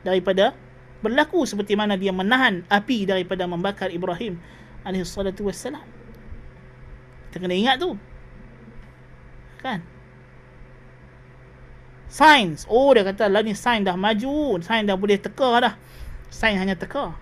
[0.00, 0.56] Daripada
[1.04, 4.40] berlaku seperti mana dia menahan api daripada membakar Ibrahim
[4.88, 5.12] AS.
[5.12, 5.76] Kita
[7.36, 8.00] kena ingat tu.
[9.60, 9.84] Kan?
[12.08, 12.64] Sains.
[12.72, 14.56] Oh dia kata lah ni sains dah maju.
[14.64, 15.74] Sains dah boleh teka dah.
[16.32, 17.12] Sains hanya teka.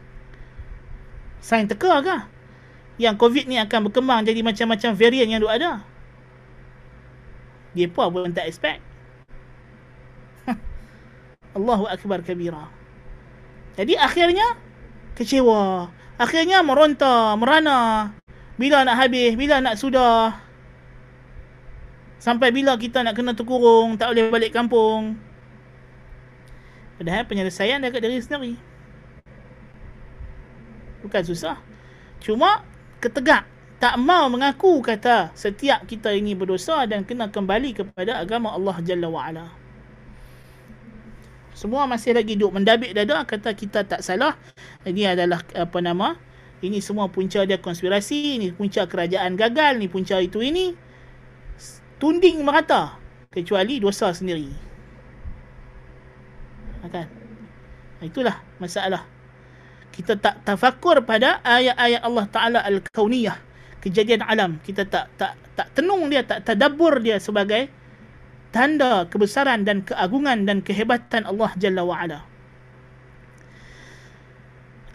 [1.43, 2.17] Sains teka ke?
[2.97, 5.83] Yang COVID ni akan berkembang jadi macam-macam varian yang ada.
[7.77, 8.81] Dia pun pun tak expect.
[11.59, 12.73] Allahu Akbar kabira.
[13.77, 14.57] Jadi akhirnya
[15.13, 15.93] kecewa.
[16.17, 18.13] Akhirnya meronta, merana.
[18.57, 20.46] Bila nak habis, bila nak sudah.
[22.17, 25.21] Sampai bila kita nak kena terkurung, tak boleh balik kampung.
[26.97, 28.55] Padahal penyelesaian dekat diri sendiri.
[31.05, 31.61] Bukan susah.
[32.25, 32.65] Cuma
[32.99, 33.45] ketegak.
[33.77, 39.13] Tak mau mengaku kata setiap kita ini berdosa dan kena kembali kepada agama Allah Jalla
[39.13, 39.47] wa'ala.
[41.53, 44.33] Semua masih lagi duduk mendabik dada kata kita tak salah.
[44.89, 46.17] Ini adalah apa nama?
[46.65, 48.41] Ini semua punca dia konspirasi.
[48.41, 49.77] Ini punca kerajaan gagal.
[49.77, 50.86] Ini punca itu ini
[52.02, 52.98] Tunding merata.
[53.32, 54.52] Kecuali dosa sendiri.
[56.92, 57.08] Kan?
[58.02, 59.06] Itulah masalah
[59.92, 63.38] kita tak tafakur pada ayat-ayat Allah Taala al-kauniyah
[63.84, 67.68] kejadian alam kita tak tak tak tenung dia tak tadabbur dia sebagai
[68.56, 72.20] tanda kebesaran dan keagungan dan kehebatan Allah Jalla wa Ala.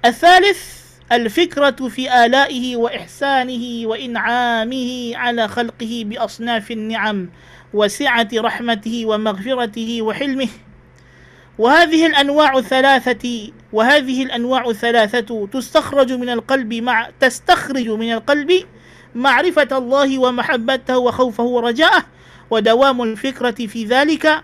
[0.07, 0.80] الثالث
[1.12, 7.30] الفكرة في آلائه وإحسانه وإنعامه على خلقه بأصناف النعم
[7.74, 10.48] وسعة رحمته ومغفرته وحلمه.
[11.58, 18.52] وهذه الأنواع الثلاثة وهذه الأنواع الثلاثة تستخرج من القلب مع تستخرج من القلب
[19.16, 22.06] معرفة الله ومحبته وخوفه ورجاءه.
[22.50, 24.44] ودوام الفكرة في ذلك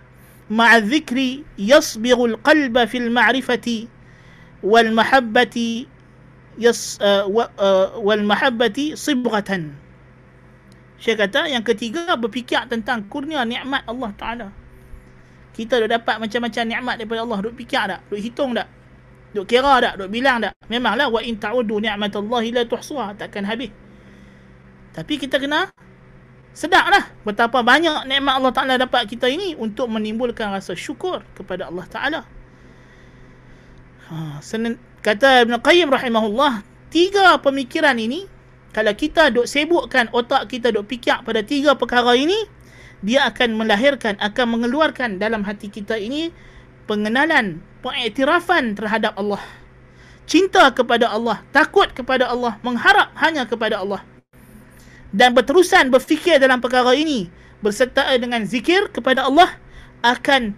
[0.49, 3.88] مع الذكر يصبغ القلب في المعرفة
[4.64, 5.85] والمحبة
[6.57, 9.77] yas, uh, wa, uh, wal mahabbati sibghatan.
[10.97, 14.47] Saya kata yang ketiga berfikir tentang kurnia nikmat Allah taala.
[15.53, 18.01] Kita dah dapat macam-macam nikmat daripada Allah duk fikir tak?
[18.09, 18.67] Duk hitung tak?
[19.34, 19.93] Duk kira tak?
[20.01, 20.57] Duk bilang tak?
[20.69, 23.69] Memanglah wa in ta'udu ni'matallahi la tuhsuha takkan habis.
[24.97, 25.69] Tapi kita kena
[26.57, 31.85] sedaklah betapa banyak nikmat Allah taala dapat kita ini untuk menimbulkan rasa syukur kepada Allah
[31.85, 32.21] taala.
[34.09, 34.41] Ha,
[35.01, 38.25] kata Ibn Qayyim rahimahullah, tiga pemikiran ini
[38.77, 42.37] kalau kita duk sibukkan otak kita duk fikir pada tiga perkara ini
[43.01, 46.33] dia akan melahirkan akan mengeluarkan dalam hati kita ini
[46.89, 49.41] pengenalan pengiktirafan terhadap Allah.
[50.27, 54.03] Cinta kepada Allah takut kepada Allah mengharap hanya kepada Allah.
[55.09, 57.31] Dan berterusan berfikir dalam perkara ini
[57.63, 59.55] berserta dengan zikir kepada Allah
[60.03, 60.53] akan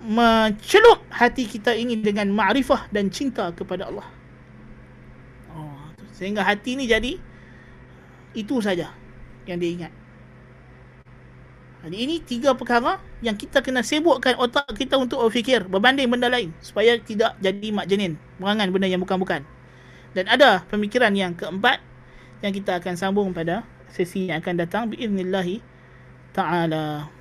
[0.00, 4.08] mencelup hati kita ini dengan ma'rifah dan cinta kepada Allah.
[5.52, 7.20] Oh, sehingga hati ini jadi
[8.32, 8.92] itu saja
[9.44, 9.92] yang dia ingat.
[11.80, 16.52] Jadi ini tiga perkara yang kita kena sibukkan otak kita untuk berfikir berbanding benda lain
[16.60, 19.40] supaya tidak jadi mak jenin, merangan benda yang bukan-bukan.
[20.12, 21.80] Dan ada pemikiran yang keempat
[22.44, 25.64] yang kita akan sambung pada sesi yang akan datang biiznillahi
[26.36, 27.19] taala.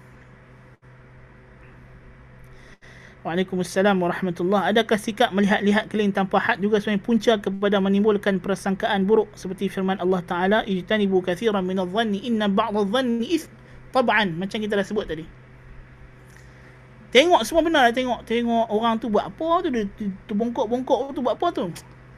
[3.30, 4.73] Waalaikumsalam warahmatullahi.
[4.73, 10.01] Adakah sikap melihat-lihat keliling tanpa had juga sebagai punca kepada menimbulkan persangkaan buruk seperti firman
[10.01, 13.45] Allah Ta'ala Ijtanibu kathiran minal dhanni inna ba'da dhanni is
[13.93, 15.30] Tab'an macam kita dah sebut tadi.
[17.14, 19.85] Tengok semua benar lah tengok Tengok orang tu buat apa tu Dia
[20.30, 21.69] terbongkok-bongkok tu buat apa tu.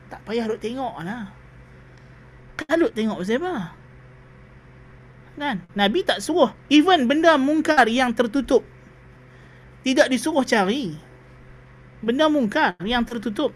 [0.07, 1.27] Tak payah duk tengok lah.
[2.55, 3.75] Kalut tengok pasal apa?
[5.35, 5.67] Kan?
[5.75, 8.63] Nabi tak suruh Even benda mungkar yang tertutup
[9.81, 10.93] tidak disuruh cari.
[12.01, 13.53] Benda mungkar yang tertutup.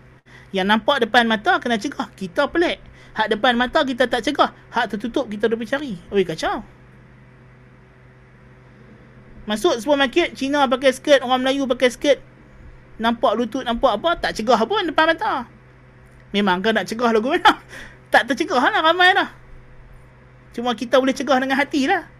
[0.53, 2.09] Yang nampak depan mata kena cegah.
[2.13, 2.81] Kita pelik.
[3.15, 4.53] Hak depan mata kita tak cegah.
[4.73, 5.97] Hak tertutup kita dah cari.
[6.09, 6.61] Oi kacau.
[9.45, 12.19] Masuk supermarket Cina pakai skirt orang Melayu pakai skirt.
[12.97, 15.45] Nampak lutut nampak apa tak cegah pun depan mata.
[16.33, 17.61] Memang kan nak cegah lagu mana
[18.09, 19.29] tak tercegah lah ramai lah.
[20.55, 22.14] Cuma kita boleh cegah dengan hati lah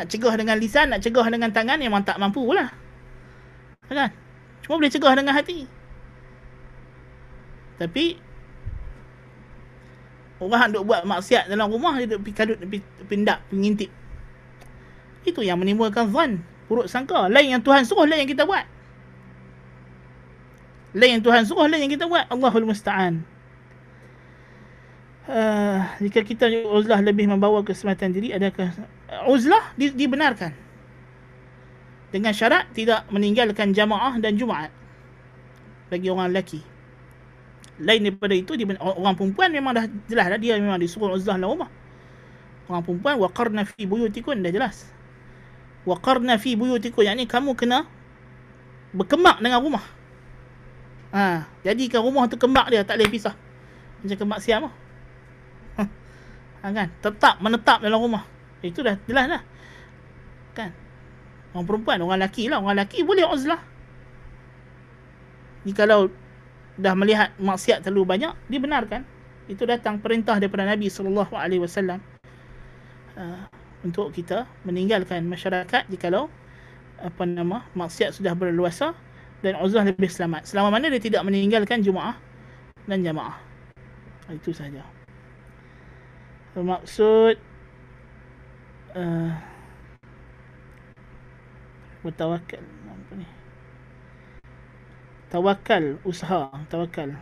[0.00, 2.72] nak cegah dengan lisan, nak cegah dengan tangan memang tak mampu lah.
[3.84, 4.08] Kan?
[4.64, 5.68] Cuma boleh cegah dengan hati.
[7.76, 8.16] Tapi
[10.40, 12.56] orang duk buat maksiat dalam rumah dia duk kadut
[13.12, 13.92] pindak pengintip.
[15.20, 17.28] Itu yang menimbulkan zan, buruk sangka.
[17.28, 18.64] Lain yang Tuhan suruh lain yang kita buat.
[20.96, 22.24] Lain yang Tuhan suruh lain yang kita buat.
[22.32, 23.20] Allahul musta'an.
[25.30, 28.74] Uh, jika kita uzlah lebih membawa keselamatan diri adakah
[29.30, 30.50] uzlah di, dibenarkan?
[32.10, 34.74] Dengan syarat tidak meninggalkan jamaah dan jumaat
[35.86, 36.58] bagi orang lelaki.
[37.78, 41.70] Lain daripada itu orang perempuan memang dah jelas dah dia memang disuruh uzlah dalam rumah.
[42.66, 44.90] Orang perempuan waqarna fi buyutikun dah jelas.
[45.86, 47.86] Waqarna fi buyutikun yakni kamu kena
[48.90, 49.84] berkemak dengan rumah.
[51.14, 53.38] Ha jadikan rumah tu kembak dia tak boleh pisah.
[54.02, 54.89] Macam kembak siam ah
[56.62, 58.24] ha, kan tetap menetap dalam rumah
[58.60, 59.42] itu dah jelas lah.
[60.52, 60.70] Kan?
[61.56, 62.60] Orang perempuan, orang lelaki lah.
[62.60, 63.60] Orang lelaki boleh uzlah.
[65.64, 66.12] Ni kalau
[66.76, 69.04] dah melihat maksiat terlalu banyak, dibenarkan.
[69.50, 71.98] Itu datang perintah daripada Nabi sallallahu alaihi wasallam
[73.18, 73.50] uh,
[73.82, 76.30] untuk kita meninggalkan masyarakat jikalau
[77.00, 78.94] apa nama maksiat sudah berluasa
[79.42, 80.46] dan uzlah lebih selamat.
[80.46, 82.14] Selama mana dia tidak meninggalkan jumaah
[82.86, 83.40] dan jamaah.
[84.30, 84.99] Itu saja.
[86.54, 87.38] Bermaksud
[88.98, 89.30] uh,
[92.02, 92.62] bertawakal.
[92.62, 93.26] Apa ni?
[95.30, 97.14] Tawakal usaha tawakal.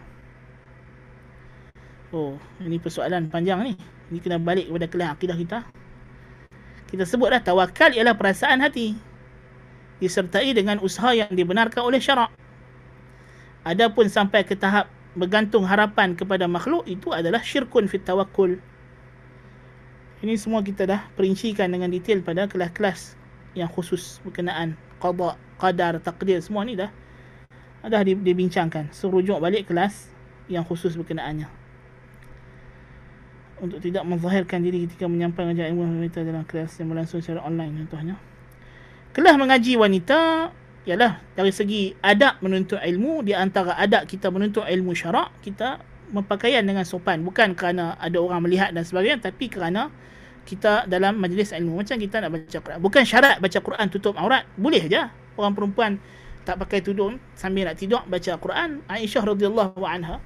[2.09, 3.75] Oh ini persoalan panjang ni.
[4.09, 5.59] Ini kena balik kepada kelas akidah kita.
[6.89, 8.97] Kita sebut dah tawakal ialah perasaan hati
[9.99, 12.33] disertai dengan usaha yang dibenarkan oleh syarak.
[13.67, 18.57] Adapun sampai ke tahap bergantung harapan kepada makhluk itu adalah syirkun fit tawakkul
[20.19, 23.15] ini semua kita dah perincikan dengan detail pada kelas-kelas
[23.55, 26.91] yang khusus berkenaan qada, qadar, takdir semua ni dah
[27.87, 28.91] dah dibincangkan.
[28.91, 30.11] So rujuk balik kelas
[30.51, 31.47] yang khusus berkenaannya.
[33.59, 37.87] Untuk tidak menzahirkan diri ketika menyampaikan ajaran ilmu wanita dalam kelas yang berlangsung secara online
[37.87, 38.15] contohnya.
[39.15, 40.51] Kelas mengaji wanita
[40.87, 45.83] ialah dari segi adab menuntut ilmu di antara adab kita menuntut ilmu syarak kita
[46.13, 47.23] berpakaian dengan sopan.
[47.25, 49.93] Bukan kerana ada orang melihat dan sebagainya tapi kerana
[50.49, 51.85] kita dalam majlis ilmu.
[51.85, 52.79] Macam kita nak baca Quran.
[52.81, 54.49] Bukan syarat baca Quran tutup aurat.
[54.57, 55.03] Boleh je.
[55.37, 56.01] Orang perempuan
[56.49, 58.81] tak pakai tudung sambil nak tidur baca Quran.
[58.89, 60.17] Aisyah radhiyallahu anha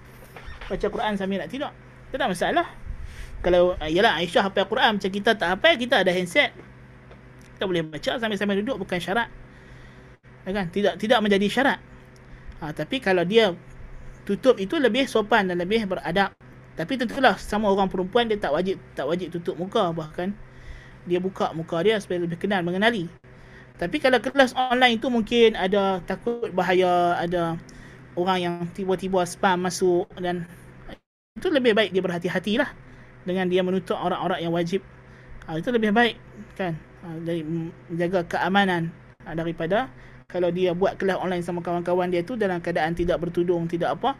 [0.71, 1.75] baca Quran sambil nak tidur.
[2.15, 2.67] Tak ada masalah.
[3.43, 6.55] Kalau ialah Aisyah hafal Quran macam kita tak hafal kita ada handset.
[7.59, 9.27] Kita boleh baca sambil-sambil duduk bukan syarat.
[10.47, 10.71] Kan?
[10.71, 11.79] Tidak tidak menjadi syarat.
[12.63, 13.51] Ha, tapi kalau dia
[14.23, 16.35] tutup itu lebih sopan dan lebih beradab.
[16.73, 20.32] Tapi tentulah sama orang perempuan dia tak wajib tak wajib tutup muka bahkan
[21.05, 23.11] dia buka muka dia supaya lebih kenal mengenali.
[23.77, 27.59] Tapi kalau kelas online itu mungkin ada takut bahaya ada
[28.15, 30.47] orang yang tiba-tiba spam masuk dan
[31.35, 32.70] itu lebih baik dia berhati-hatilah
[33.27, 34.85] dengan dia menutup orang-orang yang wajib.
[35.51, 36.15] Ha, itu lebih baik
[36.55, 36.78] kan?
[37.03, 38.94] Ha, dari menjaga keamanan
[39.27, 39.90] ha, daripada
[40.32, 44.16] kalau dia buat kelas online sama kawan-kawan dia tu dalam keadaan tidak bertudung tidak apa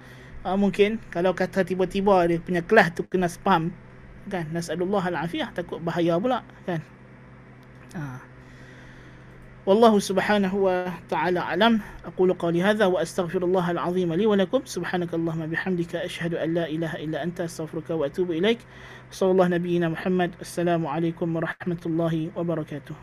[0.48, 3.76] uh, mungkin kalau kata tiba-tiba dia punya kelas tu kena spam
[4.28, 6.80] kan nasallallahu alafiyah takut bahaya pula kan
[7.96, 8.20] uh.
[9.68, 15.96] والله سبحانه وتعالى أعلم أقول قولي هذا وأستغفر الله العظيم لي ولكم سبحانك اللهم بحمدك
[15.96, 18.60] أشهد أن لا إله إلا أنت أستغفرك وأتوب إليك
[19.12, 22.96] صلى الله نبينا محمد السلام عليكم ورحمة الله وبركاته